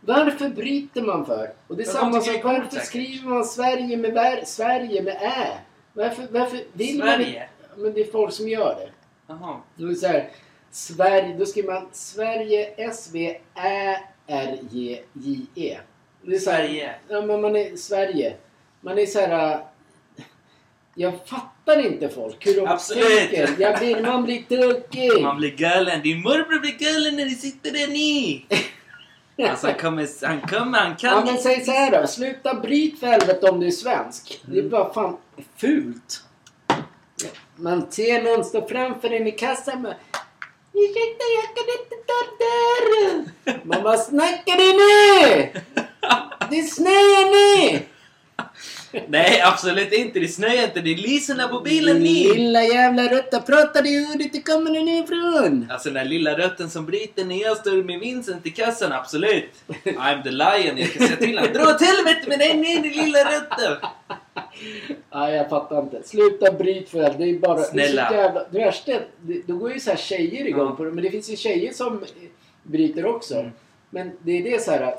varför 0.00 0.48
bryter 0.48 1.02
man 1.02 1.26
för? 1.26 1.52
Och 1.66 1.76
det 1.76 1.82
är 1.82 1.86
samma 1.86 2.20
sak, 2.20 2.34
det 2.36 2.44
varför 2.44 2.70
säkert. 2.70 2.86
skriver 2.86 3.28
man 3.28 3.44
Sverige 3.44 3.96
med, 3.96 4.12
vär, 4.12 4.44
Sverige 4.44 5.02
med 5.02 5.14
Ä? 5.22 5.58
Varför, 5.92 6.26
varför 6.30 6.58
vill 6.72 6.98
man 6.98 7.08
inte? 7.08 7.24
Sverige? 7.24 7.48
Men 7.76 7.92
det 7.94 8.00
är 8.00 8.12
folk 8.12 8.32
som 8.32 8.48
gör 8.48 8.74
det. 8.74 8.90
Jaha. 9.26 9.56
Då 9.74 9.84
är 9.86 9.88
det 9.90 9.96
så 9.96 10.06
här, 10.06 10.28
Sverige, 10.70 11.36
då 11.38 11.46
skriver 11.46 11.72
man 11.72 11.88
Sverige 11.92 12.64
S-V-Ä-R-J-J-E. 14.26 15.78
Det 16.22 16.34
är 16.34 16.38
så 16.38 16.50
här- 16.50 16.58
Sverige. 16.66 16.94
Ja, 17.08 17.20
men 17.22 17.40
man 17.40 17.56
är 17.56 17.76
Sverige. 17.76 18.36
Man 18.80 18.98
är 18.98 19.06
så 19.06 19.20
här... 19.20 19.52
äh, 19.52 19.58
Jag 20.94 21.12
fattar 21.26 21.86
inte 21.86 22.08
folk 22.08 22.46
hur 22.46 22.54
de 22.56 22.66
Absolut. 22.68 23.06
tänker. 23.06 23.50
Jag 23.58 23.78
blir, 23.78 24.02
man 24.02 24.24
blir 24.24 24.42
tokig. 24.42 25.22
Man 25.22 25.36
blir 25.36 25.50
galen. 25.56 26.02
Din 26.02 26.20
morbror 26.22 26.60
blir 26.60 26.78
galen 26.94 27.16
när 27.16 27.24
du 27.24 27.30
sitter 27.34 27.70
där 27.70 27.88
ni! 27.88 28.46
Alltså 29.50 29.66
han 29.66 29.76
kommer, 29.76 30.26
han 30.26 30.40
kommer, 30.40 30.78
han 30.78 30.96
kan 30.96 31.10
Ja 31.10 31.24
men 31.24 31.38
säg 31.38 31.64
så 31.64 31.70
här 31.70 32.00
då. 32.02 32.06
Sluta 32.06 32.54
bryt 32.54 33.00
för 33.00 33.06
helvete 33.06 33.50
om 33.50 33.60
du 33.60 33.66
är 33.66 33.70
svensk. 33.70 34.40
Det 34.46 34.56
är 34.56 34.58
Mm. 34.60 34.70
bara 34.70 34.92
fan 34.94 35.16
fult. 35.56 36.22
Man 37.56 37.90
ser 37.90 38.22
någon 38.22 38.44
stå 38.44 38.68
framför 38.68 39.10
en 39.12 39.26
i 39.26 39.30
kassan 39.32 39.82
med 39.82 39.94
Ursäkta 40.74 41.24
jag 41.36 41.48
kan 41.56 41.66
inte 41.78 41.96
ta. 42.06 42.14
Man 43.64 43.82
bara 43.82 43.98
snackar 43.98 44.56
du 44.56 44.72
nu? 44.72 45.48
Det 46.50 46.62
snöar 46.62 47.24
nu. 47.70 47.80
Nej 49.08 49.40
absolut 49.40 49.92
inte, 49.92 50.20
det 50.20 50.28
snöar 50.28 50.64
inte. 50.64 50.80
Det 50.80 50.92
är 50.92 50.96
lyserna 50.96 51.48
på 51.48 51.60
bilen 51.60 51.98
ni! 51.98 52.34
Lilla 52.34 52.62
jävla 52.62 53.02
rötta. 53.02 53.40
Pratar 53.40 53.82
du 53.82 53.88
hur 53.90 54.30
det 54.32 54.42
kommer 54.42 54.70
den 54.70 54.88
ifrån? 54.88 55.68
Alltså 55.70 55.88
den 55.88 55.94
där 55.94 56.04
lilla 56.04 56.38
rötten 56.38 56.70
som 56.70 56.86
bryter 56.86 57.24
när 57.24 57.42
jag 57.42 57.56
står 57.56 57.82
med 57.82 58.00
Vincent 58.00 58.46
i 58.46 58.50
kassan, 58.50 58.92
absolut. 58.92 59.50
I'm 59.84 60.22
the 60.22 60.30
lion, 60.30 60.78
jag 60.78 60.92
kan 60.92 61.06
säga 61.06 61.16
till 61.16 61.38
honom. 61.38 61.52
Dra 61.52 61.62
åt 61.62 61.82
helvete 61.82 62.28
med 62.28 62.38
dig 62.38 62.54
ner 62.54 62.82
din 62.82 62.92
lilla 62.92 63.18
rötte! 63.18 63.78
Nej, 65.14 65.34
jag 65.34 65.50
fattar 65.50 65.82
inte. 65.82 66.02
Sluta 66.02 66.52
bryt 66.52 66.88
för 66.88 66.98
helvete. 67.02 67.24
Det 67.24 67.30
är 67.30 67.38
bara... 67.38 67.58
Snälla. 67.62 68.10
Det, 68.10 68.16
är 68.16 68.22
jävla, 68.22 68.44
det 68.50 68.58
värsta 68.58 68.92
är 68.92 68.96
att 68.96 69.08
det, 69.20 69.42
då 69.46 69.56
går 69.56 69.72
ju 69.72 69.80
så 69.80 69.90
här 69.90 69.96
tjejer 69.96 70.46
igång 70.46 70.68
Ja. 70.68 70.76
på 70.76 70.84
det. 70.84 70.90
Men 70.90 71.04
det 71.04 71.10
finns 71.10 71.30
ju 71.30 71.36
tjejer 71.36 71.72
som 71.72 72.04
bryter 72.62 73.06
också. 73.06 73.34
Mm. 73.34 73.50
Men 73.90 74.10
det 74.22 74.32
är 74.32 74.42
det 74.50 74.62
så 74.62 74.70
här... 74.70 74.94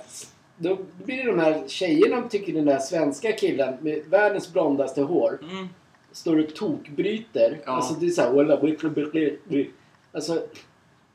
Då 0.58 0.70
då 0.70 0.78
blir 1.06 1.18
det 1.18 1.24
de 1.32 1.40
här 1.40 1.64
tjejerna 1.68 2.22
tycker 2.30 2.54
den 2.54 2.66
där 2.66 2.80
svenska 2.80 3.32
killen 3.32 3.74
med 3.82 4.04
världens 4.10 4.54
blondaste 4.54 5.02
hår 5.02 5.40
Mm. 5.52 5.68
står 6.12 6.40
och 6.40 6.56
tokbryter. 6.56 7.60
Ja. 7.66 7.72
Alltså 7.72 7.94
det 7.94 8.06
är 8.06 8.10
såhär... 8.10 9.70
Alltså... 10.12 10.42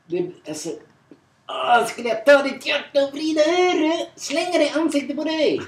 Det, 0.05 0.31
alltså... 0.47 0.69
Åh, 1.47 1.85
skulle 1.85 2.09
jag 2.09 2.25
ta 2.25 2.43
ditt 2.43 2.65
hjärta 2.67 3.03
och 3.03 3.13
vrida 3.13 3.41
över 3.41 4.19
Slänga 4.19 4.57
det 4.57 4.65
i 4.65 4.69
ansiktet 4.69 5.15
på 5.15 5.23
dig! 5.23 5.61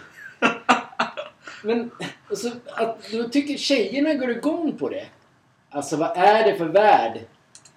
Men 1.63 1.91
alltså, 2.29 2.51
att, 2.65 3.11
då 3.11 3.29
tycker 3.29 3.57
tjejerna 3.57 4.13
går 4.13 4.29
igång 4.31 4.77
på 4.77 4.89
det. 4.89 5.05
Alltså 5.69 5.97
vad 5.97 6.17
är 6.17 6.51
det 6.51 6.57
för 6.57 6.65
värld? 6.65 7.19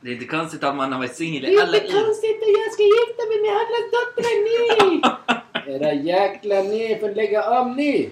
Det 0.00 0.08
är 0.08 0.12
inte 0.12 0.26
konstigt 0.26 0.64
att 0.64 0.76
man 0.76 0.92
har 0.92 0.98
varit 0.98 1.16
singel 1.16 1.44
i 1.44 1.48
alla 1.48 1.62
år. 1.62 1.72
Det 1.72 1.78
är 1.78 1.84
inte 1.84 1.98
konstigt 2.04 2.42
att 2.42 2.48
jag 2.48 2.72
ska 2.72 2.82
gifta 2.82 3.22
mig 3.28 3.40
med 3.42 3.52
alla 3.62 3.80
dotter 3.92 4.22
ni! 4.46 5.72
Era 5.74 5.92
jäkla 5.92 6.62
ni 6.62 6.98
får 7.00 7.14
lägga 7.14 7.44
av 7.44 7.76
ni! 7.76 8.10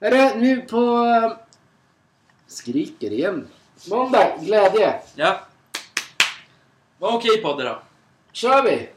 Hörru, 0.00 0.40
nu 0.40 0.60
på... 0.60 0.76
Um, 0.76 1.32
skriker 2.46 3.12
igen. 3.12 3.48
Måndag, 3.90 4.36
glädje! 4.40 4.94
Ja. 5.14 5.40
Var 6.98 7.16
okej 7.16 7.30
okay, 7.30 7.42
podden 7.42 7.66
då? 7.66 7.82
kör 8.32 8.62
vi! 8.62 8.88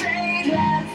trade 0.00 0.46
left. 0.46 0.89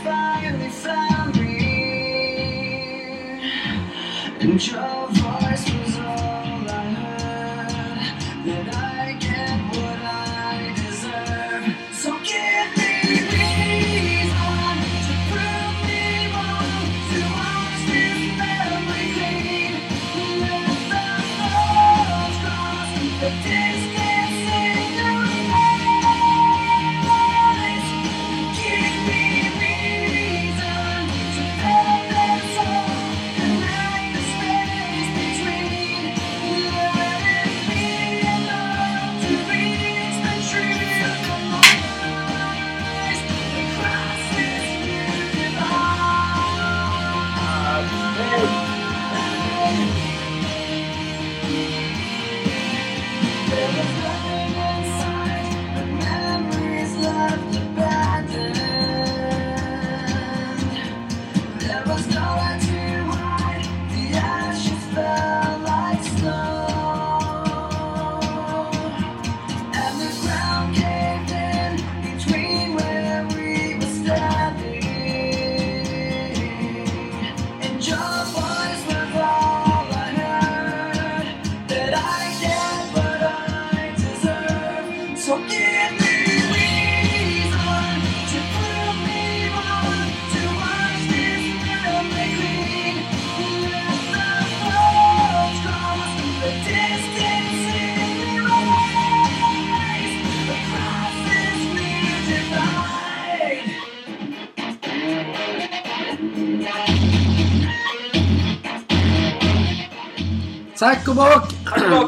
Tack 110.80 111.07
och 111.07 111.15
bock! 111.15 111.53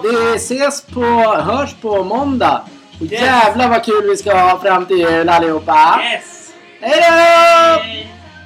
Vi 0.03 0.35
ses 0.35 0.81
på, 0.81 1.01
hörs 1.35 1.73
på 1.81 2.03
måndag. 2.03 2.61
Och 2.99 3.05
jävlar 3.05 3.69
vad 3.69 3.85
kul 3.85 4.09
vi 4.09 4.17
ska 4.17 4.37
ha 4.39 4.59
fram 4.59 4.85
till 4.85 4.97
jul 4.97 5.29
allihopa! 5.29 5.99
Yes. 6.13 6.16